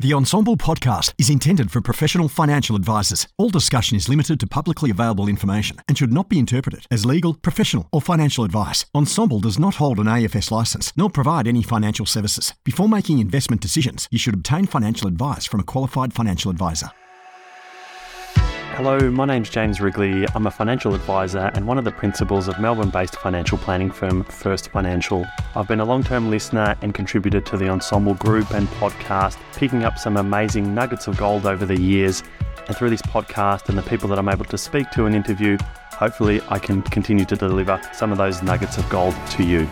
The 0.00 0.12
Ensombl 0.12 0.56
podcast 0.56 1.12
is 1.18 1.28
intended 1.28 1.70
for 1.70 1.82
professional 1.82 2.28
financial 2.28 2.74
advisors. 2.74 3.28
All 3.36 3.50
discussion 3.50 3.98
is 3.98 4.08
limited 4.08 4.40
to 4.40 4.46
publicly 4.46 4.90
available 4.90 5.28
information 5.28 5.76
and 5.88 5.98
should 5.98 6.10
not 6.10 6.30
be 6.30 6.38
interpreted 6.38 6.86
as 6.90 7.04
legal, 7.04 7.34
professional, 7.34 7.86
or 7.92 8.00
financial 8.00 8.42
advice. 8.42 8.86
Ensombl 8.96 9.42
does 9.42 9.58
not 9.58 9.74
hold 9.74 9.98
an 9.98 10.06
AFS 10.06 10.50
license 10.50 10.90
nor 10.96 11.10
provide 11.10 11.46
any 11.46 11.62
financial 11.62 12.06
services. 12.06 12.54
Before 12.64 12.88
making 12.88 13.18
investment 13.18 13.60
decisions, 13.60 14.08
you 14.10 14.18
should 14.18 14.32
obtain 14.32 14.64
financial 14.64 15.06
advice 15.06 15.44
from 15.44 15.60
a 15.60 15.64
qualified 15.64 16.14
financial 16.14 16.50
advisor. 16.50 16.88
Hello, 18.74 19.10
my 19.10 19.26
name's 19.26 19.50
James 19.50 19.80
Wrigley. 19.80 20.26
I'm 20.34 20.46
a 20.46 20.50
financial 20.50 20.94
advisor 20.94 21.50
and 21.54 21.66
one 21.66 21.76
of 21.76 21.84
the 21.84 21.90
principals 21.90 22.48
of 22.48 22.58
Melbourne 22.60 22.88
based 22.88 23.16
financial 23.16 23.58
planning 23.58 23.90
firm 23.90 24.24
First 24.24 24.70
Financial. 24.70 25.26
I've 25.54 25.68
been 25.68 25.80
a 25.80 25.84
long 25.84 26.02
term 26.02 26.30
listener 26.30 26.76
and 26.80 26.94
contributor 26.94 27.40
to 27.42 27.56
the 27.58 27.66
Ensombl 27.66 28.18
group 28.18 28.52
and 28.52 28.68
podcast, 28.68 29.36
picking 29.54 29.84
up 29.84 29.98
some 29.98 30.16
amazing 30.16 30.72
nuggets 30.72 31.08
of 31.08 31.18
gold 31.18 31.46
over 31.46 31.66
the 31.66 31.78
years. 31.78 32.22
And 32.68 32.76
through 32.76 32.90
this 32.90 33.02
podcast 33.02 33.68
and 33.68 33.76
the 33.76 33.82
people 33.82 34.08
that 34.10 34.18
I'm 34.18 34.28
able 34.28 34.46
to 34.46 34.56
speak 34.56 34.90
to 34.92 35.04
and 35.04 35.14
interview, 35.14 35.58
hopefully 35.90 36.40
I 36.48 36.58
can 36.58 36.80
continue 36.80 37.26
to 37.26 37.36
deliver 37.36 37.78
some 37.92 38.12
of 38.12 38.18
those 38.18 38.42
nuggets 38.42 38.78
of 38.78 38.88
gold 38.88 39.14
to 39.30 39.42
you. 39.42 39.68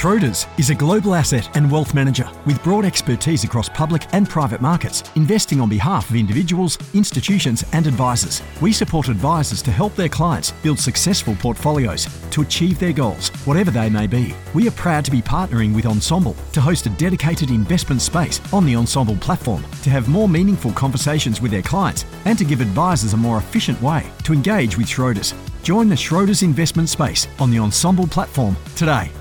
Schroders 0.00 0.46
is 0.58 0.70
a 0.70 0.74
global 0.74 1.14
asset 1.14 1.54
and 1.58 1.70
wealth 1.70 1.92
manager 1.92 2.26
with 2.46 2.64
broad 2.64 2.86
expertise 2.86 3.44
across 3.44 3.68
public 3.68 4.06
and 4.14 4.26
private 4.26 4.62
markets, 4.62 5.02
investing 5.14 5.60
on 5.60 5.68
behalf 5.68 6.08
of 6.08 6.16
individuals, 6.16 6.78
institutions, 6.94 7.66
and 7.74 7.86
advisors. 7.86 8.40
We 8.62 8.72
support 8.72 9.08
advisors 9.08 9.60
to 9.60 9.70
help 9.70 9.94
their 9.96 10.08
clients 10.08 10.52
build 10.62 10.78
successful 10.78 11.36
portfolios 11.38 12.08
to 12.30 12.40
achieve 12.40 12.78
their 12.78 12.94
goals, 12.94 13.28
whatever 13.44 13.70
they 13.70 13.90
may 13.90 14.06
be. 14.06 14.34
We 14.54 14.66
are 14.68 14.70
proud 14.70 15.04
to 15.04 15.10
be 15.10 15.20
partnering 15.20 15.74
with 15.74 15.84
Ensombl 15.84 16.34
to 16.52 16.62
host 16.62 16.86
a 16.86 16.96
dedicated 16.96 17.50
investment 17.50 18.00
space 18.00 18.40
on 18.54 18.64
the 18.64 18.72
Ensombl 18.72 19.20
platform 19.20 19.62
to 19.82 19.90
have 19.90 20.08
more 20.08 20.30
meaningful 20.30 20.72
conversations 20.72 21.42
with 21.42 21.50
their 21.50 21.60
clients 21.60 22.06
and 22.24 22.38
to 22.38 22.46
give 22.46 22.62
advisors 22.62 23.12
a 23.12 23.18
more 23.18 23.36
efficient 23.36 23.78
way 23.82 24.10
to 24.24 24.32
engage 24.32 24.78
with 24.78 24.86
Schroders. 24.86 25.34
Join 25.62 25.90
the 25.90 25.94
Schroders 25.94 26.42
investment 26.42 26.88
space 26.88 27.28
on 27.38 27.50
the 27.50 27.58
Ensombl 27.58 28.10
platform 28.10 28.56
today. 28.76 29.12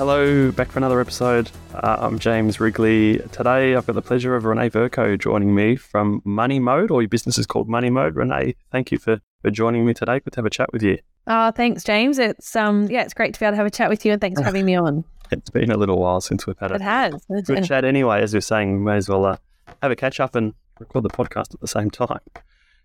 Hello, 0.00 0.50
back 0.50 0.70
for 0.70 0.78
another 0.78 0.98
episode. 0.98 1.50
Uh, 1.74 1.98
I'm 2.00 2.18
James 2.18 2.58
Wrigley. 2.58 3.18
Today, 3.32 3.74
I've 3.74 3.86
got 3.86 3.92
the 3.92 4.00
pleasure 4.00 4.34
of 4.34 4.44
Renae 4.44 4.70
Vercoe 4.72 5.18
joining 5.18 5.54
me 5.54 5.76
from 5.76 6.22
Money 6.24 6.58
Mode, 6.58 6.90
or 6.90 7.02
your 7.02 7.08
business 7.10 7.36
is 7.36 7.44
called 7.44 7.68
Money 7.68 7.90
Mode. 7.90 8.14
Renae, 8.14 8.56
thank 8.72 8.90
you 8.90 8.96
for, 8.96 9.20
for 9.42 9.50
joining 9.50 9.84
me 9.84 9.92
today. 9.92 10.18
Good 10.20 10.32
to 10.32 10.38
have 10.38 10.46
a 10.46 10.50
chat 10.50 10.72
with 10.72 10.82
you. 10.82 10.96
Oh, 11.26 11.50
thanks, 11.50 11.84
James. 11.84 12.18
It's 12.18 12.56
um, 12.56 12.84
yeah, 12.90 13.02
it's 13.02 13.12
great 13.12 13.34
to 13.34 13.40
be 13.40 13.44
able 13.44 13.52
to 13.52 13.56
have 13.58 13.66
a 13.66 13.70
chat 13.70 13.90
with 13.90 14.06
you, 14.06 14.12
and 14.12 14.20
thanks 14.22 14.40
for 14.40 14.44
having 14.46 14.64
me 14.64 14.74
on. 14.74 15.04
It's 15.32 15.50
been 15.50 15.70
a 15.70 15.76
little 15.76 15.98
while 15.98 16.22
since 16.22 16.46
we've 16.46 16.58
had 16.58 16.72
a 16.72 16.76
It 16.76 16.80
has. 16.80 17.26
good 17.44 17.64
chat. 17.64 17.84
Anyway, 17.84 18.22
as 18.22 18.34
are 18.34 18.40
saying, 18.40 18.78
we 18.78 18.84
may 18.90 18.96
as 18.96 19.06
well 19.06 19.26
uh, 19.26 19.36
have 19.82 19.92
a 19.92 19.96
catch 19.96 20.18
up 20.18 20.34
and 20.34 20.54
record 20.78 21.04
the 21.04 21.10
podcast 21.10 21.52
at 21.52 21.60
the 21.60 21.68
same 21.68 21.90
time. 21.90 22.20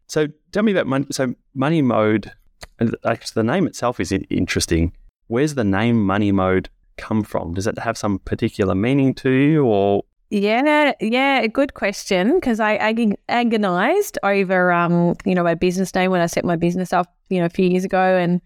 So, 0.07 0.27
tell 0.51 0.63
me 0.63 0.73
about 0.73 0.85
money. 0.85 1.05
So, 1.11 1.33
Money 1.53 1.81
Mode, 1.81 2.33
and 2.77 2.93
actually, 3.05 3.41
the 3.41 3.49
name 3.49 3.67
itself 3.67 4.01
is 4.01 4.11
interesting. 4.11 4.91
Where's 5.27 5.55
the 5.55 5.63
name 5.63 6.05
Money 6.05 6.33
Mode 6.33 6.69
come 6.97 7.23
from? 7.23 7.53
Does 7.53 7.67
it 7.67 7.79
have 7.79 7.97
some 7.97 8.19
particular 8.19 8.75
meaning 8.75 9.13
to 9.15 9.29
you, 9.29 9.65
or 9.65 10.03
Yeah, 10.29 10.93
yeah, 10.99 11.41
a 11.41 11.47
good 11.47 11.73
question. 11.73 12.35
Because 12.35 12.59
I 12.59 12.75
ag- 12.75 13.17
agonized 13.29 14.17
over, 14.23 14.71
um, 14.71 15.15
you 15.25 15.35
know, 15.35 15.43
my 15.43 15.55
business 15.55 15.93
name 15.93 16.11
when 16.11 16.21
I 16.21 16.27
set 16.27 16.45
my 16.45 16.55
business 16.55 16.93
up, 16.93 17.13
you 17.29 17.39
know, 17.39 17.45
a 17.45 17.49
few 17.49 17.67
years 17.67 17.83
ago, 17.83 18.17
and 18.17 18.41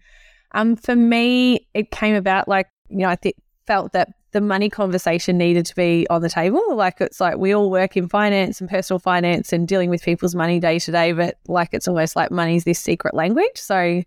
um, 0.52 0.76
for 0.76 0.96
me, 0.96 1.68
it 1.74 1.90
came 1.90 2.14
about 2.14 2.48
like, 2.48 2.68
you 2.88 2.98
know, 2.98 3.08
I 3.08 3.16
th- 3.16 3.36
felt 3.66 3.92
that 3.92 4.08
the 4.32 4.40
money 4.40 4.68
conversation 4.68 5.36
needed 5.38 5.66
to 5.66 5.74
be 5.74 6.06
on 6.08 6.22
the 6.22 6.28
table. 6.28 6.62
Like 6.74 7.00
it's 7.00 7.20
like 7.20 7.36
we 7.36 7.54
all 7.54 7.70
work 7.70 7.96
in 7.96 8.08
finance 8.08 8.60
and 8.60 8.70
personal 8.70 8.98
finance 8.98 9.52
and 9.52 9.66
dealing 9.66 9.90
with 9.90 10.02
people's 10.02 10.34
money 10.34 10.60
day 10.60 10.78
to 10.78 10.92
day, 10.92 11.12
but 11.12 11.38
like 11.48 11.70
it's 11.72 11.88
almost 11.88 12.16
like 12.16 12.30
money's 12.30 12.64
this 12.64 12.78
secret 12.78 13.14
language. 13.14 13.56
So 13.56 14.02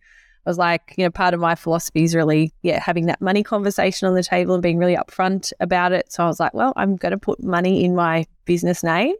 I 0.45 0.49
was 0.49 0.57
like, 0.57 0.93
you 0.97 1.05
know, 1.05 1.11
part 1.11 1.33
of 1.33 1.39
my 1.39 1.55
philosophy 1.55 2.03
is 2.03 2.13
really, 2.13 2.53
yeah, 2.63 2.79
having 2.79 3.05
that 3.05 3.21
money 3.21 3.43
conversation 3.43 4.07
on 4.07 4.13
the 4.13 4.23
table 4.23 4.53
and 4.55 4.63
being 4.63 4.77
really 4.77 4.95
upfront 4.95 5.53
about 5.59 5.93
it. 5.93 6.11
So 6.11 6.23
I 6.23 6.27
was 6.27 6.39
like, 6.39 6.53
well, 6.53 6.73
I'm 6.75 6.97
going 6.97 7.13
to 7.13 7.17
put 7.17 7.41
money 7.41 7.83
in 7.85 7.95
my 7.95 8.25
business 8.45 8.83
name. 8.83 9.15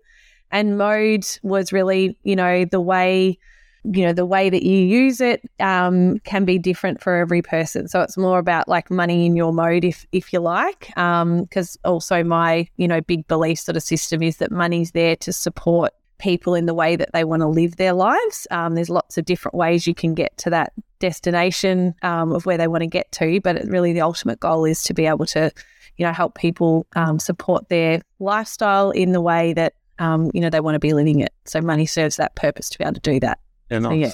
And 0.52 0.78
mode 0.78 1.26
was 1.42 1.72
really, 1.72 2.18
you 2.24 2.36
know, 2.36 2.66
the 2.66 2.82
way, 2.82 3.40
you 3.86 4.06
know, 4.06 4.14
the 4.14 4.26
way 4.26 4.50
that 4.50 4.64
you 4.64 4.78
use 4.78 5.22
it 5.22 5.42
um, 5.60 6.20
can 6.20 6.46
be 6.46 6.60
different 6.60 7.02
for 7.02 7.16
every 7.16 7.42
person. 7.42 7.88
So 7.88 8.02
it's 8.02 8.18
more 8.18 8.38
about 8.38 8.68
like 8.68 8.92
money 8.92 9.26
in 9.26 9.36
your 9.36 9.54
mode, 9.54 9.84
if 9.84 10.06
if 10.12 10.32
you 10.32 10.42
like. 10.42 10.88
Because 10.90 11.78
also 11.84 12.24
my, 12.24 12.68
you 12.78 12.88
know, 12.88 13.02
big 13.02 13.28
belief 13.28 13.60
sort 13.60 13.78
of 13.78 13.84
system 13.84 14.22
is 14.22 14.38
that 14.38 14.52
money's 14.52 14.92
there 14.92 15.16
to 15.18 15.34
support 15.34 15.94
people 16.18 16.56
in 16.56 16.66
the 16.66 16.74
way 16.74 16.96
that 16.96 17.10
they 17.14 17.24
want 17.24 17.42
to 17.42 17.48
live 17.48 17.76
their 17.78 17.94
lives. 17.94 18.48
Um, 18.52 18.76
there's 18.76 18.90
lots 18.90 19.18
of 19.18 19.26
different 19.26 19.56
ways 19.56 19.88
you 19.88 19.96
can 19.96 20.14
get 20.14 20.38
to 20.38 20.50
that 20.52 20.74
destination 21.00 21.94
um, 22.02 22.32
of 22.32 22.46
where 22.46 22.58
they 22.58 22.68
want 22.68 22.82
to 22.82 22.88
get 22.88 23.12
to, 23.14 23.40
but 23.42 23.56
it 23.58 23.68
really 23.68 23.94
the 23.94 24.02
ultimate 24.02 24.40
goal 24.40 24.66
is 24.66 24.84
to 24.84 24.94
be 24.94 25.06
able 25.06 25.26
to, 25.28 25.52
you 25.98 26.06
know, 26.06 26.14
help 26.14 26.36
people 26.36 26.86
um, 26.96 27.20
support 27.20 27.70
their 27.70 28.02
lifestyle 28.20 28.92
in 28.92 29.12
the 29.12 29.22
way 29.22 29.54
that 29.54 29.74
um, 30.00 30.32
you 30.34 30.42
know 30.42 30.50
they 30.50 30.60
want 30.60 30.76
to 30.76 30.80
be 30.80 30.94
living 30.94 31.20
it. 31.20 31.34
So 31.46 31.62
money 31.62 31.86
serves 31.86 32.16
that 32.18 32.36
purpose 32.36 32.70
to 32.70 32.78
be 32.78 32.84
able 32.84 32.96
to 32.96 33.00
do 33.02 33.20
that. 33.20 33.40
yeah, 33.70 33.80
nice. 33.80 34.00
yeah. 34.00 34.08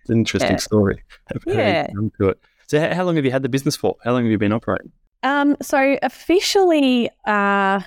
It's 0.00 0.10
an 0.10 0.18
interesting 0.18 0.50
Yeah. 0.52 0.56
story. 0.56 1.02
Yeah. 1.46 1.86
come 1.94 2.10
to 2.20 2.30
it. 2.30 2.40
So, 2.66 2.92
how 2.92 3.04
long 3.04 3.16
have 3.16 3.24
you 3.24 3.30
had 3.30 3.42
the 3.42 3.48
business 3.48 3.76
for? 3.76 3.96
How 4.02 4.12
long 4.12 4.22
have 4.24 4.30
you 4.32 4.38
been 4.38 4.52
operating? 4.52 4.90
Um, 5.22 5.56
so 5.62 5.96
officially, 6.02 7.08
uh, 7.26 7.80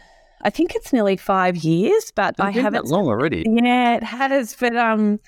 I 0.45 0.51
think 0.51 0.75
it's 0.75 0.93
nearly 0.93 1.17
five 1.17 1.57
years, 1.57 2.11
but 2.15 2.35
I 2.39 2.51
been 2.51 2.61
haven't 2.61 2.85
that 2.85 2.91
long 2.91 3.07
already. 3.07 3.43
Yeah, 3.47 3.95
it 3.95 4.03
has, 4.03 4.55
but 4.55 4.75
um, 4.77 5.19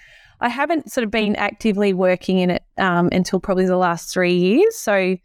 I 0.42 0.48
haven't 0.48 0.92
sort 0.92 1.04
of 1.04 1.10
been 1.10 1.36
actively 1.36 1.92
working 1.92 2.38
in 2.38 2.52
it 2.52 2.64
um, 2.78 3.10
until 3.12 3.40
probably 3.40 3.66
the 3.66 3.78
last 3.78 4.14
three 4.14 4.36
years. 4.36 4.76
So 4.76 5.18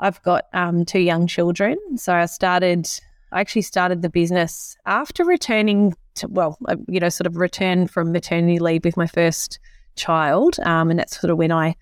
I've 0.00 0.20
got 0.24 0.46
um, 0.52 0.84
two 0.84 0.98
young 0.98 1.28
children. 1.28 1.76
So 1.96 2.12
I 2.12 2.26
started, 2.26 2.88
I 3.30 3.40
actually 3.40 3.62
started 3.62 4.02
the 4.02 4.10
business 4.10 4.76
after 4.84 5.24
returning 5.24 5.94
to, 6.16 6.26
well, 6.26 6.58
uh, 6.66 6.74
you 6.88 6.98
know, 6.98 7.08
sort 7.08 7.28
of 7.28 7.36
returned 7.36 7.92
from 7.92 8.10
maternity 8.10 8.58
leave 8.58 8.84
with 8.84 8.96
my 8.96 9.06
first 9.06 9.60
child. 9.94 10.58
Um, 10.64 10.90
and 10.90 10.98
that's 10.98 11.20
sort 11.20 11.30
of 11.30 11.38
when 11.38 11.52
I 11.52 11.76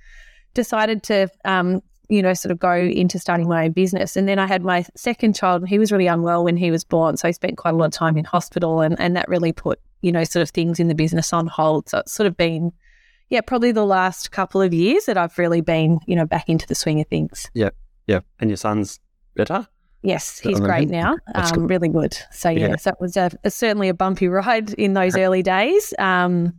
decided 0.53 1.03
to, 1.05 1.29
um, 1.47 1.81
you 2.09 2.23
know, 2.23 2.33
sort 2.35 2.51
of 2.53 2.59
go 2.59 2.73
into 2.73 3.19
starting 3.19 3.49
my 3.49 3.65
own 3.67 3.73
business. 3.73 4.17
And 4.17 4.29
then 4.29 4.39
I 4.39 4.47
had 4.47 4.63
my 4.63 4.85
second 4.97 5.35
child, 5.35 5.63
and 5.63 5.69
he 5.69 5.79
was 5.79 5.93
really 5.93 6.07
unwell 6.07 6.45
when 6.45 6.57
he 6.57 6.71
was 6.71 6.85
born. 6.85 7.17
So 7.17 7.29
I 7.29 7.33
spent 7.33 7.57
quite 7.59 7.75
a 7.75 7.77
lot 7.77 7.87
of 7.87 7.93
time 7.93 8.17
in 8.17 8.25
hospital, 8.25 8.81
and, 8.81 8.99
and 9.01 9.15
that 9.17 9.29
really 9.29 9.53
put, 9.53 9.79
you 10.03 10.11
know, 10.13 10.25
sort 10.25 10.43
of 10.43 10.51
things 10.51 10.81
in 10.81 10.89
the 10.89 10.95
business 10.95 11.33
on 11.33 11.47
hold. 11.47 11.89
So 11.89 11.99
it's 11.99 12.13
sort 12.13 12.27
of 12.27 12.37
been, 12.37 12.73
yeah, 13.29 13.41
probably 13.43 13.73
the 13.73 13.85
last 13.85 14.31
couple 14.31 14.63
of 14.63 14.73
years 14.73 15.05
that 15.07 15.19
I've 15.19 15.37
really 15.39 15.61
been, 15.61 15.99
you 16.07 16.17
know, 16.17 16.25
back 16.27 16.49
into 16.49 16.67
the 16.67 16.75
swing 16.75 17.01
of 17.01 17.07
things. 17.09 17.51
Yeah. 17.55 17.71
Yeah. 18.07 18.21
And 18.41 18.49
your 18.49 18.57
son's 18.57 19.01
better? 19.35 19.67
Yes, 20.03 20.39
he's 20.39 20.61
great 20.61 20.89
now. 20.89 21.17
Um, 21.35 21.67
really 21.67 21.89
good. 21.89 22.17
So 22.33 22.49
Yeah. 22.49 22.69
yeah, 22.69 22.77
so 22.77 22.91
it 22.91 23.01
was 23.01 23.17
a, 23.17 23.31
a- 23.45 23.51
certainly 23.51 23.89
a 23.89 23.95
bumpy 23.95 24.29
ride 24.29 24.73
in 24.75 24.95
those 24.95 25.17
early 25.17 25.43
days. 25.43 25.93
Um, 25.99 26.55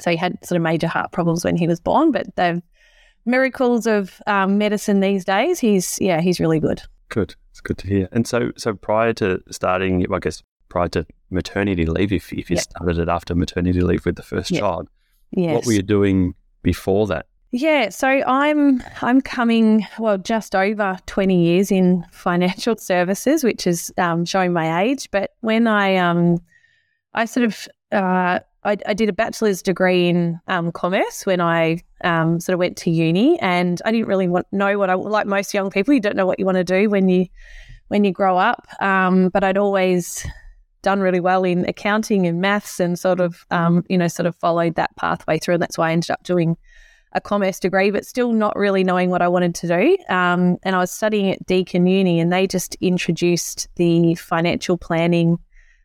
so 0.00 0.10
he 0.10 0.16
had 0.16 0.42
sort 0.44 0.56
of 0.56 0.62
major 0.62 0.88
heart 0.88 1.12
problems 1.12 1.44
when 1.44 1.56
he 1.56 1.66
was 1.68 1.78
born, 1.78 2.10
but 2.10 2.34
the 2.36 2.62
miracles 3.24 3.86
of 3.86 4.20
um, 4.26 4.58
medicine 4.58 5.00
these 5.00 5.24
days, 5.24 5.58
he's 5.60 5.98
yeah, 6.00 6.20
he's 6.20 6.40
really 6.40 6.60
good. 6.60 6.82
Good. 7.08 7.34
It's 7.50 7.60
good 7.60 7.78
to 7.78 7.86
hear. 7.88 8.08
And 8.12 8.26
so, 8.26 8.52
so 8.56 8.74
prior 8.74 9.12
to 9.14 9.42
starting, 9.50 10.06
I 10.12 10.18
guess 10.20 10.42
prior 10.68 10.88
to 10.88 11.04
maternity 11.30 11.84
leave, 11.86 12.12
if, 12.12 12.32
if 12.32 12.48
you 12.50 12.56
Yeah. 12.56 12.62
started 12.62 12.98
it 12.98 13.08
after 13.08 13.34
maternity 13.34 13.80
leave 13.80 14.06
with 14.06 14.16
the 14.16 14.22
first 14.22 14.50
Yeah. 14.50 14.60
child, 14.60 14.88
Yes. 15.32 15.54
what 15.54 15.66
were 15.66 15.72
you 15.72 15.82
doing 15.82 16.34
before 16.62 17.06
that? 17.08 17.26
Yeah, 17.52 17.88
so 17.88 18.06
I'm 18.06 18.80
I'm 19.02 19.20
coming 19.20 19.84
well 19.98 20.18
just 20.18 20.54
over 20.54 20.96
20 21.06 21.42
years 21.44 21.72
in 21.72 22.04
financial 22.12 22.76
services, 22.76 23.42
which 23.42 23.66
is 23.66 23.92
um, 23.98 24.24
showing 24.24 24.52
my 24.52 24.82
age. 24.82 25.10
But 25.10 25.32
when 25.40 25.66
I 25.66 25.96
um 25.96 26.38
I 27.12 27.24
sort 27.24 27.44
of 27.46 27.66
uh, 27.90 28.38
I, 28.64 28.76
I 28.86 28.94
did 28.94 29.08
a 29.08 29.12
bachelor's 29.12 29.62
degree 29.62 30.08
in 30.08 30.38
um, 30.46 30.70
commerce 30.72 31.24
when 31.24 31.40
I 31.40 31.82
um, 32.04 32.40
sort 32.40 32.54
of 32.54 32.58
went 32.58 32.76
to 32.78 32.90
uni, 32.90 33.38
and 33.40 33.80
I 33.84 33.92
didn't 33.92 34.06
really 34.06 34.28
want 34.28 34.46
know 34.52 34.78
what 34.78 34.90
I 34.90 34.94
like 34.94 35.26
most 35.26 35.54
young 35.54 35.70
people. 35.70 35.94
You 35.94 36.00
don't 36.00 36.16
know 36.16 36.26
what 36.26 36.38
you 36.38 36.44
want 36.44 36.56
to 36.56 36.64
do 36.64 36.90
when 36.90 37.08
you 37.08 37.26
when 37.88 38.04
you 38.04 38.12
grow 38.12 38.36
up. 38.36 38.66
Um, 38.80 39.30
but 39.30 39.44
I'd 39.44 39.56
always 39.56 40.26
done 40.82 41.00
really 41.00 41.20
well 41.20 41.44
in 41.44 41.64
accounting 41.66 42.26
and 42.26 42.40
maths, 42.40 42.80
and 42.80 42.98
sort 42.98 43.20
of 43.20 43.46
um, 43.50 43.84
you 43.88 43.96
know 43.96 44.08
sort 44.08 44.26
of 44.26 44.36
followed 44.36 44.74
that 44.74 44.94
pathway 44.96 45.38
through, 45.38 45.54
and 45.54 45.62
that's 45.62 45.78
why 45.78 45.88
I 45.88 45.92
ended 45.92 46.10
up 46.10 46.22
doing 46.22 46.56
a 47.12 47.20
commerce 47.20 47.58
degree, 47.58 47.90
but 47.90 48.06
still 48.06 48.32
not 48.32 48.56
really 48.56 48.84
knowing 48.84 49.10
what 49.10 49.20
I 49.20 49.26
wanted 49.26 49.54
to 49.56 49.66
do. 49.66 49.96
Um, 50.08 50.58
and 50.62 50.76
I 50.76 50.78
was 50.78 50.92
studying 50.92 51.30
at 51.30 51.44
Deakin 51.46 51.86
Uni, 51.86 52.20
and 52.20 52.30
they 52.30 52.46
just 52.46 52.76
introduced 52.76 53.68
the 53.76 54.14
financial 54.16 54.76
planning 54.76 55.38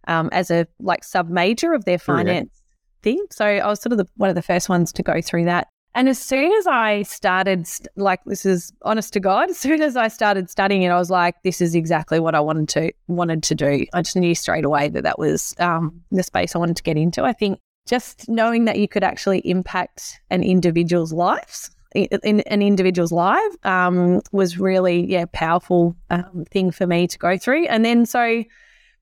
um, 0.07 0.29
as 0.33 0.51
a 0.51 0.67
like 0.79 1.05
sub 1.05 1.29
major 1.29 1.73
of 1.73 1.85
their 1.85 1.97
finance. 1.97 2.61
Thing. 3.05 3.23
So 3.31 3.45
I 3.45 3.67
was 3.67 3.79
sort 3.79 3.93
of 3.93 3.99
the, 3.99 4.07
one 4.17 4.29
of 4.29 4.35
the 4.35 4.41
first 4.41 4.67
ones 4.67 4.91
to 4.93 5.03
go 5.03 5.21
through 5.21 5.45
that. 5.45 5.69
And 5.93 6.09
as 6.09 6.19
soon 6.19 6.51
as 6.51 6.67
I 6.67 7.03
started, 7.03 7.69
like 7.95 8.19
this 8.25 8.45
is 8.45 8.73
honest 8.81 9.13
to 9.13 9.21
God, 9.21 9.49
as 9.51 9.57
soon 9.57 9.81
as 9.81 9.95
I 9.95 10.09
started 10.09 10.49
studying 10.49 10.81
it, 10.81 10.89
I 10.89 10.97
was 10.97 11.09
like, 11.09 11.41
this 11.43 11.61
is 11.61 11.75
exactly 11.75 12.19
what 12.19 12.35
I 12.35 12.41
wanted 12.41 12.67
to 12.69 12.91
wanted 13.07 13.43
to 13.43 13.55
do. 13.55 13.85
I 13.93 14.01
just 14.01 14.17
knew 14.17 14.35
straight 14.35 14.65
away 14.65 14.89
that 14.89 15.03
that 15.03 15.17
was 15.17 15.55
um, 15.59 16.01
the 16.11 16.23
space 16.23 16.55
I 16.55 16.59
wanted 16.59 16.75
to 16.75 16.83
get 16.83 16.97
into. 16.97 17.23
I 17.23 17.31
think 17.31 17.59
just 17.87 18.27
knowing 18.27 18.65
that 18.65 18.79
you 18.79 18.87
could 18.87 19.03
actually 19.03 19.39
impact 19.39 20.19
an 20.31 20.43
individual's 20.43 21.13
lives 21.13 21.71
in, 21.93 22.41
an 22.41 22.61
individual's 22.61 23.11
life 23.11 23.55
um, 23.63 24.21
was 24.31 24.59
really 24.59 25.05
yeah 25.05 25.25
powerful 25.31 25.95
um, 26.09 26.43
thing 26.51 26.71
for 26.71 26.85
me 26.85 27.07
to 27.07 27.17
go 27.17 27.37
through 27.37 27.65
and 27.67 27.85
then 27.85 28.05
so 28.05 28.43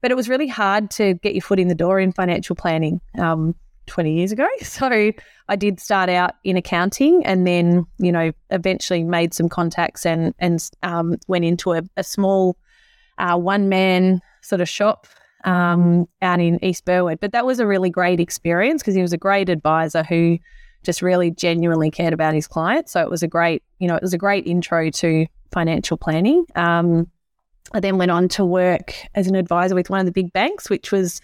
but 0.01 0.11
it 0.11 0.15
was 0.15 0.29
really 0.29 0.47
hard 0.47 0.91
to 0.91 1.15
get 1.15 1.33
your 1.33 1.41
foot 1.41 1.59
in 1.59 1.69
the 1.69 1.75
door 1.75 1.99
in 1.99 2.11
financial 2.11 2.55
planning 2.55 3.01
um, 3.17 3.55
20 3.87 4.13
years 4.13 4.31
ago 4.31 4.47
so 4.61 5.11
i 5.49 5.55
did 5.55 5.79
start 5.79 6.09
out 6.09 6.35
in 6.43 6.57
accounting 6.57 7.25
and 7.25 7.45
then 7.45 7.85
you 7.97 8.11
know 8.11 8.31
eventually 8.49 9.03
made 9.03 9.33
some 9.33 9.49
contacts 9.49 10.05
and 10.05 10.33
and 10.39 10.69
um, 10.83 11.17
went 11.27 11.45
into 11.45 11.73
a, 11.73 11.81
a 11.97 12.03
small 12.03 12.57
uh, 13.17 13.37
one 13.37 13.69
man 13.69 14.21
sort 14.41 14.61
of 14.61 14.67
shop 14.67 15.07
um, 15.43 16.07
out 16.21 16.39
in 16.39 16.63
East 16.63 16.85
Burwood. 16.85 17.19
But 17.19 17.31
that 17.33 17.45
was 17.45 17.59
a 17.59 17.67
really 17.67 17.89
great 17.89 18.19
experience 18.19 18.81
because 18.81 18.95
he 18.95 19.01
was 19.01 19.13
a 19.13 19.17
great 19.17 19.49
advisor 19.49 20.03
who 20.03 20.39
just 20.83 21.01
really 21.01 21.31
genuinely 21.31 21.89
cared 21.89 22.13
about 22.13 22.33
his 22.33 22.47
clients. 22.47 22.91
So 22.91 23.01
it 23.01 23.09
was 23.09 23.23
a 23.23 23.27
great, 23.27 23.63
you 23.79 23.87
know, 23.87 23.95
it 23.95 24.01
was 24.01 24.13
a 24.13 24.17
great 24.17 24.45
intro 24.47 24.89
to 24.89 25.25
financial 25.51 25.97
planning. 25.97 26.45
Um, 26.55 27.09
I 27.73 27.79
then 27.79 27.97
went 27.97 28.11
on 28.11 28.27
to 28.29 28.45
work 28.45 28.93
as 29.15 29.27
an 29.27 29.35
advisor 29.35 29.75
with 29.75 29.89
one 29.89 29.99
of 29.99 30.05
the 30.05 30.11
big 30.11 30.33
banks, 30.33 30.69
which 30.69 30.91
was 30.91 31.21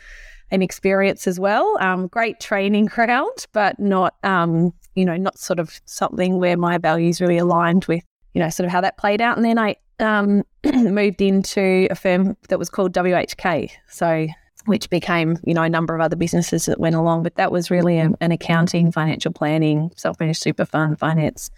an 0.52 0.62
experience 0.62 1.28
as 1.28 1.40
well. 1.40 1.78
Um, 1.80 2.08
great 2.08 2.40
training 2.40 2.86
ground, 2.86 3.46
but 3.54 3.80
not, 3.80 4.16
um, 4.24 4.74
you 4.96 5.06
know, 5.06 5.18
not 5.18 5.38
sort 5.38 5.60
of 5.60 5.80
something 5.86 6.40
where 6.40 6.58
my 6.58 6.78
values 6.78 7.22
really 7.22 7.38
aligned 7.38 7.86
with, 7.86 8.04
you 8.34 8.42
know, 8.42 8.50
sort 8.50 8.66
of 8.66 8.72
how 8.72 8.82
that 8.82 8.98
played 8.98 9.22
out. 9.22 9.38
And 9.38 9.46
then 9.46 9.60
I 9.60 9.76
um, 10.00 10.44
moved 10.66 11.22
into 11.22 11.88
a 11.90 11.96
firm 11.96 12.36
that 12.50 12.60
was 12.60 12.70
called 12.70 12.94
WHK. 12.94 13.72
So, 13.90 14.28
which 14.66 14.90
became, 14.90 15.38
you 15.46 15.54
know, 15.54 15.64
a 15.64 15.70
number 15.70 15.96
of 15.96 16.02
other 16.02 16.16
businesses 16.16 16.66
that 16.66 16.80
went 16.80 16.96
along. 16.96 17.24
But 17.24 17.36
that 17.36 17.52
was 17.52 17.72
really 17.72 17.98
a, 17.98 18.12
an 18.20 18.32
accounting, 18.32 18.92
financial 18.92 19.32
planning, 19.32 19.92
self 19.96 20.20
managed 20.20 20.42
super 20.42 20.66
fund 20.66 21.00
finance 21.00 21.50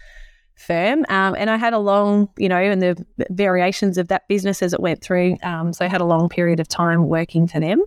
firm. 0.56 1.06
Um, 1.10 1.36
and 1.38 1.50
I 1.50 1.58
had 1.58 1.74
a 1.74 1.80
long, 1.80 2.30
you 2.38 2.48
know, 2.48 2.58
and 2.58 2.82
the 2.82 3.06
variations 3.32 3.98
of 3.98 4.10
that 4.10 4.28
business 4.28 4.62
as 4.62 4.74
it 4.74 4.80
went 4.80 5.02
through. 5.02 5.38
Um, 5.44 5.74
so 5.74 5.84
I 5.84 5.88
had 5.88 6.02
a 6.02 6.06
long 6.06 6.30
period 6.30 6.60
of 6.60 6.68
time 6.68 7.08
working 7.08 7.48
for 7.48 7.60
them 7.60 7.84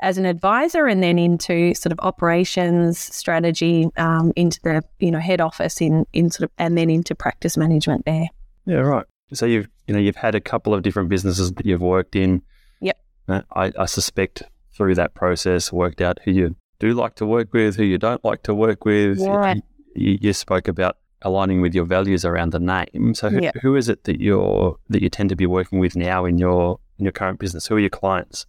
as 0.00 0.18
an 0.18 0.26
advisor 0.26 0.86
and 0.86 1.02
then 1.02 1.18
into 1.18 1.74
sort 1.74 1.92
of 1.92 1.98
operations 2.00 2.98
strategy 2.98 3.88
um, 3.96 4.32
into 4.36 4.60
the 4.62 4.82
you 4.98 5.10
know 5.10 5.18
head 5.18 5.40
office 5.40 5.80
in 5.80 6.06
in 6.12 6.30
sort 6.30 6.44
of 6.44 6.50
and 6.58 6.76
then 6.76 6.90
into 6.90 7.14
practice 7.14 7.56
management 7.56 8.04
there 8.04 8.26
yeah 8.66 8.76
right 8.76 9.06
so 9.32 9.46
you've 9.46 9.68
you 9.86 9.94
know 9.94 10.00
you've 10.00 10.16
had 10.16 10.34
a 10.34 10.40
couple 10.40 10.74
of 10.74 10.82
different 10.82 11.08
businesses 11.08 11.52
that 11.52 11.66
you've 11.66 11.80
worked 11.80 12.16
in. 12.16 12.42
Yep. 12.80 12.98
Uh, 13.28 13.42
I, 13.54 13.72
I 13.78 13.86
suspect 13.86 14.42
through 14.72 14.94
that 14.96 15.14
process 15.14 15.72
worked 15.72 16.00
out 16.00 16.18
who 16.24 16.30
you 16.30 16.56
do 16.78 16.92
like 16.92 17.14
to 17.16 17.26
work 17.26 17.52
with, 17.52 17.76
who 17.76 17.84
you 17.84 17.98
don't 17.98 18.24
like 18.24 18.42
to 18.44 18.54
work 18.54 18.84
with. 18.84 19.20
Right. 19.20 19.62
You, 19.94 20.18
you 20.20 20.32
spoke 20.32 20.68
about 20.68 20.98
aligning 21.22 21.60
with 21.60 21.74
your 21.74 21.86
values 21.86 22.24
around 22.24 22.52
the 22.52 22.60
name. 22.60 23.14
So 23.14 23.30
who, 23.30 23.40
yep. 23.40 23.56
who 23.62 23.74
is 23.74 23.88
it 23.88 24.04
that 24.04 24.20
you're 24.20 24.78
that 24.90 25.02
you 25.02 25.08
tend 25.08 25.30
to 25.30 25.36
be 25.36 25.46
working 25.46 25.78
with 25.78 25.96
now 25.96 26.24
in 26.24 26.38
your 26.38 26.78
in 26.98 27.04
your 27.04 27.12
current 27.12 27.38
business? 27.38 27.66
Who 27.66 27.76
are 27.76 27.80
your 27.80 27.90
clients? 27.90 28.46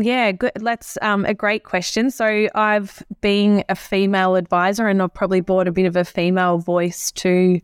Yeah, 0.00 0.32
good. 0.32 0.52
That's 0.54 0.96
um, 1.02 1.24
a 1.24 1.34
great 1.34 1.64
question. 1.64 2.10
So 2.10 2.48
I've 2.54 3.02
been 3.20 3.64
a 3.68 3.74
female 3.74 4.36
advisor, 4.36 4.86
and 4.86 5.02
I've 5.02 5.12
probably 5.12 5.40
brought 5.40 5.66
a 5.66 5.72
bit 5.72 5.86
of 5.86 5.96
a 5.96 6.04
female 6.04 6.58
voice 6.58 7.10
to 7.12 7.60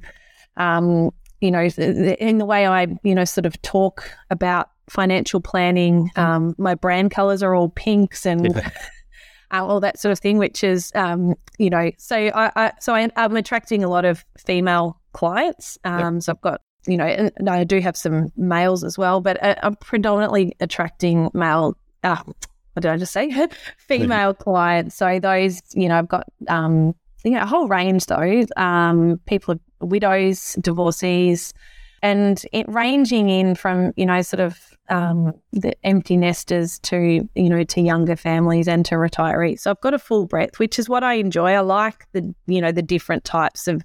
um, 0.56 1.10
you 1.44 1.50
know, 1.50 1.62
in 1.62 2.38
the 2.38 2.46
way 2.46 2.66
I, 2.66 2.86
you 3.02 3.14
know, 3.14 3.26
sort 3.26 3.44
of 3.44 3.60
talk 3.60 4.10
about 4.30 4.70
financial 4.88 5.40
planning, 5.40 6.10
um, 6.16 6.54
my 6.56 6.74
brand 6.74 7.10
colors 7.10 7.42
are 7.42 7.54
all 7.54 7.68
pinks 7.68 8.24
and 8.24 8.54
yeah. 8.54 8.70
all 9.50 9.78
that 9.80 9.98
sort 9.98 10.12
of 10.12 10.18
thing, 10.18 10.38
which 10.38 10.64
is, 10.64 10.90
um, 10.94 11.34
you 11.58 11.68
know, 11.68 11.90
so 11.98 12.16
I, 12.16 12.50
I 12.56 12.72
so 12.80 12.94
I, 12.94 13.10
am 13.16 13.36
attracting 13.36 13.84
a 13.84 13.88
lot 13.88 14.06
of 14.06 14.24
female 14.38 15.00
clients. 15.12 15.76
Um, 15.84 16.14
yep. 16.14 16.22
So 16.22 16.32
I've 16.32 16.40
got, 16.40 16.62
you 16.86 16.96
know, 16.96 17.04
and 17.04 17.48
I 17.50 17.64
do 17.64 17.78
have 17.80 17.96
some 17.96 18.32
males 18.36 18.82
as 18.82 18.96
well, 18.96 19.20
but 19.20 19.42
uh, 19.42 19.56
I'm 19.62 19.76
predominantly 19.76 20.56
attracting 20.60 21.30
male. 21.34 21.76
Uh, 22.04 22.22
what 22.24 22.82
did 22.82 22.90
I 22.90 22.96
just 22.96 23.12
say? 23.12 23.48
Female 23.76 24.34
clients. 24.34 24.96
So 24.96 25.18
those, 25.18 25.60
you 25.74 25.88
know, 25.88 25.98
I've 25.98 26.08
got 26.08 26.26
um, 26.48 26.94
you 27.24 27.32
know, 27.32 27.40
a 27.40 27.46
whole 27.46 27.66
range 27.68 28.06
though. 28.06 28.44
Um, 28.56 29.20
people, 29.26 29.58
widows, 29.80 30.56
divorcees, 30.60 31.54
and 32.02 32.44
it 32.52 32.68
ranging 32.68 33.30
in 33.30 33.54
from 33.54 33.92
you 33.96 34.06
know 34.06 34.20
sort 34.22 34.40
of 34.40 34.76
um, 34.90 35.32
the 35.52 35.74
empty 35.84 36.16
nesters 36.16 36.78
to 36.80 37.26
you 37.34 37.48
know 37.48 37.64
to 37.64 37.80
younger 37.80 38.16
families 38.16 38.68
and 38.68 38.84
to 38.86 38.96
retirees. 38.96 39.60
So 39.60 39.70
I've 39.70 39.80
got 39.80 39.94
a 39.94 39.98
full 39.98 40.26
breadth, 40.26 40.58
which 40.58 40.78
is 40.78 40.88
what 40.88 41.02
I 41.02 41.14
enjoy. 41.14 41.52
I 41.52 41.60
like 41.60 42.06
the 42.12 42.34
you 42.46 42.60
know 42.60 42.72
the 42.72 42.82
different 42.82 43.24
types 43.24 43.66
of 43.66 43.82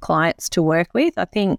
clients 0.00 0.48
to 0.50 0.62
work 0.62 0.92
with. 0.92 1.14
I 1.16 1.24
think 1.24 1.58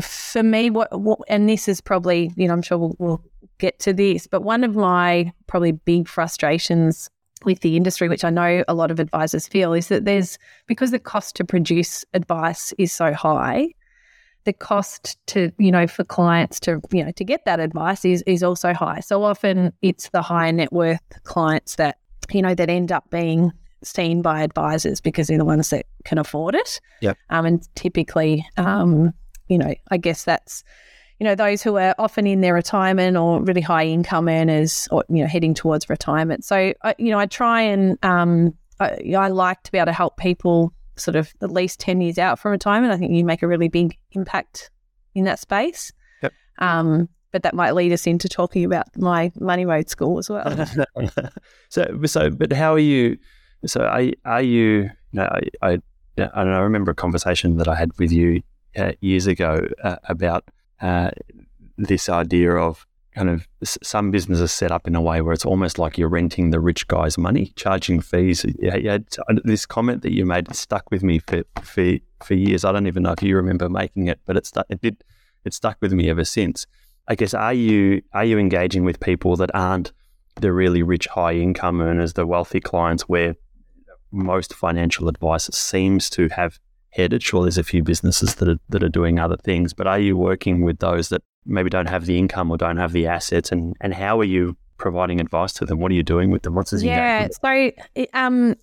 for 0.00 0.42
me, 0.42 0.70
what, 0.70 1.00
what 1.00 1.20
and 1.28 1.48
this 1.48 1.68
is 1.68 1.80
probably 1.80 2.32
you 2.36 2.46
know 2.46 2.52
I'm 2.52 2.62
sure 2.62 2.76
we'll, 2.76 2.96
we'll 2.98 3.24
get 3.58 3.78
to 3.80 3.92
this, 3.92 4.26
but 4.26 4.42
one 4.42 4.64
of 4.64 4.76
my 4.76 5.32
probably 5.46 5.72
big 5.72 6.08
frustrations 6.08 7.10
with 7.44 7.60
the 7.60 7.76
industry, 7.76 8.08
which 8.08 8.24
I 8.24 8.30
know 8.30 8.64
a 8.68 8.74
lot 8.74 8.90
of 8.90 9.00
advisors 9.00 9.46
feel, 9.46 9.72
is 9.72 9.88
that 9.88 10.04
there's 10.04 10.38
because 10.66 10.90
the 10.90 10.98
cost 10.98 11.36
to 11.36 11.44
produce 11.44 12.04
advice 12.14 12.72
is 12.78 12.92
so 12.92 13.12
high, 13.12 13.68
the 14.44 14.52
cost 14.52 15.18
to 15.28 15.50
you 15.58 15.70
know 15.70 15.86
for 15.86 16.04
clients 16.04 16.60
to 16.60 16.80
you 16.90 17.04
know 17.04 17.12
to 17.12 17.24
get 17.24 17.44
that 17.44 17.60
advice 17.60 18.04
is 18.04 18.22
is 18.26 18.42
also 18.42 18.72
high. 18.72 19.00
So 19.00 19.22
often 19.22 19.72
it's 19.82 20.08
the 20.10 20.22
high 20.22 20.50
net 20.50 20.72
worth 20.72 21.02
clients 21.24 21.76
that 21.76 21.98
you 22.32 22.42
know 22.42 22.54
that 22.54 22.70
end 22.70 22.92
up 22.92 23.08
being 23.10 23.52
seen 23.82 24.22
by 24.22 24.42
advisors 24.42 25.00
because 25.00 25.26
they're 25.28 25.38
the 25.38 25.44
ones 25.44 25.70
that 25.70 25.86
can 26.04 26.18
afford 26.18 26.54
it. 26.54 26.80
Yeah. 27.00 27.14
Um, 27.30 27.44
and 27.46 27.68
typically, 27.74 28.46
um, 28.56 29.12
you 29.48 29.58
know, 29.58 29.74
I 29.90 29.96
guess 29.98 30.24
that's 30.24 30.64
you 31.20 31.24
know, 31.24 31.34
those 31.34 31.62
who 31.62 31.76
are 31.76 31.94
often 31.98 32.26
in 32.26 32.40
their 32.40 32.54
retirement 32.54 33.16
or 33.16 33.42
really 33.42 33.60
high 33.60 33.86
income 33.86 34.28
earners 34.28 34.88
or, 34.90 35.04
you 35.08 35.22
know, 35.22 35.28
heading 35.28 35.54
towards 35.54 35.88
retirement. 35.88 36.44
So, 36.44 36.72
I, 36.82 36.94
you 36.98 37.10
know, 37.10 37.18
I 37.18 37.26
try 37.26 37.62
and 37.62 37.98
um, 38.04 38.54
I, 38.80 39.14
I 39.16 39.28
like 39.28 39.62
to 39.62 39.72
be 39.72 39.78
able 39.78 39.86
to 39.86 39.92
help 39.92 40.16
people 40.16 40.72
sort 40.96 41.16
of 41.16 41.32
at 41.40 41.50
least 41.50 41.80
10 41.80 42.00
years 42.00 42.18
out 42.18 42.38
from 42.38 42.52
retirement. 42.52 42.92
I 42.92 42.96
think 42.96 43.12
you 43.12 43.24
make 43.24 43.42
a 43.42 43.48
really 43.48 43.68
big 43.68 43.96
impact 44.12 44.70
in 45.14 45.24
that 45.24 45.38
space. 45.38 45.92
Yep. 46.22 46.32
Um, 46.58 47.08
but 47.30 47.42
that 47.42 47.54
might 47.54 47.74
lead 47.74 47.92
us 47.92 48.06
into 48.06 48.28
talking 48.28 48.64
about 48.64 48.86
my 48.96 49.32
Money 49.40 49.64
Mode 49.64 49.88
School 49.88 50.18
as 50.18 50.30
well. 50.30 50.66
so, 51.68 51.84
so, 52.04 52.30
but 52.30 52.52
how 52.52 52.74
are 52.74 52.78
you? 52.78 53.18
So, 53.66 53.80
are, 53.80 54.04
are 54.24 54.42
you? 54.42 54.90
you 55.14 55.20
know, 55.20 55.28
I, 55.62 55.68
I, 55.68 55.78
I, 56.18 56.44
know, 56.44 56.52
I 56.52 56.58
remember 56.60 56.90
a 56.90 56.94
conversation 56.94 57.56
that 57.56 57.66
I 57.66 57.74
had 57.74 57.90
with 57.98 58.12
you 58.12 58.42
uh, 58.76 58.92
years 59.00 59.26
ago 59.26 59.66
uh, 59.82 59.96
about 60.08 60.44
uh, 60.84 61.10
this 61.78 62.08
idea 62.10 62.54
of 62.54 62.86
kind 63.14 63.30
of 63.30 63.46
some 63.62 64.10
businesses 64.10 64.52
set 64.52 64.70
up 64.70 64.86
in 64.86 64.94
a 64.94 65.00
way 65.00 65.22
where 65.22 65.32
it's 65.32 65.46
almost 65.46 65.78
like 65.78 65.96
you're 65.96 66.08
renting 66.10 66.50
the 66.50 66.60
rich 66.60 66.86
guy's 66.88 67.16
money, 67.16 67.52
charging 67.56 68.00
fees. 68.00 68.44
Yeah, 68.58 68.76
yeah. 68.76 68.98
This 69.44 69.64
comment 69.64 70.02
that 70.02 70.12
you 70.12 70.26
made 70.26 70.54
stuck 70.54 70.90
with 70.90 71.02
me 71.02 71.20
for, 71.20 71.44
for 71.62 71.94
for 72.22 72.34
years. 72.34 72.64
I 72.64 72.72
don't 72.72 72.86
even 72.86 73.02
know 73.04 73.12
if 73.12 73.22
you 73.22 73.34
remember 73.36 73.68
making 73.68 74.08
it, 74.08 74.20
but 74.26 74.36
it 74.36 74.44
stuck. 74.46 74.66
It 74.68 74.82
did. 74.82 75.02
It 75.44 75.54
stuck 75.54 75.78
with 75.80 75.92
me 75.92 76.10
ever 76.10 76.24
since. 76.24 76.66
I 77.08 77.14
guess 77.14 77.32
are 77.32 77.54
you 77.54 78.02
are 78.12 78.24
you 78.24 78.38
engaging 78.38 78.84
with 78.84 79.00
people 79.00 79.36
that 79.36 79.50
aren't 79.54 79.92
the 80.36 80.52
really 80.52 80.82
rich, 80.82 81.06
high 81.06 81.34
income 81.34 81.80
earners, 81.80 82.12
the 82.12 82.26
wealthy 82.26 82.60
clients, 82.60 83.08
where 83.08 83.36
most 84.10 84.52
financial 84.52 85.08
advice 85.08 85.46
seems 85.46 86.10
to 86.10 86.28
have 86.28 86.58
headed. 86.94 87.22
Sure, 87.22 87.42
there's 87.42 87.58
a 87.58 87.64
few 87.64 87.82
businesses 87.82 88.36
that 88.36 88.48
are, 88.48 88.58
that 88.68 88.82
are 88.82 88.88
doing 88.88 89.18
other 89.18 89.36
things, 89.36 89.72
but 89.72 89.86
are 89.86 89.98
you 89.98 90.16
working 90.16 90.64
with 90.64 90.78
those 90.78 91.08
that 91.08 91.22
maybe 91.44 91.68
don't 91.68 91.88
have 91.88 92.06
the 92.06 92.18
income 92.18 92.50
or 92.50 92.56
don't 92.56 92.76
have 92.76 92.92
the 92.92 93.06
assets? 93.06 93.52
And, 93.52 93.74
and 93.80 93.92
how 93.94 94.20
are 94.20 94.24
you 94.24 94.56
providing 94.78 95.20
advice 95.20 95.52
to 95.54 95.66
them? 95.66 95.78
What 95.80 95.90
are 95.90 95.94
you 95.94 96.02
doing 96.02 96.30
with 96.30 96.42
them? 96.42 96.54
What's 96.54 96.70
this? 96.70 96.82
Yeah, 96.82 97.28
so 97.42 97.70
um, 98.12 98.54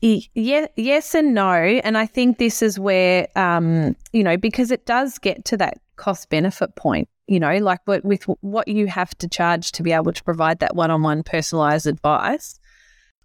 yeah, 0.00 0.66
yes 0.76 1.14
and 1.14 1.34
no. 1.34 1.52
And 1.52 1.98
I 1.98 2.06
think 2.06 2.38
this 2.38 2.62
is 2.62 2.78
where, 2.78 3.28
um, 3.36 3.96
you 4.12 4.24
know, 4.24 4.36
because 4.36 4.70
it 4.70 4.86
does 4.86 5.18
get 5.18 5.44
to 5.46 5.56
that 5.58 5.78
cost 5.96 6.28
benefit 6.28 6.74
point, 6.76 7.08
you 7.26 7.40
know, 7.40 7.56
like 7.58 7.80
with, 7.86 8.04
with 8.04 8.24
what 8.40 8.68
you 8.68 8.86
have 8.86 9.16
to 9.18 9.28
charge 9.28 9.72
to 9.72 9.82
be 9.82 9.92
able 9.92 10.12
to 10.12 10.24
provide 10.24 10.60
that 10.60 10.76
one 10.76 10.90
on 10.90 11.02
one 11.02 11.22
personalized 11.22 11.86
advice, 11.86 12.58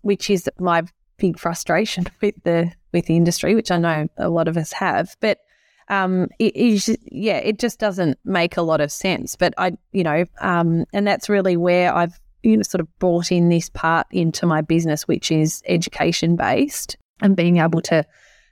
which 0.01 0.30
is 0.30 0.50
my 0.60 0.84
big 1.22 1.40
frustration 1.40 2.06
with 2.22 2.36
the 2.44 2.72
with 2.92 3.06
the 3.06 3.16
industry, 3.16 3.56
which 3.56 3.72
I 3.72 3.78
know 3.78 4.10
a 4.18 4.28
lot 4.28 4.50
of 4.50 4.58
us 4.58 4.74
have. 4.74 5.16
But 5.22 5.40
um, 5.88 6.28
it 6.40 6.98
yeah, 7.12 7.38
it 7.38 7.60
just 7.60 7.80
doesn't 7.80 8.20
make 8.25 8.58
a 8.58 8.62
lot 8.62 8.82
of 8.82 8.92
sense. 8.92 9.36
But 9.36 9.54
I, 9.58 9.74
you 9.94 10.04
know, 10.04 10.25
um, 10.42 10.86
and 10.92 11.08
that's 11.08 11.30
really 11.30 11.56
where 11.56 11.94
I've 11.94 12.20
you 12.44 12.58
know 12.58 12.63
sort 12.63 12.82
of 12.82 13.00
brought 13.00 13.32
in 13.32 13.50
this 13.50 13.70
part 13.70 14.08
into 14.12 14.46
my 14.46 14.62
business, 14.62 15.08
which 15.08 15.32
is 15.32 15.62
education 15.68 16.36
based 16.36 16.98
and 17.22 17.36
being 17.36 17.58
able 17.58 17.82
to 17.82 18.04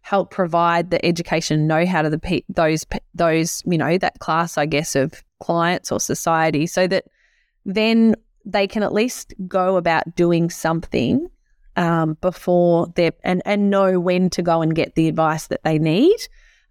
help 0.01 0.31
provide 0.31 0.91
the 0.91 1.05
education 1.05 1.67
know 1.67 1.85
how 1.85 2.01
to 2.01 2.09
the 2.09 2.19
pe- 2.19 2.43
those 2.47 2.85
those 3.13 3.61
you 3.65 3.77
know 3.77 3.97
that 3.97 4.19
class 4.19 4.57
I 4.57 4.65
guess 4.65 4.95
of 4.95 5.23
clients 5.41 5.91
or 5.91 5.99
society 5.99 6.67
so 6.67 6.87
that 6.87 7.05
then 7.65 8.15
they 8.45 8.67
can 8.67 8.81
at 8.83 8.93
least 8.93 9.33
go 9.47 9.75
about 9.75 10.15
doing 10.15 10.49
something 10.49 11.29
um, 11.75 12.17
before 12.21 12.87
they 12.95 13.11
and 13.23 13.41
and 13.45 13.69
know 13.69 13.99
when 13.99 14.29
to 14.31 14.41
go 14.41 14.61
and 14.61 14.75
get 14.75 14.95
the 14.95 15.07
advice 15.07 15.47
that 15.47 15.63
they 15.63 15.79
need 15.79 16.17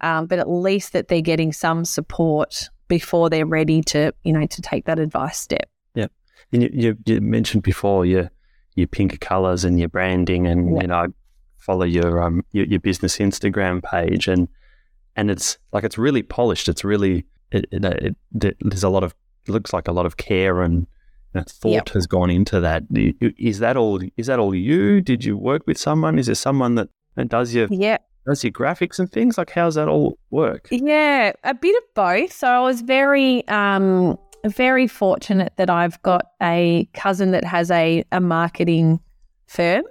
um, 0.00 0.26
but 0.26 0.38
at 0.38 0.49
least 0.49 0.93
that 0.93 1.09
they're 1.09 1.21
getting 1.21 1.52
some 1.52 1.85
support 1.85 2.69
before 2.88 3.31
they're 3.31 3.47
ready 3.47 3.81
to 3.83 4.12
you 4.25 4.33
know 4.33 4.47
to 4.47 4.62
take 4.62 4.85
that 4.85 4.99
advice 4.99 5.38
step 5.38 5.69
yeah 5.95 6.07
and 6.52 6.62
you, 6.62 6.71
you, 6.73 6.97
you 7.07 7.21
mentioned 7.21 7.62
before 7.62 8.05
your 8.05 8.31
your 8.75 8.87
pink 8.87 9.19
colors 9.21 9.64
and 9.64 9.78
your 9.78 9.88
branding 9.88 10.47
and 10.47 10.75
yeah. 10.75 10.81
you 10.83 10.87
know 10.87 11.07
follow 11.59 11.85
your 11.85 12.23
um 12.23 12.45
your, 12.52 12.64
your, 12.67 12.81
business 12.81 13.19
Instagram 13.19 13.83
page 13.83 14.28
and 14.28 14.49
and 15.19 15.33
it's 15.33 15.59
like 15.73 15.83
it's 15.83 15.99
really 15.99 16.23
polished. 16.23 16.69
It's 16.69 16.85
really 16.85 17.26
it, 17.50 17.67
it, 17.73 17.85
it, 18.40 18.57
there's 18.61 18.85
a 18.85 18.88
lot 18.88 19.02
of 19.02 19.17
looks 19.49 19.73
like 19.73 19.88
a 19.88 19.93
lot 19.93 20.07
of 20.07 20.17
care 20.17 20.62
and 20.62 20.87
thought 21.42 21.71
yep. 21.71 21.88
has 21.90 22.07
gone 22.07 22.30
into 22.30 22.61
that. 22.61 22.85
Is 23.38 23.59
that 23.59 23.76
all? 23.76 24.00
Is 24.16 24.26
that 24.26 24.38
all 24.38 24.54
you? 24.54 25.00
Did 25.00 25.25
you 25.25 25.37
work 25.37 25.66
with 25.66 25.78
someone? 25.78 26.18
Is 26.18 26.26
there 26.26 26.35
someone 26.35 26.75
that, 26.76 26.88
that 27.16 27.28
does 27.28 27.54
your 27.54 27.68
yeah 27.71 27.99
does 28.26 28.45
your 28.45 28.52
graphics 28.52 28.99
and 28.99 29.11
things? 29.11 29.38
Like 29.38 29.50
how's 29.50 29.75
that 29.76 29.88
all 29.88 30.18
work? 30.30 30.68
Yeah, 30.71 31.33
a 31.45 31.54
bit 31.54 31.76
of 31.76 31.95
both. 31.95 32.33
So 32.33 32.49
I 32.49 32.61
was 32.61 32.83
very 32.83 33.47
um 33.49 34.18
very 34.47 34.87
fortunate 34.87 35.52
that 35.57 35.68
I've 35.71 36.00
got 36.02 36.26
a 36.42 36.88
cousin 36.95 37.33
that 37.33 37.45
has 37.45 37.71
a 37.71 38.04
a 38.12 38.21
marketing 38.21 39.00
firm 39.47 39.85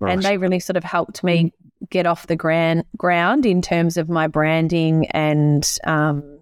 Right. 0.00 0.14
And 0.14 0.22
they 0.22 0.38
really 0.38 0.60
sort 0.60 0.78
of 0.78 0.84
helped 0.84 1.22
me 1.22 1.52
get 1.90 2.06
off 2.06 2.26
the 2.26 2.36
grand 2.36 2.84
ground 2.96 3.44
in 3.44 3.60
terms 3.60 3.96
of 3.96 4.08
my 4.08 4.26
branding 4.26 5.06
and 5.10 5.78
um, 5.84 6.38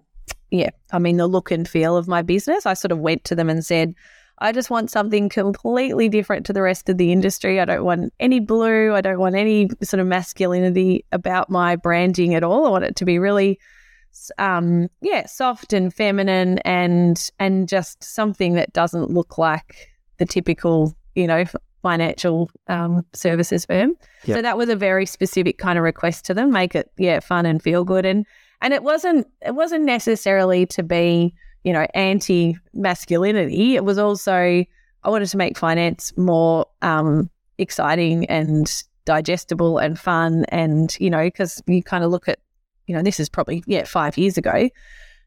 yeah, 0.51 0.71
I 0.93 1.01
mean 1.01 1.17
the 1.17 1.27
look 1.27 1.51
and 1.51 1.69
feel 1.69 1.97
of 1.97 2.07
my 2.07 2.23
business. 2.23 2.67
I 2.67 2.75
sort 2.75 2.93
of 2.93 2.99
went 2.99 3.25
to 3.25 3.35
them 3.35 3.51
and 3.51 3.65
said, 3.65 3.95
I 4.41 4.53
just 4.53 4.71
want 4.71 4.91
something 4.91 5.29
completely 5.29 6.09
different 6.09 6.47
to 6.47 6.53
the 6.53 6.63
rest 6.63 6.89
of 6.89 6.97
the 6.97 7.13
industry. 7.13 7.61
I 7.61 7.65
don't 7.65 7.85
want 7.85 8.13
any 8.21 8.41
blue. 8.41 8.95
I 8.95 9.01
don't 9.01 9.19
want 9.19 9.35
any 9.35 9.69
sort 9.83 10.01
of 10.01 10.07
masculinity 10.07 11.05
about 11.13 11.51
my 11.51 11.77
branding 11.77 12.35
at 12.35 12.45
all. 12.45 12.67
I 12.67 12.71
want 12.71 12.85
it 12.85 12.97
to 12.97 13.05
be 13.05 13.19
really, 13.19 13.59
um, 14.39 14.89
yeah, 15.01 15.27
soft 15.27 15.73
and 15.73 15.93
feminine 15.93 16.59
and 16.61 17.31
and 17.39 17.69
just 17.69 18.03
something 18.03 18.55
that 18.55 18.73
doesn't 18.73 19.11
look 19.11 19.39
like 19.39 19.91
the 20.19 20.27
typical, 20.27 20.97
you 21.15 21.27
know, 21.27 21.45
financial 21.83 22.51
um, 22.69 23.05
services 23.13 23.65
firm. 23.65 23.95
Yep. 24.25 24.37
So 24.37 24.43
that 24.43 24.57
was 24.57 24.69
a 24.69 24.77
very 24.77 25.07
specific 25.07 25.59
kind 25.59 25.79
of 25.79 25.85
request 25.85 26.25
to 26.27 26.35
them, 26.35 26.53
make 26.53 26.75
it 26.75 26.91
yeah 26.97 27.21
fun 27.21 27.45
and 27.47 27.63
feel 27.63 27.85
good, 27.85 28.07
and 28.07 28.25
and 28.61 28.73
it 28.73 28.83
wasn't 28.83 29.27
it 29.45 29.55
wasn't 29.55 29.85
necessarily 29.85 30.67
to 30.67 30.83
be 30.83 31.35
you 31.65 31.73
know 31.73 31.87
anti 31.95 32.57
masculinity. 32.75 33.77
It 33.77 33.85
was 33.85 33.99
also 33.99 34.33
I 34.33 35.11
wanted 35.11 35.29
to 35.29 35.37
make 35.37 35.57
finance 35.57 36.17
more 36.17 36.67
um, 36.83 37.31
exciting 37.59 38.27
and 38.27 38.85
digestible 39.05 39.79
and 39.79 39.99
fun, 39.99 40.45
and 40.49 40.97
you 41.01 41.11
know 41.11 41.25
because 41.25 41.63
you 41.67 41.83
kind 41.83 42.05
of 42.05 42.11
look 42.11 42.29
at 42.29 42.39
you 42.87 42.95
know 42.95 43.03
this 43.03 43.21
is 43.21 43.29
probably 43.29 43.63
yeah 43.67 43.85
five 43.85 44.17
years 44.19 44.37
ago, 44.37 44.69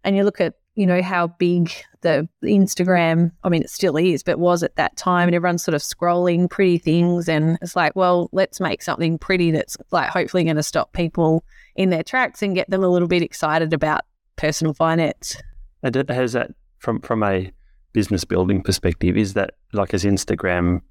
and 0.04 0.16
you 0.16 0.24
look 0.24 0.42
at 0.42 0.56
you 0.76 0.86
know, 0.86 1.02
how 1.02 1.28
big 1.28 1.72
the 2.02 2.28
Instagram, 2.44 3.32
I 3.44 3.50
mean, 3.50 3.62
it 3.62 3.70
still 3.70 3.98
is, 3.98 4.24
but 4.24 4.40
was 4.40 4.64
at 4.64 4.76
that 4.78 4.96
time. 4.96 5.28
And 5.28 5.36
everyone's 5.36 5.64
sort 5.64 5.76
of 5.76 5.82
scrolling 5.82 6.50
pretty 6.50 6.78
things. 6.78 7.28
And 7.28 7.58
it's 7.62 7.76
like, 7.76 7.96
well, 7.96 8.30
let's 8.32 8.60
make 8.60 8.82
something 8.82 9.18
pretty 9.18 9.52
that's 9.52 9.78
like 9.92 10.10
hopefully 10.10 10.44
going 10.44 10.56
to 10.56 10.64
stop 10.64 10.94
people 10.94 11.44
in 11.76 11.90
their 11.90 12.04
tracks 12.04 12.42
and 12.42 12.56
get 12.56 12.70
them 12.70 12.84
a 12.84 12.88
little 12.88 13.08
bit 13.08 13.22
excited 13.22 13.74
about 13.74 14.02
personal 14.38 14.74
finance. 14.74 15.36
And 15.84 15.96
has 16.10 16.34
that, 16.34 16.52
from, 16.80 17.02
from 17.02 17.24
a 17.24 17.52
business 17.94 18.24
building 18.24 18.62
perspective, 18.62 19.18
is 19.18 19.34
that 19.34 19.56
like, 19.74 19.92
has 19.92 20.04
Instagram 20.04 20.82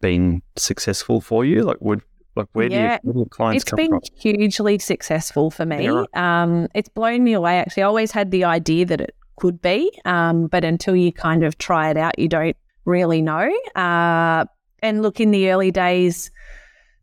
been 0.00 0.42
successful 0.56 1.20
for 1.20 1.44
you? 1.44 1.62
Like, 1.62 1.80
would 1.80 2.02
like 2.34 2.48
where, 2.52 2.70
yeah, 2.70 2.98
do, 2.98 3.08
you, 3.08 3.12
where 3.12 3.24
do 3.24 3.28
clients 3.28 3.62
it's 3.62 3.70
come 3.70 3.86
from? 3.86 3.98
It's 3.98 4.10
been 4.10 4.40
hugely 4.40 4.78
successful 4.78 5.50
for 5.50 5.66
me. 5.66 5.84
Yeah. 5.84 6.04
Um, 6.14 6.68
it's 6.74 6.88
blown 6.88 7.24
me 7.24 7.34
away. 7.34 7.58
Actually, 7.58 7.82
I 7.82 7.86
always 7.86 8.10
had 8.10 8.30
the 8.30 8.44
idea 8.44 8.86
that 8.86 9.00
it 9.02 9.14
could 9.36 9.60
be, 9.60 9.92
um, 10.04 10.46
but 10.46 10.64
until 10.64 10.96
you 10.96 11.12
kind 11.12 11.42
of 11.44 11.58
try 11.58 11.90
it 11.90 11.96
out, 11.96 12.18
you 12.18 12.28
don't 12.28 12.56
really 12.84 13.20
know. 13.20 13.50
Uh, 13.74 14.46
and 14.82 15.02
look, 15.02 15.20
in 15.20 15.30
the 15.30 15.50
early 15.50 15.70
days, 15.70 16.30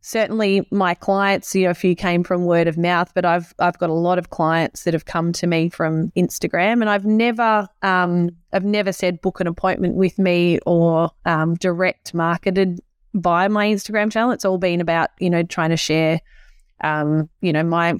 certainly 0.00 0.66
my 0.70 0.94
clients, 0.94 1.54
you 1.54 1.64
know, 1.64 1.70
a 1.70 1.74
few 1.74 1.94
came 1.94 2.24
from 2.24 2.44
word 2.44 2.68
of 2.68 2.76
mouth, 2.78 3.12
but 3.14 3.24
I've 3.24 3.54
I've 3.58 3.78
got 3.78 3.90
a 3.90 3.94
lot 3.94 4.18
of 4.18 4.30
clients 4.30 4.84
that 4.84 4.94
have 4.94 5.04
come 5.04 5.32
to 5.32 5.46
me 5.46 5.68
from 5.68 6.10
Instagram, 6.16 6.80
and 6.80 6.88
I've 6.88 7.04
never 7.04 7.68
um, 7.82 8.30
I've 8.52 8.64
never 8.64 8.92
said 8.92 9.20
book 9.20 9.40
an 9.40 9.46
appointment 9.46 9.94
with 9.94 10.18
me 10.18 10.58
or 10.66 11.10
um, 11.24 11.54
direct 11.56 12.14
marketed 12.14 12.80
via 13.14 13.48
my 13.48 13.66
Instagram 13.66 14.10
channel. 14.10 14.30
It's 14.30 14.44
all 14.44 14.58
been 14.58 14.80
about, 14.80 15.10
you 15.18 15.30
know, 15.30 15.42
trying 15.42 15.70
to 15.70 15.76
share, 15.76 16.20
um, 16.82 17.28
you 17.40 17.52
know, 17.52 17.62
my, 17.62 17.94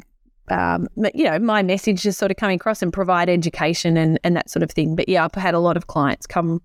um, 0.50 0.88
you 1.14 1.25
know, 1.25 1.38
my 1.38 1.62
message 1.62 2.07
is 2.07 2.16
sort 2.16 2.30
of 2.30 2.37
coming 2.37 2.57
across 2.57 2.83
and 2.83 2.92
provide 2.92 3.28
education 3.28 3.97
and, 3.97 4.21
and 4.25 4.37
that 4.37 4.50
sort 4.50 4.62
of 4.62 4.71
thing. 4.71 4.97
But 4.97 5.09
yeah, 5.09 5.25
I've 5.25 5.35
had 5.35 5.54
a 5.54 5.59
lot 5.59 5.76
of 5.76 5.87
clients 5.87 6.26
come 6.26 6.62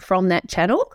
from 0.00 0.28
that 0.28 0.48
channel. 0.48 0.92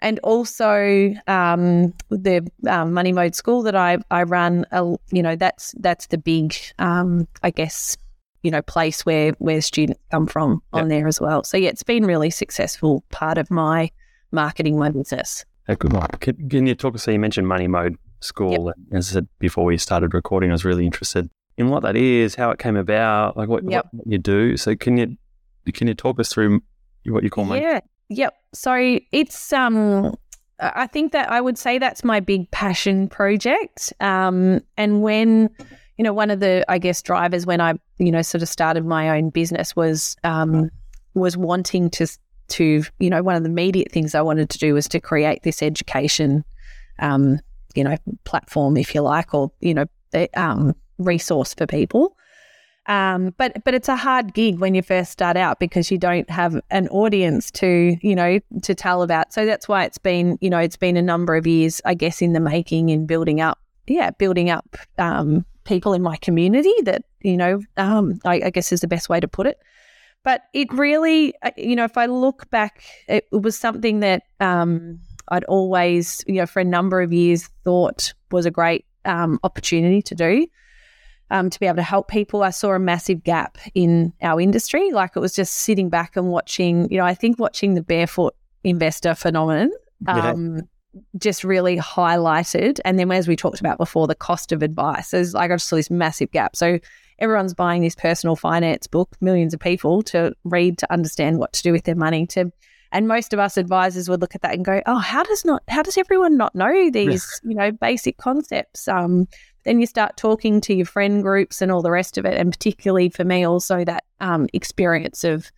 And 0.00 0.18
also 0.22 1.14
um, 1.26 1.94
the 2.10 2.46
um, 2.68 2.92
Money 2.92 3.12
Mode 3.12 3.34
School 3.34 3.62
that 3.62 3.74
I, 3.74 3.98
I 4.10 4.24
run, 4.24 4.66
uh, 4.70 4.96
you 5.10 5.22
know, 5.22 5.36
that's 5.36 5.74
that's 5.78 6.08
the 6.08 6.18
big, 6.18 6.54
um, 6.78 7.26
I 7.42 7.50
guess, 7.50 7.96
you 8.42 8.50
know, 8.50 8.62
place 8.62 9.06
where 9.06 9.32
where 9.38 9.60
students 9.62 10.00
come 10.10 10.26
from 10.26 10.62
yep. 10.74 10.82
on 10.82 10.88
there 10.88 11.08
as 11.08 11.20
well. 11.20 11.44
So 11.44 11.56
yeah, 11.56 11.70
it's 11.70 11.82
been 11.82 12.04
really 12.04 12.30
successful 12.30 13.04
part 13.10 13.38
of 13.38 13.50
my 13.50 13.90
marketing 14.32 14.78
my 14.78 14.90
business. 14.90 15.44
Good 15.66 15.92
one. 15.92 16.08
Can, 16.20 16.48
can 16.48 16.66
you 16.66 16.74
talk 16.74 16.94
us? 16.94 17.02
So 17.02 17.10
you 17.10 17.18
mentioned 17.18 17.48
Money 17.48 17.66
Mode 17.66 17.96
School. 18.20 18.66
Yep. 18.66 18.98
As 18.98 19.10
I 19.10 19.14
said 19.14 19.28
before 19.38 19.64
we 19.64 19.78
started 19.78 20.14
recording, 20.14 20.50
I 20.50 20.52
was 20.52 20.64
really 20.64 20.84
interested 20.84 21.28
in 21.56 21.70
what 21.70 21.82
that 21.82 21.96
is, 21.96 22.34
how 22.34 22.50
it 22.50 22.58
came 22.58 22.76
about, 22.76 23.36
like 23.36 23.48
what, 23.48 23.68
yep. 23.68 23.86
what 23.90 24.06
you 24.06 24.18
do. 24.18 24.56
So 24.56 24.76
can 24.76 24.96
you 24.96 25.16
can 25.72 25.88
you 25.88 25.94
talk 25.94 26.20
us 26.20 26.28
through 26.32 26.60
what 27.06 27.24
you 27.24 27.30
call 27.30 27.46
Yeah. 27.56 27.80
Yep. 28.08 28.34
So 28.54 28.98
it's 29.12 29.52
um 29.52 30.14
I 30.60 30.86
think 30.86 31.12
that 31.12 31.30
I 31.30 31.40
would 31.40 31.58
say 31.58 31.78
that's 31.78 32.04
my 32.04 32.20
big 32.20 32.50
passion 32.50 33.08
project. 33.08 33.92
Um 34.00 34.60
and 34.76 35.02
when 35.02 35.50
you 35.98 36.04
know 36.04 36.12
one 36.12 36.30
of 36.30 36.40
the 36.40 36.64
I 36.68 36.78
guess 36.78 37.02
drivers 37.02 37.46
when 37.46 37.60
I 37.60 37.74
you 37.98 38.10
know 38.10 38.22
sort 38.22 38.42
of 38.42 38.48
started 38.48 38.84
my 38.84 39.18
own 39.18 39.30
business 39.30 39.74
was 39.74 40.16
um 40.24 40.70
was 41.14 41.36
wanting 41.36 41.90
to 41.90 42.06
to, 42.48 42.84
you 42.98 43.10
know, 43.10 43.22
one 43.22 43.36
of 43.36 43.42
the 43.42 43.48
immediate 43.48 43.90
things 43.90 44.14
I 44.14 44.22
wanted 44.22 44.50
to 44.50 44.58
do 44.58 44.74
was 44.74 44.88
to 44.88 45.00
create 45.00 45.42
this 45.42 45.62
education, 45.62 46.44
um, 46.98 47.40
you 47.74 47.84
know, 47.84 47.96
platform, 48.24 48.76
if 48.76 48.94
you 48.94 49.02
like, 49.02 49.34
or, 49.34 49.50
you 49.60 49.74
know, 49.74 49.86
um, 50.34 50.74
resource 50.98 51.54
for 51.54 51.66
people. 51.66 52.16
Um, 52.88 53.34
but 53.36 53.64
but 53.64 53.74
it's 53.74 53.88
a 53.88 53.96
hard 53.96 54.32
gig 54.32 54.60
when 54.60 54.74
you 54.74 54.82
first 54.82 55.10
start 55.10 55.36
out 55.36 55.58
because 55.58 55.90
you 55.90 55.98
don't 55.98 56.28
have 56.30 56.60
an 56.70 56.88
audience 56.88 57.50
to 57.52 57.96
you 58.00 58.14
know 58.14 58.38
to 58.62 58.74
tell 58.74 59.02
about. 59.02 59.32
So 59.32 59.44
that's 59.44 59.68
why 59.68 59.84
it's 59.84 59.98
been 59.98 60.38
you 60.40 60.50
know 60.50 60.58
it's 60.58 60.76
been 60.76 60.96
a 60.96 61.02
number 61.02 61.34
of 61.34 61.46
years, 61.46 61.80
I 61.84 61.94
guess, 61.94 62.22
in 62.22 62.32
the 62.32 62.40
making 62.40 62.90
and 62.90 63.06
building 63.06 63.40
up. 63.40 63.58
Yeah, 63.88 64.10
building 64.10 64.50
up 64.50 64.76
um, 64.98 65.44
people 65.64 65.92
in 65.94 66.02
my 66.02 66.16
community 66.16 66.74
that 66.82 67.02
you 67.20 67.36
know 67.36 67.60
um, 67.76 68.20
I, 68.24 68.42
I, 68.46 68.50
guess 68.50 68.72
is 68.72 68.80
the 68.80 68.88
best 68.88 69.08
way 69.08 69.20
to 69.20 69.28
put 69.28 69.46
it. 69.46 69.58
But 70.22 70.42
it 70.54 70.72
really, 70.72 71.34
uh, 71.42 71.52
you 71.56 71.76
know, 71.76 71.84
if 71.84 71.96
I 71.96 72.06
look 72.06 72.50
back, 72.50 72.82
it 73.08 73.28
was 73.30 73.56
something 73.56 74.00
that 74.00 74.24
um, 74.40 74.98
I'd 75.28 75.44
always, 75.44 76.24
you 76.26 76.34
know, 76.34 76.46
for 76.46 76.60
a 76.60 76.64
number 76.64 77.00
of 77.00 77.12
years 77.12 77.48
thought 77.62 78.12
was 78.32 78.44
a 78.44 78.50
great 78.50 78.84
um, 79.04 79.38
opportunity 79.44 80.02
to 80.02 80.14
do. 80.14 80.46
Um, 81.30 81.50
to 81.50 81.58
be 81.58 81.66
able 81.66 81.76
to 81.76 81.82
help 81.82 82.08
people, 82.08 82.44
I 82.44 82.50
saw 82.50 82.72
a 82.72 82.78
massive 82.78 83.24
gap 83.24 83.58
in 83.74 84.12
our 84.22 84.40
industry. 84.40 84.92
Like 84.92 85.16
it 85.16 85.20
was 85.20 85.34
just 85.34 85.54
sitting 85.54 85.88
back 85.88 86.16
and 86.16 86.28
watching, 86.28 86.88
you 86.88 86.98
know, 86.98 87.04
I 87.04 87.14
think 87.14 87.38
watching 87.40 87.74
the 87.74 87.82
barefoot 87.82 88.34
investor 88.62 89.14
phenomenon 89.14 89.72
um, 90.06 90.56
yeah. 90.56 90.62
just 91.18 91.44
really 91.44 91.78
highlighted. 91.78 92.78
And 92.84 92.98
then, 92.98 93.10
as 93.10 93.28
we 93.28 93.36
talked 93.36 93.60
about 93.60 93.78
before, 93.78 94.06
the 94.06 94.14
cost 94.14 94.52
of 94.52 94.62
advice. 94.62 95.10
There's 95.10 95.34
like 95.34 95.50
I 95.50 95.54
just 95.54 95.68
saw 95.68 95.76
this 95.76 95.90
massive 95.90 96.30
gap. 96.30 96.56
So 96.56 96.78
everyone's 97.18 97.54
buying 97.54 97.82
this 97.82 97.94
personal 97.94 98.36
finance 98.36 98.86
book, 98.86 99.16
millions 99.20 99.54
of 99.54 99.60
people 99.60 100.02
to 100.02 100.34
read 100.44 100.78
to 100.78 100.92
understand 100.92 101.38
what 101.38 101.52
to 101.54 101.62
do 101.62 101.72
with 101.72 101.84
their 101.84 101.94
money. 101.94 102.26
To 102.28 102.52
and 102.92 103.08
most 103.08 103.32
of 103.32 103.38
us 103.38 103.56
advisors 103.56 104.08
would 104.08 104.20
look 104.20 104.34
at 104.34 104.42
that 104.42 104.54
and 104.54 104.64
go, 104.64 104.82
"Oh, 104.86 104.98
how 104.98 105.22
does 105.24 105.44
not 105.44 105.62
how 105.68 105.82
does 105.82 105.98
everyone 105.98 106.36
not 106.36 106.54
know 106.54 106.90
these 106.90 107.40
you 107.44 107.54
know 107.54 107.72
basic 107.72 108.16
concepts?" 108.18 108.88
Um, 108.88 109.26
then 109.66 109.80
you 109.80 109.86
start 109.86 110.16
talking 110.16 110.60
to 110.62 110.74
your 110.74 110.86
friend 110.86 111.22
groups 111.22 111.60
and 111.60 111.70
all 111.70 111.82
the 111.82 111.90
rest 111.90 112.16
of 112.16 112.24
it, 112.24 112.34
and 112.38 112.52
particularly 112.52 113.08
for 113.08 113.24
me, 113.24 113.44
also 113.44 113.84
that 113.84 114.04
um, 114.20 114.46
experience 114.52 115.24
of 115.24 115.50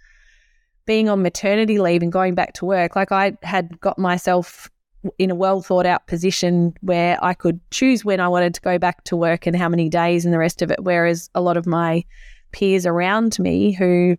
being 0.86 1.08
on 1.08 1.22
maternity 1.22 1.78
leave 1.78 2.02
and 2.02 2.10
going 2.10 2.34
back 2.34 2.54
to 2.54 2.64
work. 2.64 2.96
Like 2.96 3.12
I 3.12 3.36
had 3.42 3.78
got 3.80 3.98
myself 3.98 4.70
in 5.18 5.30
a 5.30 5.34
well 5.34 5.60
thought 5.60 5.86
out 5.86 6.06
position 6.06 6.74
where 6.80 7.22
I 7.22 7.34
could 7.34 7.60
choose 7.70 8.04
when 8.04 8.20
I 8.20 8.28
wanted 8.28 8.54
to 8.54 8.60
go 8.60 8.78
back 8.78 9.04
to 9.04 9.16
work 9.16 9.46
and 9.46 9.54
how 9.54 9.68
many 9.68 9.88
days 9.88 10.24
and 10.24 10.34
the 10.34 10.38
rest 10.38 10.62
of 10.62 10.70
it. 10.70 10.82
Whereas 10.82 11.30
a 11.34 11.40
lot 11.40 11.56
of 11.56 11.66
my 11.66 12.04
peers 12.52 12.86
around 12.86 13.38
me 13.38 13.72
who 13.72 14.16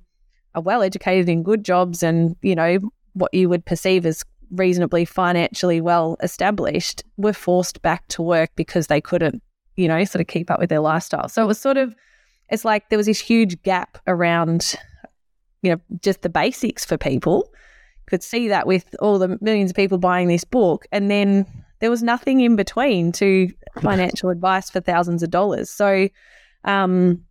are 0.55 0.61
well 0.61 0.81
educated 0.81 1.27
in 1.27 1.43
good 1.43 1.63
jobs 1.63 2.03
and, 2.03 2.35
you 2.41 2.55
know, 2.55 2.79
what 3.13 3.33
you 3.33 3.49
would 3.49 3.65
perceive 3.65 4.05
as 4.05 4.23
reasonably 4.51 5.05
financially 5.05 5.81
well 5.81 6.17
established 6.21 7.03
were 7.17 7.33
forced 7.33 7.81
back 7.81 8.07
to 8.09 8.21
work 8.21 8.51
because 8.55 8.87
they 8.87 9.01
couldn't, 9.01 9.41
you 9.79 9.87
know, 9.87 10.03
sort 10.03 10.19
of 10.19 10.27
keep 10.27 10.51
up 10.51 10.59
with 10.59 10.69
their 10.69 10.81
lifestyle. 10.81 11.29
So 11.29 11.41
it 11.41 11.47
was 11.47 11.59
sort 11.59 11.77
of, 11.77 11.95
it's 12.49 12.65
like 12.65 12.89
there 12.89 12.97
was 12.97 13.05
this 13.05 13.19
huge 13.19 13.61
gap 13.63 13.97
around, 14.07 14.75
you 15.61 15.71
know, 15.71 15.79
just 16.01 16.21
the 16.21 16.29
basics 16.29 16.83
for 16.83 16.97
people. 16.97 17.49
Could 18.07 18.21
see 18.21 18.49
that 18.49 18.67
with 18.67 18.93
all 18.99 19.17
the 19.19 19.37
millions 19.39 19.71
of 19.71 19.77
people 19.77 19.97
buying 19.97 20.27
this 20.27 20.43
book. 20.43 20.85
And 20.91 21.09
then 21.09 21.45
there 21.79 21.89
was 21.89 22.03
nothing 22.03 22.41
in 22.41 22.57
between 22.57 23.13
to 23.13 23.49
financial 23.81 24.29
advice 24.29 24.69
for 24.69 24.81
thousands 24.81 25.23
of 25.23 25.29
dollars. 25.29 25.69
So, 25.69 26.09
um, 26.65 27.23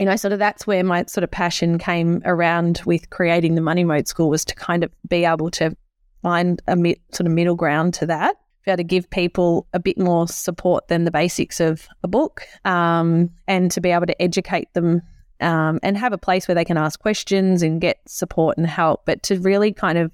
you 0.00 0.06
know, 0.06 0.16
sort 0.16 0.32
of 0.32 0.40
that's 0.40 0.66
where 0.66 0.82
my 0.82 1.04
sort 1.04 1.22
of 1.22 1.30
passion 1.30 1.78
came 1.78 2.20
around 2.24 2.82
with 2.84 3.10
creating 3.10 3.54
the 3.54 3.60
Money 3.60 3.84
Mode 3.84 4.08
School 4.08 4.28
was 4.28 4.44
to 4.46 4.56
kind 4.56 4.82
of 4.82 4.90
be 5.06 5.24
able 5.24 5.52
to 5.52 5.76
find 6.22 6.60
a 6.66 6.74
mi- 6.74 7.00
sort 7.12 7.28
of 7.28 7.32
middle 7.32 7.54
ground 7.54 7.94
to 7.94 8.06
that, 8.06 8.36
be 8.64 8.70
able 8.70 8.78
to 8.78 8.84
give 8.84 9.10
people 9.10 9.66
a 9.72 9.80
bit 9.80 9.98
more 9.98 10.28
support 10.28 10.88
than 10.88 11.04
the 11.04 11.10
basics 11.10 11.60
of 11.60 11.88
a 12.02 12.08
book, 12.08 12.42
um, 12.64 13.30
and 13.48 13.70
to 13.70 13.80
be 13.80 13.90
able 13.90 14.06
to 14.06 14.22
educate 14.22 14.72
them 14.74 15.02
um, 15.40 15.80
and 15.82 15.96
have 15.96 16.12
a 16.12 16.18
place 16.18 16.46
where 16.46 16.54
they 16.54 16.64
can 16.64 16.76
ask 16.76 17.00
questions 17.00 17.62
and 17.62 17.80
get 17.80 18.00
support 18.06 18.56
and 18.56 18.66
help, 18.66 19.04
but 19.04 19.22
to 19.24 19.40
really 19.40 19.72
kind 19.72 19.98
of, 19.98 20.12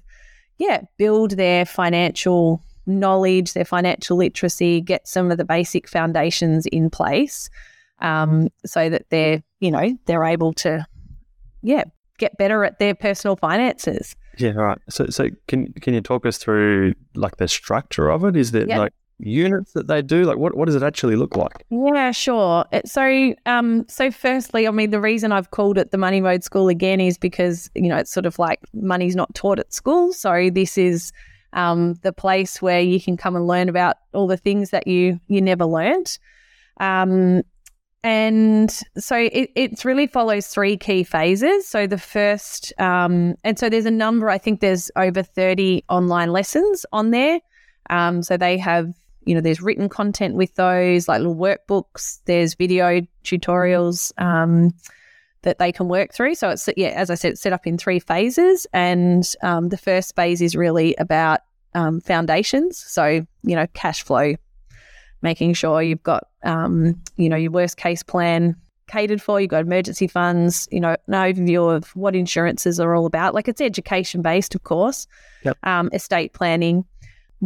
yeah, 0.57 0.81
build 0.97 1.31
their 1.31 1.65
financial 1.65 2.63
knowledge, 2.85 3.53
their 3.53 3.65
financial 3.65 4.17
literacy, 4.17 4.81
get 4.81 5.07
some 5.07 5.31
of 5.31 5.37
the 5.37 5.45
basic 5.45 5.87
foundations 5.87 6.65
in 6.65 6.89
place 6.89 7.49
um, 7.99 8.49
so 8.65 8.89
that 8.89 9.05
they're, 9.09 9.43
you 9.59 9.69
know, 9.69 9.97
they're 10.05 10.25
able 10.25 10.53
to, 10.53 10.85
yeah, 11.61 11.83
get 12.17 12.37
better 12.37 12.63
at 12.63 12.79
their 12.79 12.95
personal 12.95 13.35
finances. 13.35 14.15
Yeah, 14.37 14.51
right. 14.51 14.77
So, 14.89 15.07
so 15.07 15.29
can 15.47 15.73
can 15.73 15.93
you 15.93 16.01
talk 16.01 16.25
us 16.25 16.37
through 16.37 16.93
like 17.15 17.37
the 17.37 17.47
structure 17.47 18.09
of 18.09 18.23
it? 18.23 18.35
Is 18.35 18.51
there 18.51 18.65
like 18.65 18.93
units 19.19 19.73
that 19.73 19.87
they 19.87 20.01
do? 20.01 20.23
Like, 20.23 20.37
what 20.37 20.55
what 20.55 20.65
does 20.65 20.75
it 20.75 20.83
actually 20.83 21.15
look 21.15 21.35
like? 21.35 21.65
Yeah, 21.69 22.11
sure. 22.11 22.65
So, 22.85 23.35
um, 23.45 23.85
so 23.87 24.11
firstly, 24.11 24.67
I 24.67 24.71
mean, 24.71 24.91
the 24.91 25.01
reason 25.01 25.31
I've 25.31 25.51
called 25.51 25.77
it 25.77 25.91
the 25.91 25.97
Money 25.97 26.21
Mode 26.21 26.43
School 26.43 26.69
again 26.69 27.01
is 27.01 27.17
because 27.17 27.69
you 27.75 27.89
know 27.89 27.97
it's 27.97 28.11
sort 28.11 28.25
of 28.25 28.39
like 28.39 28.59
money's 28.73 29.15
not 29.15 29.33
taught 29.35 29.59
at 29.59 29.73
school, 29.73 30.13
so 30.13 30.49
this 30.49 30.77
is 30.77 31.11
um, 31.53 31.95
the 32.03 32.13
place 32.13 32.61
where 32.61 32.79
you 32.81 33.01
can 33.01 33.17
come 33.17 33.35
and 33.35 33.47
learn 33.47 33.69
about 33.69 33.97
all 34.13 34.27
the 34.27 34.37
things 34.37 34.69
that 34.69 34.87
you 34.87 35.19
you 35.27 35.41
never 35.41 35.65
learned. 35.65 36.17
Um, 36.79 37.43
and 38.03 38.71
so 38.97 39.17
it, 39.17 39.51
it 39.55 39.83
really 39.83 40.07
follows 40.07 40.47
three 40.47 40.77
key 40.77 41.03
phases. 41.03 41.67
So 41.67 41.85
the 41.85 41.97
first, 41.97 42.71
um, 42.79 43.35
and 43.43 43.59
so 43.59 43.69
there's 43.69 43.85
a 43.85 43.91
number, 43.91 44.29
I 44.29 44.37
think 44.37 44.61
there's 44.61 44.89
over 44.95 45.21
30 45.21 45.83
online 45.89 46.31
lessons 46.31 46.85
on 46.93 47.11
there. 47.11 47.41
Um, 47.89 48.23
so 48.23 48.37
they 48.37 48.57
have, 48.57 48.93
you 49.25 49.35
know, 49.35 49.41
there's 49.41 49.61
written 49.61 49.89
content 49.89 50.35
with 50.35 50.55
those, 50.55 51.09
like 51.09 51.19
little 51.19 51.35
workbooks, 51.35 52.19
there's 52.25 52.55
video 52.55 53.01
tutorials 53.25 54.13
um, 54.17 54.71
that 55.41 55.59
they 55.59 55.73
can 55.73 55.89
work 55.89 56.13
through. 56.13 56.35
So 56.35 56.49
it's, 56.49 56.69
yeah, 56.77 56.89
as 56.89 57.09
I 57.09 57.15
said, 57.15 57.31
it's 57.31 57.41
set 57.41 57.51
up 57.51 57.67
in 57.67 57.77
three 57.77 57.99
phases. 57.99 58.65
And 58.71 59.29
um, 59.41 59.69
the 59.69 59.77
first 59.77 60.15
phase 60.15 60.41
is 60.41 60.55
really 60.55 60.95
about 60.99 61.41
um, 61.75 61.99
foundations. 61.99 62.77
So, 62.77 63.25
you 63.43 63.55
know, 63.55 63.67
cash 63.73 64.03
flow, 64.03 64.35
making 65.21 65.53
sure 65.53 65.81
you've 65.81 66.03
got, 66.03 66.27
um, 66.43 67.01
you 67.17 67.29
know, 67.29 67.35
your 67.35 67.51
worst 67.51 67.77
case 67.77 68.03
plan 68.03 68.55
catered 68.87 69.21
for. 69.21 69.39
You've 69.39 69.51
got 69.51 69.61
emergency 69.61 70.07
funds, 70.07 70.67
you 70.71 70.79
know, 70.79 70.95
an 71.07 71.13
overview 71.13 71.73
of 71.73 71.95
what 71.95 72.15
insurances 72.15 72.79
are 72.79 72.95
all 72.95 73.05
about. 73.05 73.33
Like 73.33 73.47
it's 73.47 73.61
education 73.61 74.21
based, 74.21 74.55
of 74.55 74.63
course, 74.63 75.07
yep. 75.43 75.57
um, 75.63 75.89
estate 75.93 76.33
planning, 76.33 76.85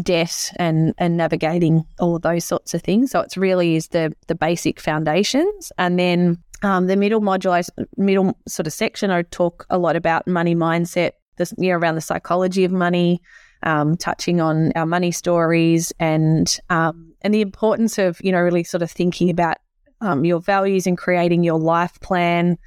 debt, 0.01 0.51
and 0.58 0.94
and 0.98 1.18
navigating 1.18 1.86
all 2.00 2.15
of 2.15 2.22
those 2.22 2.46
sorts 2.46 2.74
of 2.74 2.82
things. 2.82 3.12
So 3.12 3.20
it's 3.20 3.38
really 3.38 3.75
is 3.75 3.89
the 3.89 4.13
the 4.27 4.36
basic 4.36 4.80
foundations, 4.80 5.72
and 5.77 6.00
then 6.00 6.42
um, 6.64 6.88
the 6.88 6.96
middle 6.96 7.22
module, 7.22 7.68
middle 7.98 8.38
sort 8.48 8.68
of 8.68 8.74
section, 8.74 9.12
I 9.12 9.24
talk 9.24 9.66
a 9.70 9.77
lot 9.77 9.96
about 9.96 10.27
money 10.27 10.55
mindset, 10.55 11.12
this 11.38 11.53
you 11.57 11.70
know 11.70 11.77
around 11.77 11.96
the 11.96 12.01
psychology 12.01 12.64
of 12.64 12.72
money, 12.72 13.22
um, 13.64 13.98
touching 13.98 14.42
on 14.42 14.72
our 14.75 14.86
money 14.86 15.12
stories 15.12 15.94
and 16.00 16.59
um, 16.70 17.13
and 17.24 17.33
the 17.33 17.42
importance 17.42 17.98
of 17.98 18.20
you 18.24 18.31
know 18.31 18.42
really 18.42 18.64
sort 18.64 18.81
of 18.81 18.92
thinking 18.92 19.29
about 19.29 19.57
um, 20.01 20.25
your 20.25 20.40
values 20.40 20.86
and 20.86 20.98
creating 20.98 21.44
your 21.44 21.59
life 21.59 22.00
plan 22.01 22.57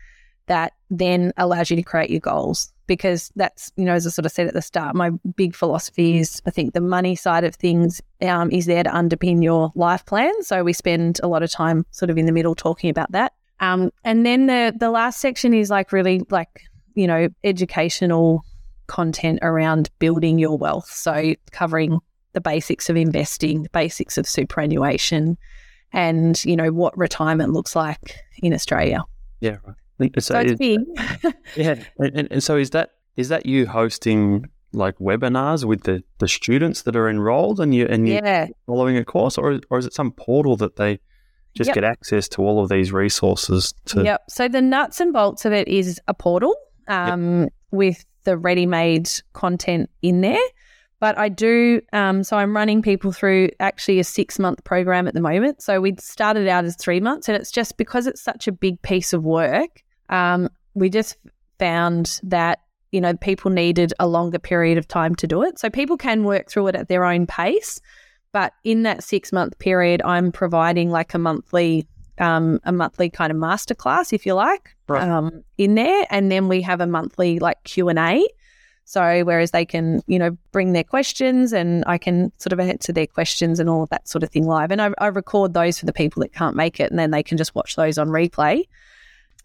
that 0.47 0.73
then 0.91 1.33
allows 1.37 1.71
you 1.71 1.77
to 1.77 1.83
create 1.83 2.11
your 2.11 2.21
goals. 2.21 2.73
Because 2.87 3.33
that's 3.35 3.73
you 3.77 3.85
know 3.85 3.95
as 3.95 4.07
I 4.07 4.11
sort 4.11 4.27
of 4.27 4.33
said 4.33 4.47
at 4.47 4.55
the 4.55 4.63
start 4.63 4.95
my 4.95 5.11
big 5.35 5.57
philosophy 5.57 6.19
is 6.19 6.41
I 6.47 6.51
think 6.51 6.73
the 6.73 6.81
money 6.81 7.17
side 7.17 7.43
of 7.43 7.57
things 7.57 8.01
um, 8.23 8.51
is 8.53 8.67
there 8.67 8.85
to 8.85 8.91
underpin 8.91 9.43
your 9.43 9.73
life 9.75 10.07
plan. 10.07 10.33
So 10.43 10.63
we 10.63 10.73
spend 10.73 11.19
a 11.23 11.29
lot 11.29 11.43
of 11.43 11.51
time 11.51 11.85
sort 11.91 12.11
of 12.11 12.19
in 12.19 12.27
the 12.27 12.33
middle 12.33 12.55
talking 12.55 12.89
about 12.89 13.11
that. 13.13 13.33
Um, 13.59 13.91
and 14.05 14.25
then 14.25 14.47
the 14.47 14.73
the 14.79 14.91
last 14.91 15.19
section 15.19 15.53
is 15.53 15.69
like 15.69 15.91
really 15.91 16.23
like 16.31 16.63
you 16.95 17.09
know 17.09 17.29
educational 17.43 18.45
content 18.87 19.41
around 19.43 19.91
building 19.99 20.39
your 20.39 20.57
wealth. 20.57 20.91
So, 20.91 21.35
covering 21.51 21.99
the 22.37 22.41
basics 22.43 22.91
of 22.91 22.97
investing, 22.99 23.63
the 23.63 23.71
basics 23.71 24.19
of 24.19 24.29
superannuation, 24.29 25.39
and 25.95 26.45
you 26.45 26.55
know 26.55 26.71
what 26.71 26.97
retirement 26.97 27.55
looks 27.55 27.75
like 27.75 28.15
in 28.43 28.53
Australia. 28.53 29.03
Yeah, 29.41 29.57
right. 29.99 30.13
So, 30.17 30.35
so 30.35 30.41
it's 30.41 30.53
is, 30.53 30.59
big. 30.59 30.81
yeah, 31.57 31.83
and, 31.99 32.29
and 32.31 32.43
so 32.43 32.59
is 32.59 32.71
that 32.71 32.91
is 33.17 33.31
that 33.31 33.47
you 33.47 33.67
hosting 33.67 34.51
like 34.75 34.99
webinars 34.99 35.65
with 35.65 35.85
the, 35.85 36.05
the 36.19 36.29
students 36.29 36.83
that 36.83 36.95
are 36.95 37.09
enrolled 37.09 37.59
and 37.59 37.75
you 37.75 37.87
and 37.87 38.07
you 38.07 38.17
yeah. 38.17 38.49
following 38.67 38.99
a 38.99 39.05
course, 39.05 39.39
or 39.39 39.59
or 39.71 39.79
is 39.79 39.87
it 39.87 39.95
some 39.95 40.13
portal 40.13 40.57
that 40.59 40.77
they 40.77 41.01
just 41.55 41.69
yep. 41.69 41.77
get 41.77 41.85
access 41.85 42.29
to 42.29 42.43
all 42.43 42.63
of 42.63 42.69
these 42.69 42.93
resources? 42.93 43.73
To... 43.87 44.05
Yep. 44.05 44.25
So 44.29 44.47
the 44.47 44.61
nuts 44.61 45.01
and 45.01 45.11
bolts 45.11 45.47
of 45.47 45.55
it 45.55 45.69
is 45.69 45.99
a 46.07 46.13
portal 46.13 46.55
um, 46.87 47.45
yep. 47.45 47.53
with 47.71 48.05
the 48.25 48.37
ready 48.37 48.67
made 48.67 49.09
content 49.33 49.89
in 50.03 50.21
there. 50.21 50.37
But 51.07 51.17
I 51.19 51.29
do, 51.29 51.81
um, 51.93 52.25
so 52.25 52.37
I'm 52.37 52.57
running 52.57 52.83
people 52.83 53.13
through 53.13 53.51
actually 53.61 54.01
a 54.01 54.03
six 54.03 54.41
month 54.41 54.65
program 54.65 55.07
at 55.07 55.15
the 55.15 55.21
moment. 55.21 55.63
So 55.63 55.81
we 55.81 55.95
started 56.01 56.49
out 56.49 56.65
as 56.65 56.75
three 56.75 56.99
months, 56.99 57.29
and 57.29 57.37
it's 57.37 57.53
just 57.53 57.77
because 57.77 58.09
it's 58.09 58.21
such 58.21 58.49
a 58.49 58.51
big 58.51 58.83
piece 58.83 59.13
of 59.13 59.23
work. 59.23 59.85
Um, 60.09 60.49
we 60.75 60.91
just 60.91 61.17
found 61.61 62.19
that 62.25 62.59
you 62.91 63.01
know 63.01 63.15
people 63.15 63.53
needed 63.53 63.95
a 64.01 64.09
longer 64.09 64.41
period 64.41 64.79
of 64.79 64.89
time 64.89 65.15
to 65.15 65.29
do 65.29 65.45
it. 65.45 65.61
So 65.61 65.71
people 65.71 65.97
can 65.97 66.25
work 66.25 66.51
through 66.51 66.67
it 66.67 66.75
at 66.75 66.89
their 66.89 67.05
own 67.05 67.29
pace, 67.29 67.81
but 68.33 68.53
in 68.65 68.83
that 68.83 69.05
six 69.05 69.33
month 69.33 69.61
period, 69.61 70.03
I'm 70.03 70.33
providing 70.33 70.91
like 70.91 71.15
a 71.15 71.19
monthly 71.19 71.87
um, 72.19 72.59
a 72.65 72.73
monthly 72.73 73.11
kind 73.11 73.31
of 73.31 73.39
masterclass, 73.39 74.13
if 74.13 74.27
you 74.27 74.35
like, 74.35 74.75
right. 74.89 75.09
um, 75.09 75.45
in 75.57 75.77
there, 75.77 76.05
and 76.11 76.33
then 76.33 76.49
we 76.49 76.63
have 76.63 76.81
a 76.81 76.87
monthly 76.89 77.39
like 77.39 77.63
Q 77.63 77.91
and 77.91 77.99
A. 78.01 78.27
So 78.89 79.25
whereas 79.25 79.51
they 79.51 79.65
can, 79.65 80.01
you 80.07 80.17
know, 80.17 80.39
bring 80.53 80.73
their 80.73 80.85
questions 80.85 81.53
and 81.53 81.83
I 81.89 81.99
can 81.99 82.31
sort 82.39 82.53
of 82.53 82.61
answer 82.61 82.93
their 82.93 83.09
questions 83.09 83.59
and 83.59 83.69
all 83.69 83.83
of 83.83 83.91
that 83.91 84.09
sort 84.09 84.23
of 84.23 84.31
thing 84.31 84.47
live. 84.47 84.71
And 84.71 84.81
I, 84.81 84.93
I 84.99 85.09
record 85.09 85.55
those 85.55 85.81
for 85.81 85.87
the 85.87 85.93
people 85.93 86.21
that 86.21 86.33
can't 86.33 86.55
make 86.55 86.79
it, 86.79 86.89
and 86.91 86.99
then 86.99 87.11
they 87.11 87.23
can 87.25 87.37
just 87.37 87.55
watch 87.57 87.75
those 87.75 87.99
on 87.99 88.09
replay. 88.09 88.63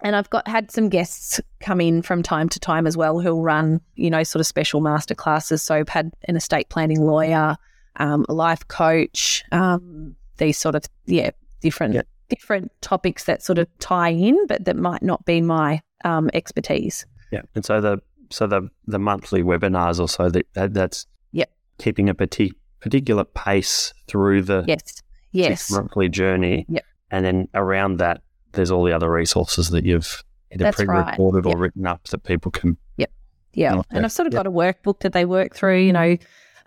And 0.01 0.15
I've 0.15 0.29
got 0.29 0.47
had 0.47 0.69
some 0.69 0.89
guests 0.89 1.41
come 1.59 1.81
in 1.81 2.03
from 2.03 2.21
time 2.21 2.49
to 2.49 2.59
time 2.59 2.85
as 2.85 2.95
well 2.95 3.19
who'll 3.19 3.41
run, 3.41 3.81
you 3.95 4.11
know, 4.11 4.21
sort 4.21 4.41
of 4.41 4.45
special 4.45 4.79
master 4.79 5.15
classes. 5.15 5.63
So 5.63 5.75
I've 5.75 5.89
had 5.89 6.11
an 6.27 6.35
estate 6.35 6.69
planning 6.69 7.01
lawyer, 7.01 7.57
um, 7.95 8.27
a 8.29 8.33
life 8.33 8.67
coach, 8.67 9.43
um, 9.51 10.15
these 10.37 10.57
sort 10.57 10.75
of 10.75 10.85
yeah 11.07 11.31
different 11.61 11.95
yeah 11.95 12.03
different 12.29 12.71
topics 12.81 13.25
that 13.25 13.41
sort 13.41 13.57
of 13.57 13.67
tie 13.79 14.09
in, 14.09 14.45
but 14.45 14.65
that 14.65 14.75
might 14.75 15.01
not 15.01 15.25
be 15.25 15.41
my 15.41 15.81
um, 16.05 16.29
expertise. 16.35 17.07
Yeah, 17.31 17.41
and 17.55 17.65
so 17.65 17.81
the 17.81 18.01
so 18.31 18.47
the 18.47 18.69
the 18.87 18.99
monthly 18.99 19.43
webinars 19.43 19.99
or 19.99 20.07
so 20.07 20.29
that, 20.29 20.45
that 20.53 20.73
that's 20.73 21.05
yep 21.31 21.51
keeping 21.77 22.09
a 22.09 22.15
partic- 22.15 22.55
particular 22.79 23.23
pace 23.23 23.93
through 24.07 24.41
the 24.41 24.63
yes 24.67 25.01
yes 25.31 25.71
monthly 25.71 26.09
journey. 26.09 26.65
Yep, 26.69 26.85
and 27.11 27.25
then 27.25 27.47
around 27.53 27.97
that, 27.97 28.21
there's 28.53 28.71
all 28.71 28.83
the 28.83 28.93
other 28.93 29.11
resources 29.11 29.69
that 29.69 29.85
you've 29.85 30.23
either 30.51 30.65
that's 30.65 30.77
pre-recorded 30.77 31.45
right. 31.45 31.53
or 31.53 31.57
written 31.57 31.85
up 31.85 32.03
that 32.05 32.23
people 32.23 32.51
can. 32.51 32.77
Yep, 32.97 33.11
yeah, 33.53 33.81
and 33.91 34.05
I've 34.05 34.11
sort 34.11 34.27
of 34.27 34.33
yep. 34.33 34.39
got 34.39 34.47
a 34.47 34.51
workbook 34.51 35.01
that 35.01 35.13
they 35.13 35.25
work 35.25 35.55
through. 35.55 35.79
You 35.79 35.93
know. 35.93 36.17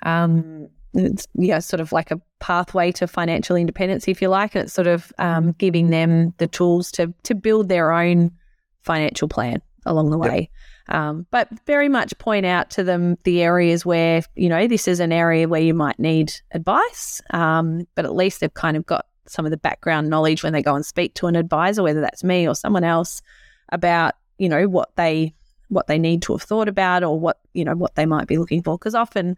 Um, 0.02 0.68
it's 0.96 1.26
yeah, 1.34 1.58
sort 1.58 1.80
of 1.80 1.90
like 1.90 2.10
a 2.10 2.20
pathway 2.38 2.92
to 2.92 3.08
financial 3.08 3.56
independence, 3.56 4.06
if 4.06 4.22
you 4.22 4.28
like. 4.28 4.54
And 4.54 4.64
it's 4.64 4.72
sort 4.72 4.86
of 4.86 5.12
um, 5.18 5.52
giving 5.52 5.90
them 5.90 6.32
the 6.38 6.46
tools 6.46 6.92
to 6.92 7.12
to 7.24 7.34
build 7.34 7.68
their 7.68 7.92
own 7.92 8.30
financial 8.82 9.28
plan. 9.28 9.60
Along 9.86 10.10
the 10.10 10.18
way. 10.18 10.50
Um, 10.88 11.26
but 11.30 11.48
very 11.66 11.88
much 11.88 12.16
point 12.18 12.44
out 12.44 12.70
to 12.70 12.84
them 12.84 13.16
the 13.24 13.42
areas 13.42 13.86
where, 13.86 14.22
you 14.34 14.48
know, 14.48 14.66
this 14.66 14.86
is 14.86 15.00
an 15.00 15.12
area 15.12 15.48
where 15.48 15.62
you 15.62 15.72
might 15.72 15.98
need 15.98 16.32
advice. 16.52 17.22
Um, 17.30 17.86
but 17.94 18.04
at 18.04 18.14
least 18.14 18.40
they've 18.40 18.52
kind 18.52 18.76
of 18.76 18.84
got 18.84 19.06
some 19.26 19.46
of 19.46 19.50
the 19.50 19.56
background 19.56 20.10
knowledge 20.10 20.42
when 20.42 20.52
they 20.52 20.62
go 20.62 20.74
and 20.74 20.84
speak 20.84 21.14
to 21.14 21.26
an 21.26 21.36
advisor, 21.36 21.82
whether 21.82 22.02
that's 22.02 22.22
me 22.22 22.46
or 22.46 22.54
someone 22.54 22.84
else, 22.84 23.22
about, 23.70 24.14
you 24.36 24.48
know, 24.48 24.68
what 24.68 24.94
they 24.96 25.34
what 25.68 25.86
they 25.86 25.98
need 25.98 26.20
to 26.22 26.34
have 26.34 26.42
thought 26.42 26.68
about 26.68 27.02
or 27.02 27.18
what, 27.18 27.38
you 27.54 27.64
know, 27.64 27.74
what 27.74 27.94
they 27.94 28.04
might 28.04 28.28
be 28.28 28.36
looking 28.36 28.62
for. 28.62 28.76
Because 28.76 28.94
often 28.94 29.36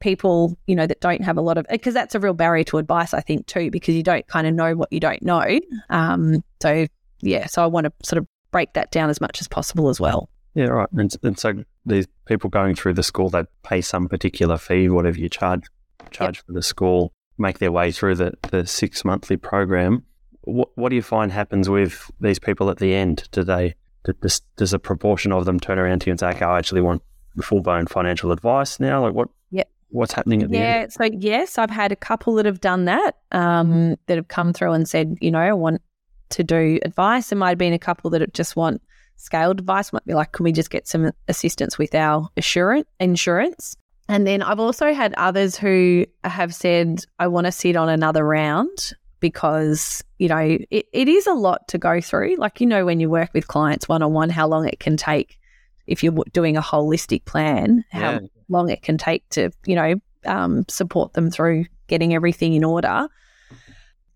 people, 0.00 0.56
you 0.66 0.74
know, 0.74 0.86
that 0.86 1.00
don't 1.00 1.22
have 1.22 1.36
a 1.36 1.42
lot 1.42 1.58
of, 1.58 1.66
because 1.70 1.92
that's 1.92 2.14
a 2.14 2.18
real 2.18 2.32
barrier 2.32 2.64
to 2.64 2.78
advice, 2.78 3.12
I 3.12 3.20
think, 3.20 3.46
too, 3.46 3.70
because 3.70 3.94
you 3.94 4.02
don't 4.02 4.26
kind 4.26 4.46
of 4.46 4.54
know 4.54 4.74
what 4.74 4.90
you 4.90 4.98
don't 4.98 5.22
know. 5.22 5.60
Um, 5.90 6.42
so, 6.62 6.86
yeah, 7.20 7.46
so 7.46 7.62
I 7.62 7.66
want 7.66 7.84
to 7.84 7.92
sort 8.02 8.18
of 8.18 8.26
break 8.56 8.72
that 8.72 8.90
down 8.90 9.10
as 9.10 9.20
much 9.20 9.42
as 9.42 9.46
possible 9.46 9.90
as 9.90 10.00
well. 10.00 10.30
Yeah, 10.54 10.68
right. 10.68 10.88
And, 10.96 11.14
and 11.22 11.38
so 11.38 11.62
these 11.84 12.06
people 12.24 12.48
going 12.48 12.74
through 12.74 12.94
the 12.94 13.02
school, 13.02 13.28
they 13.28 13.42
pay 13.62 13.82
some 13.82 14.08
particular 14.08 14.56
fee, 14.56 14.88
whatever 14.88 15.18
you 15.18 15.28
charge 15.28 15.64
charge 16.10 16.38
yep. 16.38 16.46
for 16.46 16.52
the 16.52 16.62
school, 16.62 17.12
make 17.36 17.58
their 17.58 17.70
way 17.70 17.92
through 17.92 18.14
the, 18.14 18.32
the 18.50 18.66
six 18.66 19.04
monthly 19.04 19.36
program. 19.36 20.02
What, 20.44 20.70
what 20.74 20.88
do 20.88 20.96
you 20.96 21.02
find 21.02 21.30
happens 21.30 21.68
with 21.68 22.10
these 22.18 22.38
people 22.38 22.70
at 22.70 22.78
the 22.78 22.94
end? 22.94 23.28
Do 23.30 23.44
they 23.44 23.74
does, 24.22 24.40
does 24.56 24.72
a 24.72 24.78
proportion 24.78 25.32
of 25.32 25.44
them 25.44 25.60
turn 25.60 25.78
around 25.78 25.98
to 26.00 26.06
you 26.06 26.12
and 26.12 26.20
say, 26.20 26.28
okay, 26.28 26.46
I 26.46 26.56
actually 26.56 26.80
want 26.80 27.02
full 27.42 27.60
blown 27.60 27.86
financial 27.86 28.32
advice 28.32 28.80
now? 28.80 29.02
Like 29.02 29.12
what? 29.12 29.28
Yep. 29.50 29.68
What's 29.90 30.14
happening 30.14 30.42
at 30.42 30.50
the 30.50 30.56
yeah, 30.56 30.84
end? 30.84 30.92
so 30.94 31.04
yes, 31.12 31.58
I've 31.58 31.68
had 31.68 31.92
a 31.92 31.96
couple 31.96 32.36
that 32.36 32.46
have 32.46 32.62
done 32.62 32.86
that, 32.86 33.16
um, 33.32 33.96
that 34.06 34.16
have 34.16 34.28
come 34.28 34.54
through 34.54 34.72
and 34.72 34.88
said, 34.88 35.18
you 35.20 35.30
know, 35.30 35.40
I 35.40 35.52
want 35.52 35.82
to 36.30 36.44
do 36.44 36.78
advice. 36.84 37.30
There 37.30 37.38
might 37.38 37.50
have 37.50 37.58
been 37.58 37.72
a 37.72 37.78
couple 37.78 38.10
that 38.10 38.34
just 38.34 38.56
want 38.56 38.82
scaled 39.16 39.60
advice 39.60 39.92
might 39.92 40.04
be 40.04 40.14
like, 40.14 40.32
can 40.32 40.44
we 40.44 40.52
just 40.52 40.70
get 40.70 40.86
some 40.86 41.10
assistance 41.28 41.78
with 41.78 41.94
our 41.94 42.28
assurance 42.36 42.88
insurance? 43.00 43.76
And 44.08 44.26
then 44.26 44.42
I've 44.42 44.60
also 44.60 44.94
had 44.94 45.14
others 45.14 45.56
who 45.56 46.06
have 46.22 46.54
said, 46.54 47.04
I 47.18 47.26
want 47.26 47.46
to 47.46 47.52
sit 47.52 47.76
on 47.76 47.88
another 47.88 48.24
round 48.24 48.92
because, 49.18 50.04
you 50.18 50.28
know, 50.28 50.58
it, 50.70 50.86
it 50.92 51.08
is 51.08 51.26
a 51.26 51.32
lot 51.32 51.66
to 51.68 51.78
go 51.78 52.00
through. 52.00 52.36
Like, 52.36 52.60
you 52.60 52.66
know, 52.66 52.84
when 52.84 53.00
you 53.00 53.10
work 53.10 53.30
with 53.34 53.48
clients 53.48 53.88
one 53.88 54.02
on 54.02 54.12
one, 54.12 54.30
how 54.30 54.46
long 54.46 54.68
it 54.68 54.78
can 54.78 54.96
take 54.96 55.38
if 55.86 56.04
you're 56.04 56.14
doing 56.32 56.56
a 56.56 56.62
holistic 56.62 57.24
plan, 57.24 57.84
how 57.90 58.12
yeah. 58.12 58.18
long 58.48 58.68
it 58.70 58.82
can 58.82 58.98
take 58.98 59.28
to, 59.30 59.50
you 59.64 59.74
know, 59.74 59.94
um, 60.24 60.64
support 60.68 61.14
them 61.14 61.30
through 61.30 61.64
getting 61.86 62.14
everything 62.14 62.54
in 62.54 62.64
order. 62.64 63.08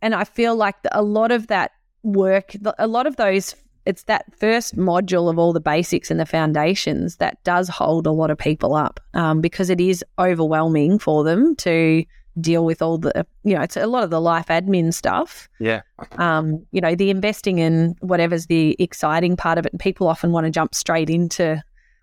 And 0.03 0.15
I 0.15 0.25
feel 0.25 0.57
like 0.57 0.77
a 0.93 1.03
lot 1.03 1.31
of 1.31 1.49
that 1.49 1.73
work, 2.03 2.55
a 2.79 2.87
lot 2.87 3.07
of 3.07 3.17
those 3.17 3.55
it's 3.87 4.05
that 4.05 4.27
first 4.39 4.77
module 4.77 5.31
of 5.31 5.39
all 5.39 5.53
the 5.53 5.61
basics 5.61 6.11
and 6.11 6.21
the 6.21 6.27
foundations 6.27 7.17
that 7.17 7.43
does 7.45 7.69
hold 7.69 8.07
a 8.07 8.13
lot 8.13 8.31
of 8.31 8.39
people 8.39 8.75
up 8.75 9.01
um, 9.15 9.41
because 9.41 9.71
it 9.71 9.81
is 9.81 10.05
overwhelming 10.19 10.99
for 10.99 11.25
them 11.25 11.57
to 11.57 12.05
deal 12.41 12.65
with 12.65 12.81
all 12.81 12.97
the 12.97 13.27
you 13.43 13.55
know 13.55 13.61
it's 13.61 13.77
a 13.77 13.87
lot 13.87 14.05
of 14.05 14.11
the 14.11 14.21
life 14.21 14.47
admin 14.47 14.95
stuff. 14.95 15.49
Yeah. 15.59 15.83
Um 16.13 16.65
you 16.71 16.81
know 16.81 16.95
the 16.95 17.11
investing 17.11 17.59
in 17.59 17.97
whatever's 18.01 18.47
the 18.47 18.77
exciting 18.79 19.37
part 19.37 19.59
of 19.59 19.67
it 19.67 19.73
and 19.73 19.81
people 19.81 20.07
often 20.07 20.31
want 20.31 20.47
to 20.47 20.51
jump 20.51 20.75
straight 20.75 21.11
into 21.11 21.63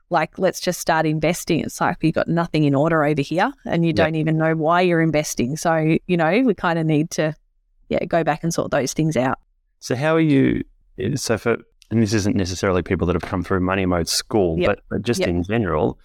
like 0.10 0.38
let's 0.38 0.60
just 0.60 0.81
start 0.81 1.05
investing. 1.05 1.62
It's 1.62 1.79
like 1.79 1.97
you've 2.01 2.13
got 2.13 2.27
nothing 2.27 2.65
in 2.65 2.75
order 2.75 3.05
over 3.05 3.21
here 3.21 3.51
and 3.65 3.86
you 3.86 3.93
don't 3.93 4.15
even 4.15 4.38
know 4.38 4.53
why 4.53 4.81
you're 4.81 5.01
investing. 5.01 5.55
So 5.55 5.97
you 6.07 6.17
know 6.17 6.41
we 6.41 6.53
kind 6.53 6.77
of 6.77 6.86
need 6.86 7.10
to 7.12 7.33
yeah 7.88 8.03
go 8.03 8.23
back 8.23 8.43
and 8.43 8.53
sort 8.53 8.71
those 8.71 8.91
things 8.93 9.15
out 9.15 9.39
so 9.80 9.96
how 9.96 10.16
are 10.16 10.20
you 10.20 10.63
so 11.16 11.38
for 11.38 11.58
and 11.90 12.02
this 12.02 12.13
isn't 12.13 12.36
necessarily 12.36 12.82
people 12.82 13.08
that 13.08 13.16
have 13.16 13.24
come 13.24 13.44
through 13.44 13.62
money 13.62 13.86
mode 13.86 14.10
school, 14.10 14.60
yep. 14.60 14.68
but, 14.68 14.80
but, 14.90 15.02
just 15.04 15.22
yep. 15.22 15.30
in 15.30 15.44
general, 15.44 15.98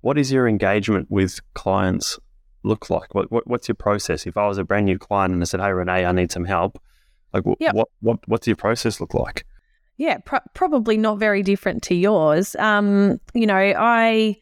what 0.00 0.18
is 0.18 0.32
your 0.32 0.48
engagement 0.48 1.06
with 1.10 1.40
clients 1.54 2.18
look 2.64 2.90
like? 2.90 3.14
What, 3.14 3.30
what, 3.30 3.46
what's 3.46 3.68
your 3.68 3.76
process? 3.76 4.26
If 4.26 4.36
I 4.36 4.48
was 4.48 4.58
a 4.58 4.64
brand 4.64 4.86
new 4.86 4.98
client 4.98 5.32
and 5.32 5.42
I 5.42 5.44
said, 5.44 5.60
"Hey 5.60 5.66
Renae, 5.66 6.06
I 6.06 6.12
need 6.12 6.32
some 6.32 6.44
help," 6.44 6.80
like 7.32 7.44
yep. 7.60 7.74
what 7.74 7.88
what 8.00 8.18
what's 8.26 8.46
your 8.46 8.56
process 8.56 9.00
look 9.00 9.14
like? 9.14 9.46
Yeah, 9.96 10.18
probably 10.54 10.96
not 10.96 11.18
very 11.18 11.42
different 11.42 11.82
to 11.84 11.94
yours. 11.94 12.54
Um, 12.56 13.20
you 13.34 13.46
know, 13.46 13.56
I 13.56 14.36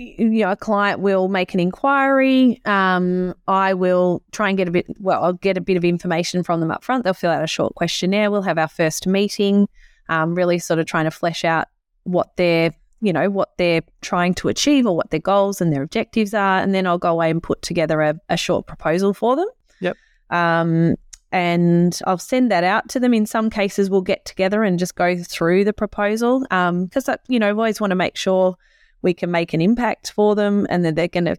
you 0.00 0.40
know, 0.40 0.50
a 0.50 0.56
client 0.56 1.00
will 1.00 1.28
make 1.28 1.54
an 1.54 1.60
inquiry. 1.60 2.60
Um, 2.64 3.34
I 3.46 3.74
will 3.74 4.22
try 4.32 4.48
and 4.48 4.56
get 4.56 4.68
a 4.68 4.70
bit, 4.70 4.86
well, 4.98 5.22
I'll 5.22 5.32
get 5.34 5.56
a 5.56 5.60
bit 5.60 5.76
of 5.76 5.84
information 5.84 6.42
from 6.42 6.60
them 6.60 6.70
up 6.70 6.82
front. 6.82 7.04
They'll 7.04 7.14
fill 7.14 7.30
out 7.30 7.44
a 7.44 7.46
short 7.46 7.74
questionnaire. 7.74 8.30
We'll 8.30 8.42
have 8.42 8.58
our 8.58 8.68
first 8.68 9.06
meeting, 9.06 9.68
um, 10.08 10.34
really 10.34 10.58
sort 10.58 10.78
of 10.78 10.86
trying 10.86 11.04
to 11.04 11.10
flesh 11.10 11.44
out 11.44 11.68
what 12.04 12.36
they're, 12.36 12.72
you 13.00 13.12
know, 13.12 13.30
what 13.30 13.56
they're 13.58 13.82
trying 14.00 14.34
to 14.34 14.48
achieve 14.48 14.86
or 14.86 14.96
what 14.96 15.10
their 15.10 15.20
goals 15.20 15.60
and 15.60 15.72
their 15.72 15.82
objectives 15.82 16.34
are. 16.34 16.58
And 16.58 16.74
then 16.74 16.86
I'll 16.86 16.98
go 16.98 17.10
away 17.10 17.30
and 17.30 17.42
put 17.42 17.62
together 17.62 18.00
a, 18.00 18.14
a 18.28 18.36
short 18.36 18.66
proposal 18.66 19.12
for 19.12 19.36
them. 19.36 19.48
Yep. 19.80 19.96
Um, 20.30 20.96
and 21.32 21.98
I'll 22.06 22.18
send 22.18 22.50
that 22.50 22.64
out 22.64 22.88
to 22.88 23.00
them. 23.00 23.14
In 23.14 23.26
some 23.26 23.50
cases, 23.50 23.88
we'll 23.88 24.00
get 24.00 24.24
together 24.24 24.64
and 24.64 24.78
just 24.78 24.96
go 24.96 25.16
through 25.22 25.64
the 25.64 25.72
proposal 25.72 26.40
because, 26.40 27.08
um, 27.08 27.16
you 27.28 27.38
know, 27.38 27.48
I 27.48 27.50
always 27.50 27.80
want 27.80 27.92
to 27.92 27.96
make 27.96 28.16
sure 28.16 28.56
we 29.02 29.14
can 29.14 29.30
make 29.30 29.52
an 29.54 29.60
impact 29.60 30.12
for 30.12 30.34
them 30.34 30.66
and 30.70 30.84
that 30.84 30.94
they're 30.94 31.08
going 31.08 31.24
to 31.24 31.36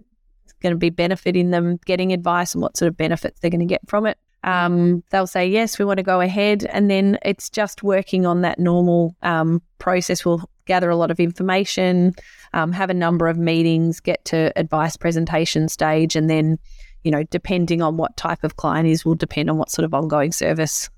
going 0.62 0.72
to 0.72 0.78
be 0.78 0.90
benefiting 0.90 1.50
them 1.50 1.78
getting 1.86 2.14
advice 2.14 2.54
and 2.54 2.62
what 2.62 2.78
sort 2.78 2.88
of 2.88 2.96
benefits 2.96 3.40
they're 3.40 3.50
going 3.50 3.60
to 3.60 3.66
get 3.66 3.82
from 3.88 4.06
it. 4.06 4.18
Um, 4.44 5.04
they'll 5.12 5.28
say 5.28 5.48
yes, 5.48 5.78
we 5.78 5.86
want 5.86 5.98
to 5.98 6.04
go 6.04 6.22
ahead, 6.22 6.66
and 6.66 6.90
then 6.90 7.20
it's 7.24 7.50
just 7.50 7.84
working 7.84 8.26
on 8.26 8.42
that 8.42 8.60
normal 8.60 9.16
um, 9.22 9.62
process. 9.78 10.26
We'll 10.26 10.50
gather 10.66 10.90
a 10.90 10.96
lot 10.96 11.12
of 11.12 11.20
information, 11.20 12.16
um, 12.54 12.72
have 12.72 12.90
a 12.90 12.94
number 12.94 13.28
of 13.28 13.38
meetings, 13.38 14.00
get 14.00 14.24
to 14.26 14.52
advice 14.56 14.98
presentation 14.98 15.68
stage, 15.68 16.16
and 16.16 16.30
then 16.30 16.58
you 17.04 17.12
know, 17.12 17.24
depending 17.24 17.82
on 17.82 17.98
what 17.98 18.16
type 18.18 18.44
of 18.44 18.58
client 18.58 18.88
is, 18.88 19.04
will 19.06 19.16
depend 19.16 19.50
on 19.50 19.58
what 19.58 19.72
sort 19.72 19.86
of 19.86 19.94
ongoing 19.94 20.32
service 20.32 20.90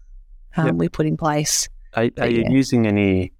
um, 0.57 0.65
yep. 0.67 0.75
we 0.75 0.89
put 0.89 1.05
in 1.05 1.17
place. 1.17 1.67
Are, 1.95 2.09
are 2.19 2.27
you 2.27 2.43
yeah. 2.43 2.49
using 2.49 2.87
any 2.87 3.33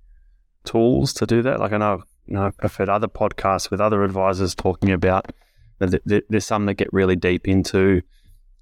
tools 0.64 1.14
to 1.16 1.26
do 1.26 1.42
that? 1.42 1.60
Like 1.60 1.74
I 1.74 1.78
know 1.78 2.04
you 2.26 2.36
know, 2.36 2.52
I've 2.60 2.76
heard 2.76 2.90
other 2.90 3.08
podcasts 3.08 3.70
with 3.70 3.82
other 3.82 4.04
advisors 4.04 4.56
talking 4.56 4.92
about 4.92 5.32
that 5.80 6.24
there's 6.30 6.46
some 6.46 6.66
that 6.68 6.76
get 6.76 6.92
really 6.94 7.16
deep 7.16 7.48
into 7.48 8.02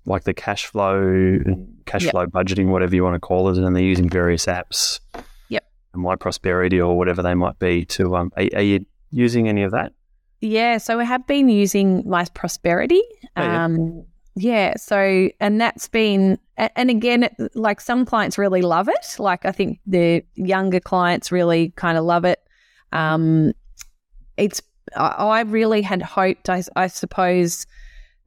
like 0.05 0.23
the 0.23 0.33
cash 0.33 0.65
flow, 0.65 0.97
and 0.99 1.67
cash 1.85 2.03
yep. 2.03 2.11
flow 2.11 2.25
budgeting, 2.25 2.67
whatever 2.67 2.95
you 2.95 3.03
want 3.03 3.15
to 3.15 3.19
call 3.19 3.49
it, 3.49 3.57
and 3.57 3.75
they're 3.75 3.83
using 3.83 4.09
various 4.09 4.47
apps. 4.47 4.99
Yep. 5.49 5.63
My 5.93 6.15
Prosperity 6.15 6.81
or 6.81 6.97
whatever 6.97 7.21
they 7.21 7.35
might 7.35 7.59
be. 7.59 7.85
To 7.85 8.15
um, 8.15 8.31
are, 8.35 8.47
are 8.55 8.61
you 8.61 8.85
using 9.11 9.47
any 9.47 9.63
of 9.63 9.71
that? 9.71 9.93
Yeah, 10.39 10.79
so 10.79 10.97
we 10.97 11.05
have 11.05 11.27
been 11.27 11.49
using 11.49 12.03
My 12.09 12.25
Prosperity. 12.33 13.03
Oh, 13.37 13.43
yeah. 13.43 13.65
Um, 13.65 14.05
yeah, 14.35 14.73
so 14.77 15.29
and 15.39 15.61
that's 15.61 15.87
been 15.87 16.39
and 16.57 16.89
again, 16.89 17.29
like 17.53 17.81
some 17.81 18.05
clients 18.05 18.37
really 18.37 18.61
love 18.61 18.87
it. 18.87 19.19
Like 19.19 19.45
I 19.45 19.51
think 19.51 19.79
the 19.85 20.23
younger 20.35 20.79
clients 20.79 21.31
really 21.31 21.73
kind 21.75 21.97
of 21.97 22.05
love 22.05 22.25
it. 22.25 22.39
Um, 22.91 23.53
it's 24.37 24.61
I 24.95 25.41
really 25.41 25.81
had 25.81 26.01
hoped, 26.01 26.49
I, 26.49 26.63
I, 26.75 26.87
suppose, 26.87 27.65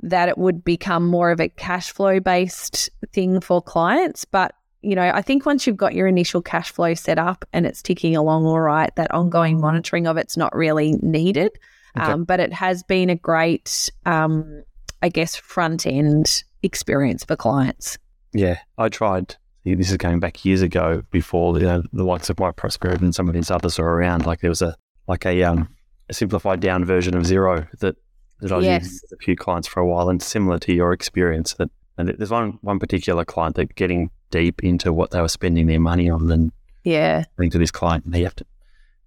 that 0.01 0.29
it 0.29 0.39
would 0.39 0.65
become 0.65 1.07
more 1.07 1.31
of 1.31 1.41
a 1.41 1.49
cash 1.49 1.91
flow 1.91 2.21
based 2.21 2.89
thing 3.13 3.41
for 3.41 3.61
clients. 3.61 4.25
But 4.25 4.55
you 4.83 4.95
know, 4.95 5.11
I 5.15 5.23
think 5.23 5.47
once 5.47 5.67
you've 5.67 5.79
got 5.79 5.95
your 5.95 6.07
initial 6.07 6.43
cash 6.43 6.71
flow 6.71 6.93
set 6.93 7.19
up 7.19 7.45
and 7.53 7.67
it's 7.67 7.83
ticking 7.83 8.17
along 8.17 8.45
all 8.45 8.61
right, 8.61 8.95
that 8.97 9.11
ongoing 9.13 9.59
monitoring 9.59 10.07
of 10.07 10.17
it's 10.19 10.37
not 10.37 10.55
really 10.55 10.93
needed. 11.01 11.53
Okay. 11.97 12.13
Um, 12.13 12.25
but 12.25 12.39
it 12.41 12.53
has 12.53 12.83
been 12.83 13.09
a 13.09 13.15
great, 13.15 13.91
um, 14.05 14.63
I 15.01 15.09
guess, 15.09 15.37
front 15.37 15.87
end 15.87 16.45
experience 16.63 17.25
for 17.25 17.37
clients. 17.37 17.99
Yeah, 18.33 18.59
I 18.77 18.89
tried 18.89 19.37
this 19.65 19.91
is 19.91 19.97
going 19.97 20.21
back 20.21 20.45
years 20.45 20.61
ago 20.61 21.03
before 21.11 21.59
you 21.59 21.65
know, 21.65 21.83
the 21.93 22.05
likes 22.05 22.29
of 22.29 22.39
My 22.39 22.53
Prosperity 22.53 23.05
and 23.05 23.15
some 23.15 23.29
of 23.29 23.35
these 23.35 23.51
others 23.51 23.79
are 23.79 23.89
around. 23.89 24.27
Like 24.27 24.41
there 24.41 24.51
was 24.51 24.63
a 24.63 24.77
like 25.07 25.25
a, 25.27 25.43
um, 25.43 25.69
a 26.09 26.15
simplified 26.15 26.61
down 26.61 26.85
version 26.85 27.17
of 27.17 27.25
Xero 27.25 27.67
that 27.81 27.97
that 28.41 28.53
I 28.53 28.59
yes. 28.59 28.85
using 28.85 28.99
with 29.03 29.21
a 29.21 29.23
few 29.25 29.37
clients 29.37 29.67
for 29.69 29.81
a 29.81 29.87
while, 29.87 30.11
and 30.11 30.23
similar 30.23 30.59
to 30.61 30.75
your 30.75 30.93
experience. 30.93 31.55
That 31.55 31.71
and 31.97 32.09
there's 32.09 32.31
one 32.31 32.59
one 32.61 32.79
particular 32.79 33.25
client 33.25 33.57
that 33.57 33.75
getting 33.75 34.11
deep 34.31 34.63
into 34.63 34.93
what 34.93 35.13
they 35.13 35.21
were 35.21 35.29
spending 35.29 35.67
their 35.67 35.81
money 35.81 36.11
on, 36.11 36.31
and 36.31 36.53
yeah, 36.83 37.25
to 37.39 37.59
this 37.59 37.71
client, 37.71 38.05
and 38.05 38.15
you 38.15 38.25
have 38.25 38.37
to 38.37 38.47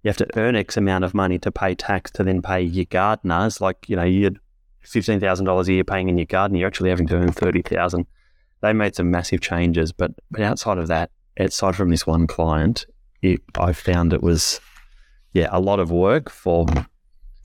you 0.02 0.08
have 0.08 0.16
to 0.16 0.28
earn 0.36 0.56
X 0.56 0.76
amount 0.76 1.04
of 1.04 1.14
money 1.14 1.38
to 1.38 1.52
pay 1.52 1.74
tax 1.74 2.10
to 2.12 2.24
then 2.24 2.42
pay 2.42 2.62
your 2.62 2.86
gardeners. 2.86 3.60
Like 3.60 3.88
you 3.88 3.96
know, 3.96 4.04
you 4.04 4.24
had 4.24 4.38
fifteen 4.80 5.20
thousand 5.20 5.46
dollars 5.46 5.68
a 5.68 5.74
year 5.74 5.84
paying 5.84 6.08
in 6.08 6.18
your 6.18 6.26
garden, 6.26 6.56
you're 6.56 6.66
actually 6.66 6.90
having 6.90 7.06
to 7.08 7.16
earn 7.16 7.32
thirty 7.32 7.62
thousand 7.62 8.06
they 8.60 8.72
made 8.72 8.94
some 8.94 9.10
massive 9.10 9.40
changes. 9.40 9.92
But 9.92 10.12
but 10.30 10.42
outside 10.42 10.78
of 10.78 10.88
that, 10.88 11.10
aside 11.36 11.76
from 11.76 11.90
this 11.90 12.06
one 12.06 12.26
client, 12.26 12.86
it, 13.22 13.40
I 13.58 13.72
found 13.72 14.12
it 14.12 14.22
was 14.22 14.60
yeah 15.32 15.48
a 15.50 15.60
lot 15.60 15.80
of 15.80 15.90
work 15.90 16.30
for 16.30 16.66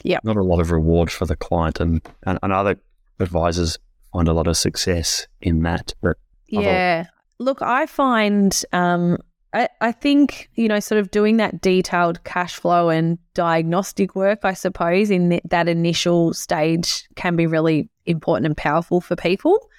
yeah 0.03 0.19
not 0.23 0.37
a 0.37 0.43
lot 0.43 0.59
of 0.59 0.71
reward 0.71 1.11
for 1.11 1.25
the 1.25 1.35
client, 1.35 1.79
and, 1.79 2.01
and, 2.25 2.39
and 2.41 2.53
other 2.53 2.77
advisors 3.19 3.77
find 4.11 4.27
a 4.27 4.33
lot 4.33 4.47
of 4.47 4.57
success 4.57 5.27
in 5.41 5.63
that. 5.63 5.93
But 6.01 6.17
yeah, 6.47 7.05
look, 7.39 7.61
I 7.61 7.85
find 7.85 8.59
um, 8.71 9.17
I, 9.53 9.69
I 9.81 9.91
think, 9.91 10.49
you 10.55 10.67
know, 10.67 10.79
sort 10.79 10.99
of 10.99 11.11
doing 11.11 11.37
that 11.37 11.61
detailed 11.61 12.23
cash 12.23 12.55
flow 12.55 12.89
and 12.89 13.19
diagnostic 13.35 14.15
work, 14.15 14.39
I 14.43 14.53
suppose, 14.53 15.11
in 15.11 15.39
that 15.45 15.67
initial 15.69 16.33
stage 16.33 17.07
can 17.15 17.35
be 17.35 17.45
really 17.45 17.89
important 18.05 18.47
and 18.47 18.57
powerful 18.57 18.99
for 18.99 19.15
people. 19.15 19.69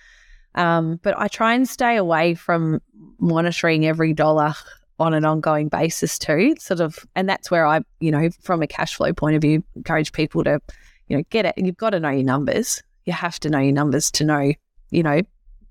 Um, 0.55 1.01
but 1.03 1.19
I 1.19 1.29
try 1.29 1.55
and 1.55 1.69
stay 1.69 1.97
away 1.97 2.35
from 2.35 2.81
monitoring 3.19 3.87
every 3.87 4.13
dollar 4.13 4.55
on 4.99 5.15
an 5.15 5.25
ongoing 5.25 5.69
basis 5.69 6.19
too. 6.19 6.55
Sort 6.59 6.81
of, 6.81 6.99
and 7.17 7.29
that's 7.29 7.51
where 7.51 7.67
I, 7.67 7.81
you 8.01 8.11
know, 8.11 8.31
from 8.43 8.63
a 8.63 8.67
cash 8.67 8.95
flow 8.95 9.13
point 9.13 9.37
of 9.37 9.43
view, 9.43 9.65
encourage 9.75 10.13
people 10.13 10.45
to, 10.45 10.61
you 11.09 11.17
know, 11.17 11.25
get 11.31 11.45
it. 11.45 11.55
You've 11.57 11.77
got 11.77 11.91
to 11.91 12.01
know 12.01 12.11
your 12.11 12.25
numbers. 12.25 12.83
You 13.05 13.13
have 13.13 13.41
to 13.41 13.51
know 13.51 13.59
your 13.59 13.73
numbers 13.73 14.11
to 14.13 14.25
know, 14.25 14.53
you 14.91 15.03
know, 15.03 15.23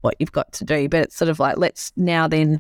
what 0.02 0.16
you've 0.20 0.32
got 0.32 0.52
to 0.54 0.66
do. 0.66 0.90
But 0.90 1.04
it's 1.04 1.16
sort 1.16 1.30
of 1.30 1.40
like, 1.40 1.58
let's 1.58 1.92
now 1.96 2.28
then 2.28 2.60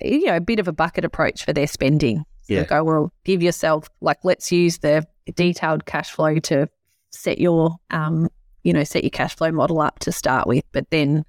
you 0.00 0.26
know, 0.26 0.36
a 0.36 0.40
bit 0.40 0.58
of 0.58 0.68
a 0.68 0.72
bucket 0.72 1.04
approach 1.04 1.44
for 1.44 1.52
their 1.52 1.66
spending. 1.66 2.24
So 2.42 2.54
yeah. 2.54 2.64
go, 2.64 2.84
well, 2.84 3.12
give 3.24 3.42
yourself, 3.42 3.88
like, 4.00 4.18
let's 4.24 4.50
use 4.52 4.78
the 4.78 5.06
detailed 5.34 5.86
cash 5.86 6.10
flow 6.10 6.38
to 6.40 6.68
set 7.10 7.38
your, 7.38 7.76
um, 7.90 8.28
you 8.62 8.72
know, 8.72 8.84
set 8.84 9.04
your 9.04 9.10
cash 9.10 9.36
flow 9.36 9.50
model 9.50 9.80
up 9.80 9.98
to 10.00 10.12
start 10.12 10.46
with. 10.46 10.64
But 10.72 10.88
then, 10.90 11.24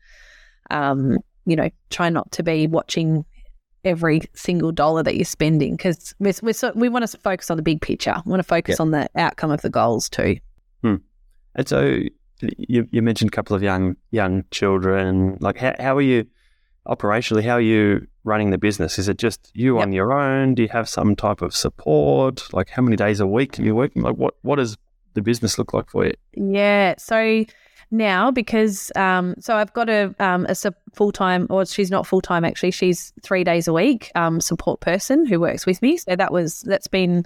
um, 0.69 1.17
you 1.45 1.55
know, 1.55 1.69
try 1.89 2.09
not 2.09 2.31
to 2.33 2.43
be 2.43 2.67
watching 2.67 3.25
every 3.83 4.21
single 4.33 4.71
dollar 4.71 5.03
that 5.03 5.15
you're 5.15 5.25
spending 5.25 5.75
because 5.75 6.13
we're, 6.19 6.33
we're, 6.41 6.71
we 6.75 6.89
want 6.89 7.09
to 7.09 7.17
focus 7.17 7.49
on 7.49 7.57
the 7.57 7.63
big 7.63 7.81
picture. 7.81 8.15
We 8.25 8.29
want 8.29 8.39
to 8.39 8.47
focus 8.47 8.77
yeah. 8.79 8.83
on 8.83 8.91
the 8.91 9.09
outcome 9.15 9.51
of 9.51 9.61
the 9.61 9.69
goals 9.69 10.09
too. 10.09 10.37
Hmm. 10.83 10.95
And 11.55 11.67
so 11.67 11.99
you, 12.57 12.87
you 12.91 13.01
mentioned 13.01 13.29
a 13.29 13.35
couple 13.35 13.55
of 13.55 13.63
young 13.63 13.95
young 14.11 14.43
children. 14.51 15.37
Like, 15.39 15.57
how, 15.57 15.75
how 15.79 15.97
are 15.97 16.01
you 16.01 16.25
operationally? 16.87 17.43
How 17.43 17.53
are 17.53 17.61
you 17.61 18.07
running 18.23 18.51
the 18.51 18.57
business? 18.57 18.99
Is 18.99 19.07
it 19.07 19.17
just 19.17 19.51
you 19.53 19.77
yep. 19.77 19.87
on 19.87 19.93
your 19.93 20.13
own? 20.13 20.55
Do 20.55 20.63
you 20.63 20.69
have 20.69 20.87
some 20.87 21.15
type 21.15 21.41
of 21.41 21.55
support? 21.55 22.53
Like 22.53 22.69
how 22.69 22.81
many 22.81 22.95
days 22.95 23.19
a 23.19 23.27
week 23.27 23.59
are 23.59 23.63
you 23.63 23.75
working? 23.75 24.01
Like 24.01 24.15
what 24.15 24.35
what 24.41 24.57
does 24.57 24.77
the 25.13 25.21
business 25.21 25.57
look 25.57 25.73
like 25.73 25.89
for 25.89 26.05
you? 26.05 26.13
Yeah, 26.33 26.95
so 26.97 27.45
now 27.91 28.31
because 28.31 28.91
um, 28.95 29.35
so 29.39 29.55
I've 29.55 29.73
got 29.73 29.89
a 29.89 30.15
um, 30.19 30.45
a 30.49 30.55
full 30.93 31.11
time 31.11 31.47
or 31.49 31.65
she's 31.65 31.91
not 31.91 32.07
full 32.07 32.21
time 32.21 32.45
actually 32.45 32.71
she's 32.71 33.11
three 33.21 33.43
days 33.43 33.67
a 33.67 33.73
week 33.73 34.11
um, 34.15 34.39
support 34.39 34.79
person 34.79 35.25
who 35.25 35.39
works 35.39 35.65
with 35.65 35.81
me. 35.81 35.97
So 35.97 36.15
that 36.15 36.31
was 36.31 36.61
that's 36.61 36.87
been 36.87 37.25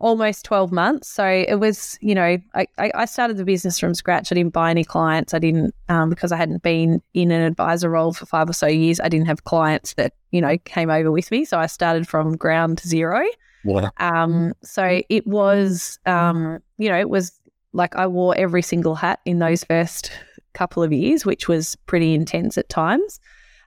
almost 0.00 0.46
12 0.46 0.72
months. 0.72 1.08
So 1.08 1.26
it 1.26 1.60
was, 1.60 1.98
you 2.00 2.14
know, 2.14 2.38
I, 2.54 2.66
I 2.78 3.04
started 3.04 3.36
the 3.36 3.44
business 3.44 3.78
from 3.78 3.94
scratch. 3.94 4.32
I 4.32 4.34
didn't 4.34 4.54
buy 4.54 4.70
any 4.70 4.82
clients. 4.82 5.34
I 5.34 5.38
didn't, 5.38 5.74
um, 5.90 6.08
because 6.08 6.32
I 6.32 6.36
hadn't 6.36 6.62
been 6.62 7.02
in 7.12 7.30
an 7.30 7.42
advisor 7.42 7.90
role 7.90 8.14
for 8.14 8.24
five 8.24 8.48
or 8.48 8.54
so 8.54 8.66
years, 8.66 8.98
I 8.98 9.08
didn't 9.08 9.26
have 9.26 9.44
clients 9.44 9.94
that, 9.94 10.14
you 10.30 10.40
know, 10.40 10.56
came 10.64 10.88
over 10.90 11.12
with 11.12 11.30
me. 11.30 11.44
So 11.44 11.58
I 11.58 11.66
started 11.66 12.08
from 12.08 12.36
ground 12.36 12.80
zero. 12.80 13.24
Wow. 13.64 13.90
Um, 13.98 14.54
so 14.62 15.02
it 15.08 15.26
was, 15.26 15.98
um, 16.06 16.60
you 16.78 16.88
know, 16.88 16.98
it 16.98 17.10
was 17.10 17.38
like 17.72 17.94
I 17.96 18.06
wore 18.06 18.36
every 18.36 18.62
single 18.62 18.94
hat 18.94 19.20
in 19.24 19.38
those 19.38 19.64
first 19.64 20.10
couple 20.54 20.82
of 20.82 20.92
years, 20.92 21.24
which 21.24 21.48
was 21.48 21.76
pretty 21.86 22.14
intense 22.14 22.58
at 22.58 22.68
times. 22.68 23.20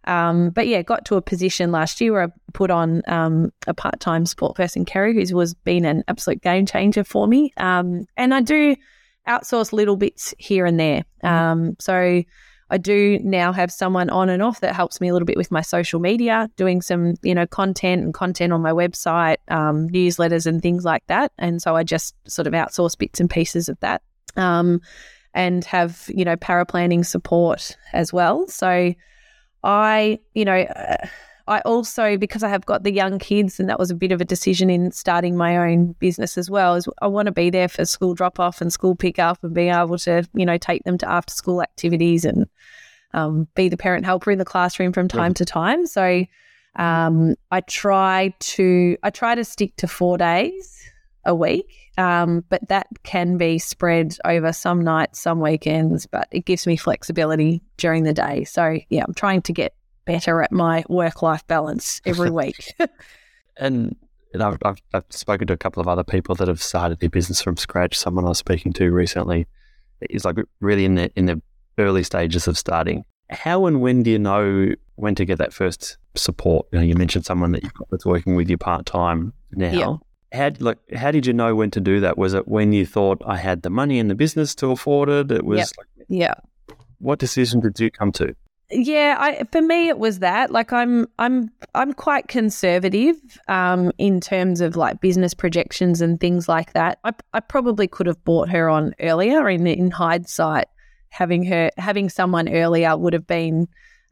Um, 0.05 0.49
but 0.49 0.67
yeah, 0.67 0.81
got 0.81 1.05
to 1.05 1.15
a 1.15 1.21
position 1.21 1.71
last 1.71 2.01
year 2.01 2.11
where 2.11 2.23
I 2.23 2.27
put 2.53 2.69
on 2.69 3.01
um, 3.07 3.51
a 3.67 3.73
part 3.73 3.99
time 3.99 4.25
support 4.25 4.55
person, 4.55 4.83
Kerry, 4.83 5.13
who's 5.13 5.33
was 5.33 5.53
been 5.53 5.85
an 5.85 6.03
absolute 6.07 6.41
game 6.41 6.65
changer 6.65 7.03
for 7.03 7.27
me. 7.27 7.53
Um, 7.57 8.05
and 8.17 8.33
I 8.33 8.41
do 8.41 8.75
outsource 9.27 9.71
little 9.71 9.95
bits 9.95 10.33
here 10.37 10.65
and 10.65 10.79
there. 10.79 11.05
Mm-hmm. 11.23 11.27
Um, 11.27 11.75
so 11.79 12.23
I 12.73 12.77
do 12.77 13.19
now 13.23 13.53
have 13.53 13.71
someone 13.71 14.09
on 14.09 14.29
and 14.29 14.41
off 14.41 14.59
that 14.61 14.75
helps 14.75 14.99
me 14.99 15.07
a 15.07 15.13
little 15.13 15.27
bit 15.27 15.37
with 15.37 15.51
my 15.51 15.61
social 15.61 15.99
media, 15.99 16.49
doing 16.57 16.81
some 16.81 17.13
you 17.21 17.35
know 17.35 17.45
content 17.45 18.03
and 18.03 18.15
content 18.15 18.51
on 18.51 18.61
my 18.61 18.71
website, 18.71 19.37
um, 19.49 19.87
newsletters 19.89 20.47
and 20.47 20.59
things 20.59 20.83
like 20.83 21.03
that. 21.05 21.31
And 21.37 21.61
so 21.61 21.75
I 21.75 21.83
just 21.83 22.15
sort 22.27 22.47
of 22.47 22.53
outsource 22.53 22.97
bits 22.97 23.19
and 23.19 23.29
pieces 23.29 23.69
of 23.69 23.79
that. 23.81 24.01
Um, 24.35 24.81
and 25.35 25.63
have 25.65 26.09
you 26.09 26.25
know 26.25 26.35
paraplanning 26.35 27.05
support 27.05 27.77
as 27.93 28.11
well. 28.11 28.47
So 28.47 28.95
I, 29.63 30.19
you 30.33 30.43
know, 30.43 30.61
uh, 30.61 31.07
I 31.47 31.59
also 31.61 32.17
because 32.17 32.41
I 32.41 32.49
have 32.49 32.65
got 32.65 32.83
the 32.83 32.91
young 32.91 33.19
kids, 33.19 33.59
and 33.59 33.67
that 33.69 33.79
was 33.79 33.91
a 33.91 33.95
bit 33.95 34.11
of 34.11 34.21
a 34.21 34.25
decision 34.25 34.69
in 34.69 34.91
starting 34.91 35.35
my 35.35 35.57
own 35.57 35.93
business 35.99 36.37
as 36.37 36.49
well. 36.49 36.75
Is 36.75 36.87
I 37.01 37.07
want 37.07 37.25
to 37.25 37.33
be 37.33 37.49
there 37.49 37.67
for 37.67 37.85
school 37.85 38.13
drop 38.13 38.39
off 38.39 38.61
and 38.61 38.71
school 38.71 38.95
pick 38.95 39.19
up, 39.19 39.43
and 39.43 39.53
being 39.53 39.73
able 39.73 39.97
to, 39.99 40.27
you 40.33 40.45
know, 40.45 40.57
take 40.57 40.83
them 40.83 40.97
to 40.99 41.09
after 41.09 41.33
school 41.33 41.61
activities 41.61 42.23
and 42.23 42.47
um, 43.13 43.47
be 43.55 43.67
the 43.67 43.77
parent 43.77 44.05
helper 44.05 44.31
in 44.31 44.39
the 44.39 44.45
classroom 44.45 44.93
from 44.93 45.07
time 45.07 45.31
yeah. 45.31 45.35
to 45.35 45.45
time. 45.45 45.85
So 45.85 46.25
um, 46.75 47.35
I 47.51 47.61
try 47.61 48.33
to 48.39 48.97
I 49.03 49.09
try 49.09 49.35
to 49.35 49.43
stick 49.43 49.75
to 49.77 49.87
four 49.87 50.17
days 50.17 50.79
a 51.25 51.35
week, 51.35 51.69
um, 51.97 52.45
but 52.49 52.65
that 52.69 52.87
can 53.03 53.37
be 53.37 53.59
spread 53.59 54.17
over 54.23 54.53
some 54.53 54.81
nights, 54.81 55.19
some 55.19 55.41
weekends. 55.41 56.05
But 56.05 56.29
it 56.31 56.45
gives 56.45 56.65
me 56.65 56.77
flexibility 56.77 57.61
during 57.75 58.03
the 58.03 58.13
day. 58.13 58.45
So 58.45 58.79
yeah, 58.89 59.03
I'm 59.05 59.13
trying 59.13 59.41
to 59.41 59.51
get 59.51 59.75
better 60.05 60.41
at 60.41 60.51
my 60.51 60.83
work 60.89 61.21
life 61.21 61.45
balance 61.47 62.01
every 62.05 62.29
week. 62.41 62.73
and 63.57 63.95
I've, 64.33 64.57
I've, 64.63 64.81
I've, 64.93 65.05
spoken 65.09 65.47
to 65.47 65.53
a 65.53 65.57
couple 65.57 65.81
of 65.81 65.87
other 65.87 66.03
people 66.03 66.35
that 66.35 66.47
have 66.47 66.61
started 66.61 66.99
their 66.99 67.09
business 67.09 67.41
from 67.41 67.57
scratch. 67.57 67.97
Someone 67.97 68.25
I 68.25 68.29
was 68.29 68.39
speaking 68.39 68.73
to 68.73 68.91
recently 68.91 69.47
is 70.09 70.25
like 70.25 70.37
really 70.59 70.85
in 70.85 70.95
the 70.95 71.11
in 71.15 71.25
the 71.25 71.41
early 71.77 72.03
stages 72.03 72.47
of 72.47 72.57
starting. 72.57 73.05
How 73.29 73.65
and 73.65 73.81
when 73.81 74.03
do 74.03 74.11
you 74.11 74.19
know 74.19 74.73
when 74.95 75.15
to 75.15 75.25
get 75.25 75.37
that 75.37 75.53
first 75.53 75.97
support? 76.15 76.67
You 76.71 76.79
know, 76.79 76.85
you 76.85 76.95
mentioned 76.95 77.25
someone 77.25 77.51
that 77.53 77.63
you've 77.63 77.73
got 77.73 77.89
that's 77.89 78.05
working 78.05 78.35
with 78.35 78.49
you 78.49 78.57
part 78.57 78.85
time 78.85 79.33
now. 79.51 79.71
Yeah 79.71 79.95
how 80.33 80.51
like 80.59 80.79
how 80.93 81.11
did 81.11 81.25
you 81.25 81.33
know 81.33 81.55
when 81.55 81.71
to 81.71 81.79
do 81.79 81.99
that? 81.99 82.17
Was 82.17 82.33
it 82.33 82.47
when 82.47 82.73
you 82.73 82.85
thought 82.85 83.21
I 83.25 83.37
had 83.37 83.61
the 83.61 83.69
money 83.69 83.99
in 83.99 84.07
the 84.07 84.15
business 84.15 84.55
to 84.55 84.71
afford 84.71 85.09
it? 85.09 85.31
It 85.31 85.45
was 85.45 85.59
yep. 85.59 85.67
like, 85.77 86.07
yeah. 86.09 86.33
What 86.99 87.19
decision 87.19 87.59
did 87.59 87.79
you 87.79 87.91
come 87.91 88.11
to? 88.13 88.35
Yeah, 88.75 89.17
I, 89.19 89.43
for 89.51 89.61
me 89.61 89.87
it 89.87 89.99
was 89.99 90.19
that. 90.19 90.51
Like 90.51 90.73
I'm 90.73 91.07
I'm 91.19 91.51
I'm 91.75 91.93
quite 91.93 92.27
conservative 92.27 93.15
um, 93.47 93.91
in 93.97 94.19
terms 94.19 94.61
of 94.61 94.75
like 94.75 94.99
business 95.01 95.33
projections 95.33 96.01
and 96.01 96.19
things 96.19 96.49
like 96.49 96.73
that. 96.73 96.99
I 97.03 97.11
I 97.33 97.39
probably 97.39 97.87
could 97.87 98.07
have 98.07 98.23
bought 98.23 98.49
her 98.49 98.69
on 98.69 98.95
earlier. 98.99 99.47
In 99.49 99.67
in 99.67 99.91
hindsight, 99.91 100.67
having 101.09 101.43
her 101.43 101.69
having 101.77 102.09
someone 102.09 102.49
earlier 102.49 102.97
would 102.97 103.13
have 103.13 103.27
been 103.27 103.67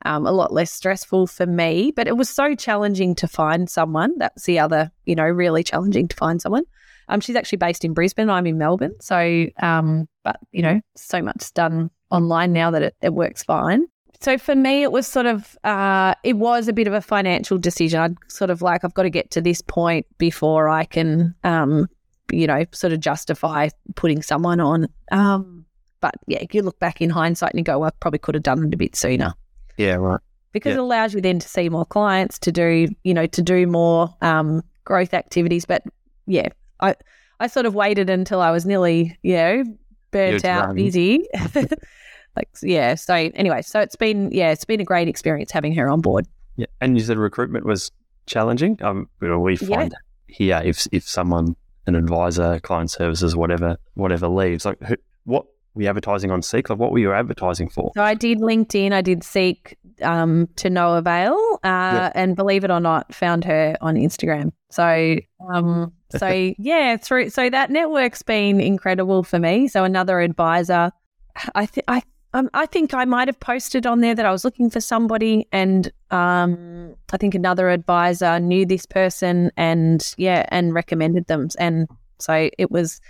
um, 0.06 0.26
a 0.26 0.32
lot 0.32 0.54
less 0.54 0.71
stressful 0.71 1.28
for 1.28 1.45
me. 1.45 1.91
But 1.95 2.08
it 2.08 2.17
was 2.17 2.30
so 2.30 2.56
challenging 2.56 3.15
to 3.15 3.28
find 3.28 3.69
someone. 3.69 4.17
That's 4.17 4.45
the 4.45 4.60
other, 4.60 4.91
you 5.06 5.15
know, 5.15 5.26
really 5.28 5.63
challenging 5.63 6.08
to 6.08 6.15
find 6.15 6.41
someone. 6.41 6.63
Um, 7.08 7.19
she's 7.19 7.36
actually 7.36 7.58
based 7.58 7.84
in 7.84 7.93
Brisbane. 7.93 8.30
I'm 8.30 8.47
in 8.47 8.58
Melbourne. 8.58 8.95
So, 9.02 9.47
um, 9.62 10.08
but, 10.24 10.39
you 10.52 10.62
know, 10.62 10.82
so 10.95 11.21
much 11.21 11.54
done 11.54 11.89
online 12.10 12.54
now 12.54 12.71
that 12.71 12.84
it, 12.84 12.95
it 13.02 13.13
works 13.13 13.43
fine. 13.43 13.86
So 14.21 14.38
for 14.38 14.55
me, 14.55 14.84
it 14.84 14.91
was 14.91 15.07
sort 15.07 15.25
of, 15.25 15.57
uh, 15.63 16.13
it 16.23 16.38
was 16.38 16.67
a 16.67 16.73
bit 16.73 16.88
of 16.88 16.93
a 16.93 17.01
financial 17.01 17.57
decision. 17.57 17.99
I'd 17.99 18.15
sort 18.27 18.51
of 18.51 18.62
like, 18.62 18.84
I've 18.84 18.93
got 18.93 19.03
to 19.03 19.10
get 19.10 19.31
to 19.31 19.41
this 19.41 19.62
point 19.62 20.05
before 20.19 20.69
I 20.69 20.86
can, 20.86 21.34
um, 21.43 21.88
you 22.31 22.45
know, 22.45 22.63
sort 22.71 22.93
of 22.93 22.99
justify 22.99 23.69
putting 23.95 24.21
someone 24.21 24.60
on. 24.60 24.88
Um, 25.12 25.65
but 26.01 26.15
yeah, 26.27 26.38
if 26.39 26.53
you 26.53 26.62
look 26.62 26.77
back 26.77 27.01
in 27.01 27.10
hindsight 27.10 27.51
and 27.51 27.60
you 27.60 27.63
go, 27.63 27.79
well, 27.79 27.88
I 27.88 27.91
probably 27.99 28.19
could 28.19 28.36
have 28.36 28.43
done 28.43 28.63
it 28.63 28.73
a 28.73 28.77
bit 28.77 28.95
sooner. 28.95 29.34
Yeah, 29.77 29.95
right. 29.95 30.19
Because 30.51 30.71
yeah. 30.71 30.77
it 30.77 30.81
allows 30.81 31.15
you 31.15 31.21
then 31.21 31.39
to 31.39 31.47
see 31.47 31.67
more 31.69 31.86
clients, 31.86 32.38
to 32.39 32.51
do, 32.51 32.89
you 33.03 33.13
know, 33.15 33.25
to 33.25 33.41
do 33.41 33.65
more 33.65 34.13
um, 34.21 34.62
growth 34.84 35.15
activities. 35.15 35.65
But 35.65 35.84
yeah, 36.27 36.49
I 36.79 36.95
I 37.39 37.47
sort 37.47 37.65
of 37.65 37.73
waited 37.73 38.10
until 38.10 38.41
I 38.41 38.51
was 38.51 38.65
nearly, 38.65 39.17
you 39.23 39.34
know, 39.34 39.63
burnt 40.12 40.43
You're 40.43 40.51
out, 40.51 40.75
busy. 40.75 41.25
like 42.35 42.49
yeah. 42.61 42.95
So 42.95 43.13
anyway, 43.13 43.61
so 43.61 43.79
it's 43.79 43.95
been 43.95 44.31
yeah, 44.31 44.51
it's 44.51 44.65
been 44.65 44.79
a 44.79 44.85
great 44.85 45.07
experience 45.07 45.51
having 45.51 45.73
her 45.75 45.89
on 45.89 46.01
board. 46.01 46.27
Yeah, 46.55 46.67
and 46.79 46.97
you 46.97 47.03
said 47.03 47.17
recruitment 47.17 47.65
was 47.65 47.91
challenging. 48.25 48.77
Um, 48.81 49.09
we 49.19 49.55
find 49.57 49.93
yeah. 50.27 50.35
here 50.35 50.61
if 50.63 50.87
if 50.91 51.07
someone, 51.07 51.55
an 51.87 51.95
advisor, 51.95 52.59
client 52.59 52.91
services, 52.91 53.35
whatever, 53.35 53.77
whatever 53.95 54.27
leaves, 54.27 54.65
like 54.65 54.81
who, 54.81 54.95
what 55.25 55.45
were 55.73 55.83
you 55.83 55.89
advertising 55.89 56.31
on 56.31 56.41
Seek? 56.41 56.69
Like, 56.69 56.79
what 56.79 56.91
were 56.91 56.99
you 56.99 57.13
advertising 57.13 57.69
for? 57.69 57.91
So 57.95 58.03
I 58.03 58.13
did 58.13 58.39
LinkedIn, 58.39 58.91
I 58.91 59.01
did 59.01 59.23
Seek 59.23 59.77
um, 60.01 60.47
to 60.57 60.69
no 60.69 60.95
avail, 60.95 61.59
uh, 61.63 62.11
and 62.13 62.35
believe 62.35 62.63
it 62.63 62.71
or 62.71 62.79
not, 62.79 63.13
found 63.13 63.43
her 63.45 63.77
on 63.81 63.95
Instagram. 63.95 64.51
So, 64.69 65.17
um, 65.49 65.93
so 66.17 66.53
yeah, 66.57 66.97
through 66.97 67.29
so 67.29 67.49
that 67.49 67.69
network's 67.69 68.21
been 68.21 68.59
incredible 68.59 69.23
for 69.23 69.39
me. 69.39 69.67
So 69.67 69.83
another 69.83 70.19
advisor, 70.19 70.91
I 71.55 71.65
think 71.65 71.85
I. 71.87 72.03
Um, 72.33 72.49
I 72.53 72.65
think 72.65 72.93
I 72.93 73.05
might 73.05 73.27
have 73.27 73.39
posted 73.39 73.85
on 73.85 73.99
there 73.99 74.15
that 74.15 74.25
I 74.25 74.31
was 74.31 74.45
looking 74.45 74.69
for 74.69 74.79
somebody, 74.79 75.47
and 75.51 75.91
um, 76.11 76.95
I 77.11 77.17
think 77.17 77.35
another 77.35 77.69
advisor 77.69 78.39
knew 78.39 78.65
this 78.65 78.85
person, 78.85 79.51
and 79.57 80.13
yeah, 80.17 80.45
and 80.49 80.73
recommended 80.73 81.27
them, 81.27 81.49
and 81.59 81.87
so 82.19 82.49
it 82.57 82.71
was, 82.71 83.01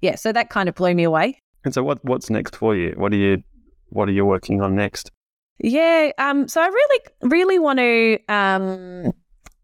yeah. 0.00 0.14
So 0.14 0.32
that 0.32 0.50
kind 0.50 0.68
of 0.68 0.74
blew 0.74 0.94
me 0.94 1.04
away. 1.04 1.38
And 1.64 1.74
so, 1.74 1.82
what 1.82 2.02
what's 2.04 2.30
next 2.30 2.56
for 2.56 2.74
you? 2.74 2.94
What 2.96 3.12
are 3.12 3.16
you 3.16 3.42
what 3.90 4.08
are 4.08 4.12
you 4.12 4.24
working 4.24 4.62
on 4.62 4.76
next? 4.76 5.10
Yeah, 5.58 6.12
um, 6.16 6.48
so 6.48 6.62
I 6.62 6.66
really 6.66 7.00
really 7.22 7.58
want 7.58 7.80
to 7.80 8.18
um, 8.28 9.12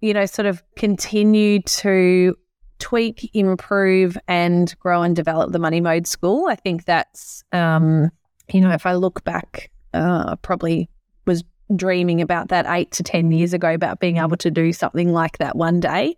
you 0.01 0.15
know, 0.15 0.27
sort 0.27 0.47
of 0.47 0.63
continue 0.77 1.61
to 1.63 2.37
tweak, 2.79 3.31
improve, 3.35 4.19
and 4.29 4.79
grow 4.79 5.03
and 5.03 5.17
develop 5.17 5.53
the 5.53 5.59
Money 5.59 5.81
Mode 5.81 6.07
School. 6.07 6.47
I 6.49 6.57
think 6.57 6.85
that's, 6.85 7.43
um, 7.53 8.11
you 8.53 8.61
know, 8.61 8.71
if 8.71 8.87
I 8.87 8.95
look 8.95 9.25
back, 9.25 9.71
uh, 9.95 10.37
probably 10.37 10.89
was 11.27 11.45
dreaming 11.75 12.21
about 12.21 12.49
that 12.49 12.67
eight 12.69 12.93
to 12.93 13.03
10 13.03 13.33
years 13.33 13.53
ago 13.53 13.73
about 13.75 14.01
being 14.01 14.19
able 14.19 14.37
to 14.37 14.51
do 14.51 14.73
something 14.73 15.13
like 15.13 15.39
that 15.39 15.57
one 15.57 15.81
day. 15.81 16.17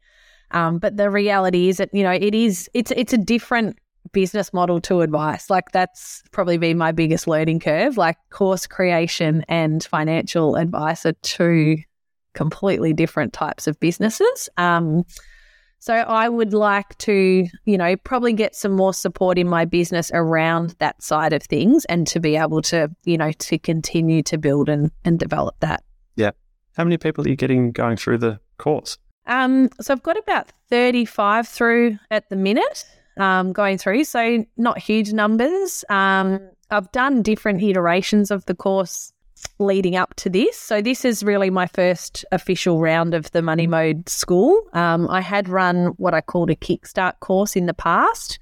Um, 0.50 0.78
but 0.78 0.96
the 0.96 1.10
reality 1.10 1.68
is 1.68 1.78
that, 1.78 1.90
you 1.92 2.02
know, 2.02 2.12
it 2.12 2.34
is, 2.34 2.70
it's, 2.74 2.90
it's 2.92 3.12
a 3.12 3.18
different 3.18 3.78
business 4.12 4.52
model 4.52 4.80
to 4.82 5.00
advice. 5.00 5.50
Like 5.50 5.72
that's 5.72 6.22
probably 6.30 6.58
been 6.58 6.78
my 6.78 6.92
biggest 6.92 7.26
learning 7.26 7.60
curve. 7.60 7.96
Like 7.96 8.16
course 8.30 8.66
creation 8.66 9.44
and 9.48 9.84
financial 9.84 10.56
advice 10.56 11.04
are 11.06 11.12
two 11.22 11.78
completely 12.34 12.92
different 12.92 13.32
types 13.32 13.66
of 13.66 13.78
businesses. 13.80 14.48
Um, 14.56 15.04
so 15.78 15.94
I 15.94 16.28
would 16.28 16.52
like 16.52 16.96
to, 16.98 17.46
you 17.64 17.78
know, 17.78 17.96
probably 17.96 18.32
get 18.32 18.56
some 18.56 18.72
more 18.72 18.92
support 18.92 19.38
in 19.38 19.48
my 19.48 19.64
business 19.64 20.10
around 20.12 20.74
that 20.80 21.02
side 21.02 21.32
of 21.32 21.42
things 21.42 21.84
and 21.84 22.06
to 22.08 22.20
be 22.20 22.36
able 22.36 22.62
to, 22.62 22.90
you 23.04 23.16
know, 23.16 23.32
to 23.32 23.58
continue 23.58 24.22
to 24.24 24.38
build 24.38 24.68
and, 24.68 24.90
and 25.04 25.18
develop 25.18 25.54
that. 25.60 25.84
Yeah. 26.16 26.32
How 26.76 26.84
many 26.84 26.98
people 26.98 27.24
are 27.24 27.28
you 27.28 27.36
getting 27.36 27.70
going 27.72 27.96
through 27.96 28.18
the 28.18 28.40
course? 28.58 28.98
Um, 29.26 29.68
so 29.80 29.92
I've 29.92 30.02
got 30.02 30.18
about 30.18 30.50
35 30.70 31.46
through 31.46 31.98
at 32.10 32.28
the 32.28 32.36
minute 32.36 32.84
um, 33.18 33.52
going 33.52 33.78
through. 33.78 34.04
So 34.04 34.44
not 34.56 34.78
huge 34.78 35.12
numbers. 35.12 35.84
Um, 35.88 36.40
I've 36.70 36.90
done 36.92 37.22
different 37.22 37.62
iterations 37.62 38.30
of 38.30 38.44
the 38.46 38.54
course 38.54 39.12
leading 39.58 39.96
up 39.96 40.14
to 40.14 40.30
this. 40.30 40.56
So 40.56 40.80
this 40.80 41.04
is 41.04 41.22
really 41.22 41.50
my 41.50 41.66
first 41.66 42.24
official 42.32 42.80
round 42.80 43.14
of 43.14 43.30
the 43.32 43.42
Money 43.42 43.66
Mode 43.66 44.08
School. 44.08 44.62
Um, 44.72 45.08
I 45.08 45.20
had 45.20 45.48
run 45.48 45.86
what 45.96 46.14
I 46.14 46.20
called 46.20 46.50
a 46.50 46.56
Kickstart 46.56 47.20
course 47.20 47.56
in 47.56 47.66
the 47.66 47.74
past, 47.74 48.38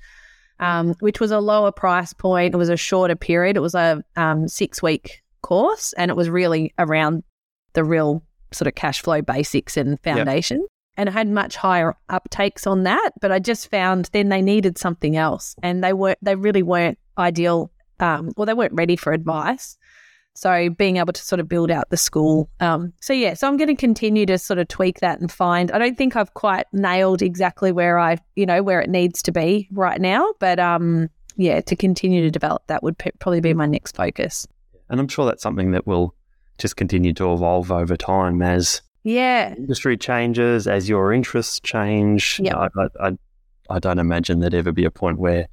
um, 0.61 0.95
which 1.01 1.21
was 1.21 1.31
a 1.31 1.41
lower 1.41 1.73
price 1.73 2.13
point. 2.13 2.55
It 2.55 2.59
was 2.59 2.69
a 2.69 2.77
shorter 2.77 3.17
period. 3.17 3.57
It 3.57 3.61
was 3.61 3.75
a 3.75 4.03
um, 4.17 4.49
six 4.49 4.83
week 4.83 5.23
course, 5.43 5.93
and 5.95 6.11
it 6.11 6.17
was 6.17 6.29
really 6.31 6.73
around 6.79 7.23
the 7.73 7.85
real 7.85 8.23
sort 8.53 8.69
of 8.69 8.75
cash 8.75 9.03
flow 9.03 9.23
basics 9.23 9.77
and 9.77 10.01
foundation. 10.01 10.61
Yep. 10.61 10.71
And 10.99 11.09
I 11.11 11.13
had 11.13 11.29
much 11.29 11.57
higher 11.57 11.95
uptakes 12.09 12.67
on 12.67 12.85
that, 12.85 13.11
but 13.21 13.31
I 13.31 13.39
just 13.39 13.71
found 13.71 14.09
then 14.13 14.31
they 14.31 14.41
needed 14.41 14.79
something 14.79 15.17
else, 15.17 15.55
and 15.63 15.85
they 15.85 15.93
weren't. 15.93 16.19
They 16.23 16.37
really 16.37 16.63
weren't 16.63 16.99
ideal. 17.19 17.71
Um, 18.01 18.33
well, 18.37 18.47
they 18.47 18.55
weren't 18.55 18.73
ready 18.75 18.97
for 18.97 19.13
advice. 19.13 19.77
So 20.37 20.71
being 20.71 20.99
able 20.99 21.13
to 21.13 21.23
sort 21.23 21.41
of 21.41 21.49
build 21.49 21.71
out 21.71 21.91
the 21.91 21.97
school. 21.97 22.49
Um, 22.61 22.93
so 23.01 23.13
yeah, 23.13 23.35
so 23.35 23.49
I'm 23.49 23.57
going 23.57 23.69
to 23.69 23.75
continue 23.75 24.27
to 24.27 24.39
sort 24.39 24.59
of 24.59 24.69
tweak 24.69 25.01
that 25.01 25.21
and 25.21 25.31
find. 25.33 25.71
I 25.73 25.79
don't 25.79 25.97
think 25.97 26.15
I've 26.15 26.35
quite 26.35 26.67
nailed 26.73 27.23
exactly 27.23 27.73
where 27.73 27.99
I, 27.99 28.19
you 28.37 28.47
know, 28.47 28.63
where 28.63 28.81
it 28.81 28.91
needs 28.91 29.23
to 29.23 29.33
be 29.33 29.69
right 29.73 30.01
now, 30.01 30.35
but 30.39 30.59
um, 30.59 31.09
yeah, 31.37 31.61
to 31.63 31.77
continue 31.77 32.23
to 32.23 32.31
develop 32.31 32.67
that 32.67 32.83
would 32.83 32.99
p- 32.99 33.13
probably 33.19 33.41
be 33.41 33.55
my 33.55 33.67
next 33.67 33.97
focus. 33.97 34.47
And 34.89 35.01
I'm 35.01 35.09
sure 35.09 35.27
that's 35.27 35.43
something 35.43 35.73
that 35.73 35.87
will 35.87 36.15
just 36.59 36.77
continue 36.77 37.13
to 37.15 37.33
evolve 37.33 37.71
over 37.71 37.97
time 37.97 38.41
as 38.43 38.83
yeah 39.03 39.55
industry 39.55 39.97
changes, 39.97 40.67
as 40.67 40.89
your 40.89 41.13
interests 41.13 41.61
change. 41.61 42.41
Yeah, 42.43 42.57
I, 42.57 42.69
I, 42.79 42.89
I, 43.09 43.19
I 43.71 43.79
don't 43.79 43.99
imagine 43.99 44.41
there'd 44.41 44.55
ever 44.55 44.73
be 44.73 44.85
a 44.85 44.91
point 44.91 45.19
where 45.19 45.49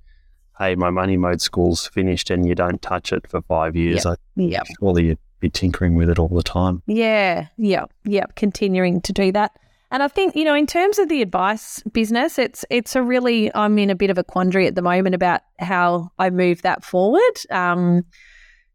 hey, 0.58 0.76
my 0.76 0.90
money 0.90 1.18
mode 1.18 1.42
school's 1.42 1.88
finished 1.88 2.30
and 2.30 2.48
you 2.48 2.56
don't 2.56 2.82
touch 2.82 3.12
it 3.12 3.28
for 3.30 3.42
five 3.44 3.76
years. 3.76 4.06
Yep. 4.06 4.18
I, 4.38 4.42
yep. 4.42 4.68
Surely 4.80 5.06
you'd 5.08 5.20
be 5.40 5.50
tinkering 5.50 5.96
with 5.96 6.10
it 6.10 6.20
all 6.20 6.30
the 6.30 6.44
time. 6.44 6.82
Yeah, 6.88 7.48
yeah, 7.58 7.86
yeah. 8.06 8.26
Continuing 8.36 9.02
to 9.02 9.14
do 9.14 9.32
that. 9.32 9.52
And 9.92 10.02
I 10.02 10.08
think, 10.08 10.36
you 10.36 10.44
know, 10.44 10.56
in 10.56 10.66
terms 10.66 10.98
of 10.98 11.08
the 11.08 11.22
advice 11.22 11.84
business, 11.92 12.40
it's 12.40 12.66
it's 12.72 12.96
a 12.96 13.04
really 13.04 13.54
I'm 13.54 13.78
in 13.78 13.92
a 13.92 13.96
bit 13.96 14.10
of 14.10 14.18
a 14.18 14.24
quandary 14.24 14.66
at 14.66 14.74
the 14.74 14.82
moment 14.82 15.14
about 15.14 15.42
how 15.60 16.10
I 16.18 16.32
move 16.32 16.64
that 16.64 16.84
forward. 16.84 17.22
Um, 17.52 18.04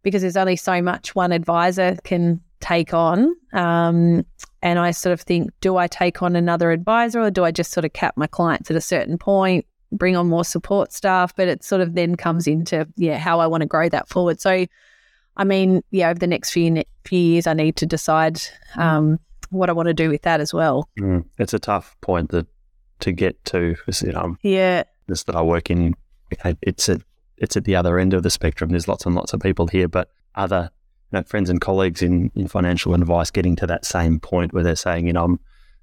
because 0.02 0.22
there's 0.22 0.36
only 0.36 0.56
so 0.56 0.80
much 0.80 1.14
one 1.14 1.32
advisor 1.32 1.96
can 2.04 2.40
take 2.60 2.94
on. 2.94 3.34
Um, 3.52 4.24
and 4.62 4.78
I 4.78 4.90
sort 4.90 5.12
of 5.12 5.20
think, 5.20 5.50
do 5.60 5.76
I 5.76 5.86
take 5.86 6.22
on 6.22 6.36
another 6.36 6.70
advisor 6.70 7.20
or 7.20 7.30
do 7.30 7.44
I 7.44 7.50
just 7.50 7.72
sort 7.72 7.84
of 7.84 7.92
cap 7.92 8.16
my 8.16 8.26
clients 8.26 8.70
at 8.70 8.76
a 8.76 8.80
certain 8.80 9.18
point? 9.18 9.66
Bring 9.92 10.16
on 10.16 10.28
more 10.28 10.44
support 10.44 10.92
staff, 10.92 11.34
but 11.34 11.48
it 11.48 11.64
sort 11.64 11.80
of 11.80 11.94
then 11.94 12.16
comes 12.16 12.46
into 12.46 12.86
yeah 12.96 13.18
how 13.18 13.40
I 13.40 13.46
want 13.46 13.62
to 13.62 13.66
grow 13.66 13.88
that 13.88 14.08
forward. 14.08 14.40
So, 14.40 14.66
I 15.36 15.44
mean, 15.44 15.82
yeah, 15.90 16.10
over 16.10 16.18
the 16.18 16.26
next 16.26 16.50
few 16.50 16.82
few 17.04 17.18
years, 17.18 17.46
I 17.46 17.54
need 17.54 17.76
to 17.76 17.86
decide 17.86 18.40
um, 18.76 19.18
what 19.50 19.70
I 19.70 19.72
want 19.72 19.88
to 19.88 19.94
do 19.94 20.08
with 20.10 20.22
that 20.22 20.40
as 20.40 20.52
well. 20.52 20.88
Mm, 20.98 21.24
it's 21.38 21.54
a 21.54 21.58
tough 21.58 21.96
point 22.00 22.30
that 22.30 22.46
to 23.00 23.12
get 23.12 23.42
to. 23.46 23.76
You 24.02 24.12
know, 24.12 24.36
yeah, 24.42 24.84
this 25.06 25.24
that 25.24 25.36
I 25.36 25.42
work 25.42 25.70
in, 25.70 25.94
it's 26.62 26.88
at 26.88 27.02
it's 27.36 27.56
at 27.56 27.64
the 27.64 27.76
other 27.76 27.98
end 27.98 28.14
of 28.14 28.22
the 28.22 28.30
spectrum. 28.30 28.70
There's 28.70 28.88
lots 28.88 29.06
and 29.06 29.14
lots 29.14 29.32
of 29.32 29.40
people 29.40 29.66
here, 29.66 29.88
but 29.88 30.10
other 30.34 30.70
you 31.12 31.18
know, 31.18 31.22
friends 31.24 31.50
and 31.50 31.60
colleagues 31.60 32.02
in, 32.02 32.30
in 32.34 32.48
financial 32.48 32.94
advice 32.94 33.30
getting 33.30 33.56
to 33.56 33.66
that 33.66 33.84
same 33.84 34.20
point 34.20 34.52
where 34.52 34.62
they're 34.62 34.76
saying, 34.76 35.06
you 35.06 35.12
know, 35.12 35.24
I'm 35.24 35.40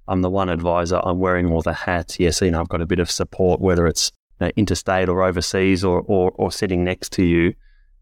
I'm 0.07 0.21
the 0.21 0.29
one 0.29 0.49
advisor. 0.49 0.99
I'm 1.03 1.19
wearing 1.19 1.51
all 1.51 1.61
the 1.61 1.73
hats. 1.73 2.19
Yes, 2.19 2.41
you 2.41 2.51
know, 2.51 2.61
I've 2.61 2.69
got 2.69 2.81
a 2.81 2.85
bit 2.85 2.99
of 2.99 3.09
support, 3.09 3.59
whether 3.59 3.87
it's 3.87 4.11
you 4.39 4.47
know, 4.47 4.51
interstate 4.55 5.09
or 5.09 5.23
overseas 5.23 5.83
or, 5.83 6.01
or, 6.01 6.31
or 6.35 6.51
sitting 6.51 6.83
next 6.83 7.11
to 7.13 7.23
you. 7.23 7.53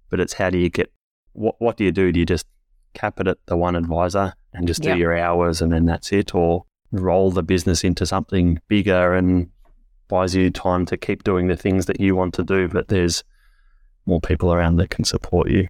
But 0.10 0.20
it's 0.20 0.34
how 0.34 0.50
do 0.50 0.58
you 0.58 0.70
get 0.70 0.92
what 1.34 1.56
what 1.60 1.78
do 1.78 1.84
you 1.84 1.92
do? 1.92 2.12
Do 2.12 2.20
you 2.20 2.26
just 2.26 2.46
cap 2.94 3.20
it 3.20 3.28
at 3.28 3.38
the 3.48 3.58
one 3.58 3.76
advisor 3.76 4.34
and 4.54 4.68
just 4.68 4.82
do 4.84 4.96
your 4.96 5.18
hours 5.18 5.62
and 5.62 5.72
then 5.72 5.86
that's 5.86 6.12
it, 6.12 6.36
or 6.36 6.66
roll 6.92 7.32
the 7.32 7.44
business 7.44 7.84
into 7.84 8.06
something 8.06 8.60
bigger 8.68 9.14
and 9.16 9.50
buys 10.08 10.36
you 10.36 10.52
time 10.52 10.86
to 10.86 10.98
keep 10.98 11.24
doing 11.24 11.48
the 11.48 11.58
things 11.58 11.88
that 11.88 12.00
you 12.00 12.16
want 12.16 12.36
to 12.36 12.44
do, 12.44 12.68
but 12.68 12.88
there's 12.88 13.24
more 14.06 14.22
people 14.22 14.54
around 14.54 14.76
that 14.76 14.92
can 14.92 15.04
support 15.04 15.50
you. 15.50 15.68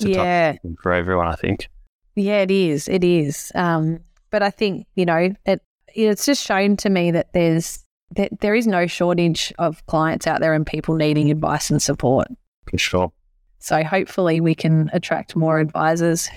It's 0.00 0.06
yeah, 0.06 0.56
for 0.82 0.92
everyone, 0.92 1.28
I 1.28 1.36
think. 1.36 1.68
Yeah, 2.16 2.40
it 2.40 2.50
is. 2.50 2.88
It 2.88 3.04
is. 3.04 3.52
Um, 3.54 4.00
but 4.30 4.42
I 4.42 4.50
think 4.50 4.86
you 4.96 5.06
know 5.06 5.30
it 5.46 5.62
it's 5.94 6.26
just 6.26 6.44
shown 6.44 6.76
to 6.78 6.90
me 6.90 7.10
that 7.10 7.32
there's 7.32 7.84
that 8.16 8.40
there 8.40 8.54
is 8.54 8.66
no 8.66 8.86
shortage 8.86 9.52
of 9.58 9.84
clients 9.86 10.26
out 10.26 10.40
there 10.40 10.54
and 10.54 10.66
people 10.66 10.94
needing 10.94 11.30
advice 11.30 11.70
and 11.70 11.82
support. 11.82 12.28
For 12.70 12.78
sure. 12.78 13.12
So 13.58 13.82
hopefully 13.82 14.40
we 14.40 14.54
can 14.54 14.90
attract 14.92 15.34
more 15.34 15.58
advisors 15.58 16.28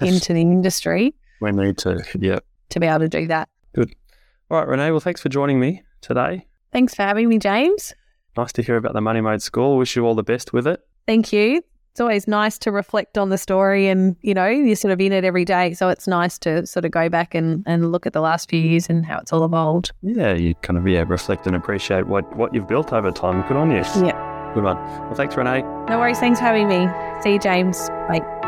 into 0.00 0.32
the 0.32 0.42
industry. 0.42 1.14
We 1.40 1.50
need 1.50 1.78
to, 1.78 2.04
yeah. 2.18 2.40
To 2.70 2.80
be 2.80 2.86
able 2.86 3.00
to 3.00 3.08
do 3.08 3.26
that. 3.28 3.48
Good. 3.74 3.94
All 4.50 4.58
right, 4.58 4.68
Renae. 4.68 4.90
Well, 4.90 5.00
thanks 5.00 5.20
for 5.20 5.28
joining 5.28 5.58
me 5.58 5.82
today. 6.02 6.46
Thanks 6.72 6.94
for 6.94 7.02
having 7.02 7.28
me, 7.28 7.38
James. 7.38 7.94
Nice 8.36 8.52
to 8.52 8.62
hear 8.62 8.76
about 8.76 8.92
the 8.92 9.00
Money 9.00 9.20
Mode 9.20 9.42
School. 9.42 9.76
Wish 9.76 9.96
you 9.96 10.04
all 10.04 10.14
the 10.14 10.22
best 10.22 10.52
with 10.52 10.66
it. 10.66 10.80
Thank 11.06 11.32
you 11.32 11.62
it's 11.94 12.00
always 12.00 12.26
nice 12.26 12.58
to 12.58 12.72
reflect 12.72 13.16
on 13.16 13.28
the 13.28 13.38
story 13.38 13.86
and 13.86 14.16
you 14.20 14.34
know 14.34 14.48
you're 14.48 14.74
sort 14.74 14.90
of 14.90 15.00
in 15.00 15.12
it 15.12 15.22
every 15.22 15.44
day. 15.44 15.74
So 15.74 15.90
it's 15.90 16.08
nice 16.08 16.40
to 16.40 16.66
sort 16.66 16.84
of 16.84 16.90
go 16.90 17.08
back 17.08 17.36
and, 17.36 17.62
and 17.66 17.92
look 17.92 18.04
at 18.04 18.12
the 18.12 18.20
last 18.20 18.50
few 18.50 18.58
years 18.58 18.90
and 18.90 19.06
how 19.06 19.20
it's 19.20 19.32
all 19.32 19.44
evolved. 19.44 19.92
Yeah 20.02 20.34
you 20.34 20.56
kind 20.56 20.76
of 20.76 20.88
yeah 20.88 21.04
reflect 21.06 21.46
and 21.46 21.54
appreciate 21.54 22.08
what 22.08 22.36
what 22.36 22.52
you've 22.52 22.66
built 22.66 22.92
over 22.92 23.12
time. 23.12 23.46
Good 23.46 23.56
on 23.56 23.70
you. 23.70 23.84
Yeah. 24.04 24.50
Good 24.54 24.64
one. 24.64 24.76
Well 24.76 25.14
thanks 25.14 25.36
Renae. 25.36 25.88
No 25.88 26.00
worries. 26.00 26.18
Thanks 26.18 26.40
for 26.40 26.46
having 26.46 26.66
me. 26.66 26.88
See 27.22 27.34
you 27.34 27.38
james. 27.38 27.88
Bye 28.08 28.43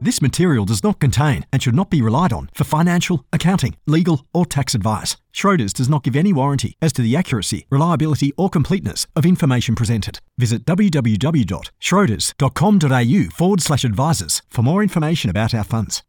This 0.00 0.22
material 0.22 0.64
does 0.64 0.82
not 0.82 0.98
contain 1.00 1.44
and 1.52 1.62
should 1.62 1.74
not 1.74 1.90
be 1.90 2.00
relied 2.02 2.32
on 2.32 2.48
for 2.54 2.64
financial, 2.64 3.24
accounting, 3.32 3.76
legal, 3.86 4.26
or 4.32 4.46
tax 4.46 4.74
advice. 4.74 5.16
Schroders 5.32 5.72
does 5.72 5.88
not 5.88 6.02
give 6.02 6.16
any 6.16 6.32
warranty 6.32 6.74
as 6.80 6.92
to 6.94 7.02
the 7.02 7.14
accuracy, 7.16 7.66
reliability, 7.70 8.32
or 8.36 8.48
completeness 8.48 9.06
of 9.14 9.26
information 9.26 9.74
presented. 9.74 10.20
Visit 10.38 10.64
www.schroders.com.au 10.64 13.36
forward 13.36 13.60
slash 13.60 13.84
advisors 13.84 14.42
for 14.48 14.62
more 14.62 14.82
information 14.82 15.30
about 15.30 15.54
our 15.54 15.64
funds. 15.64 16.02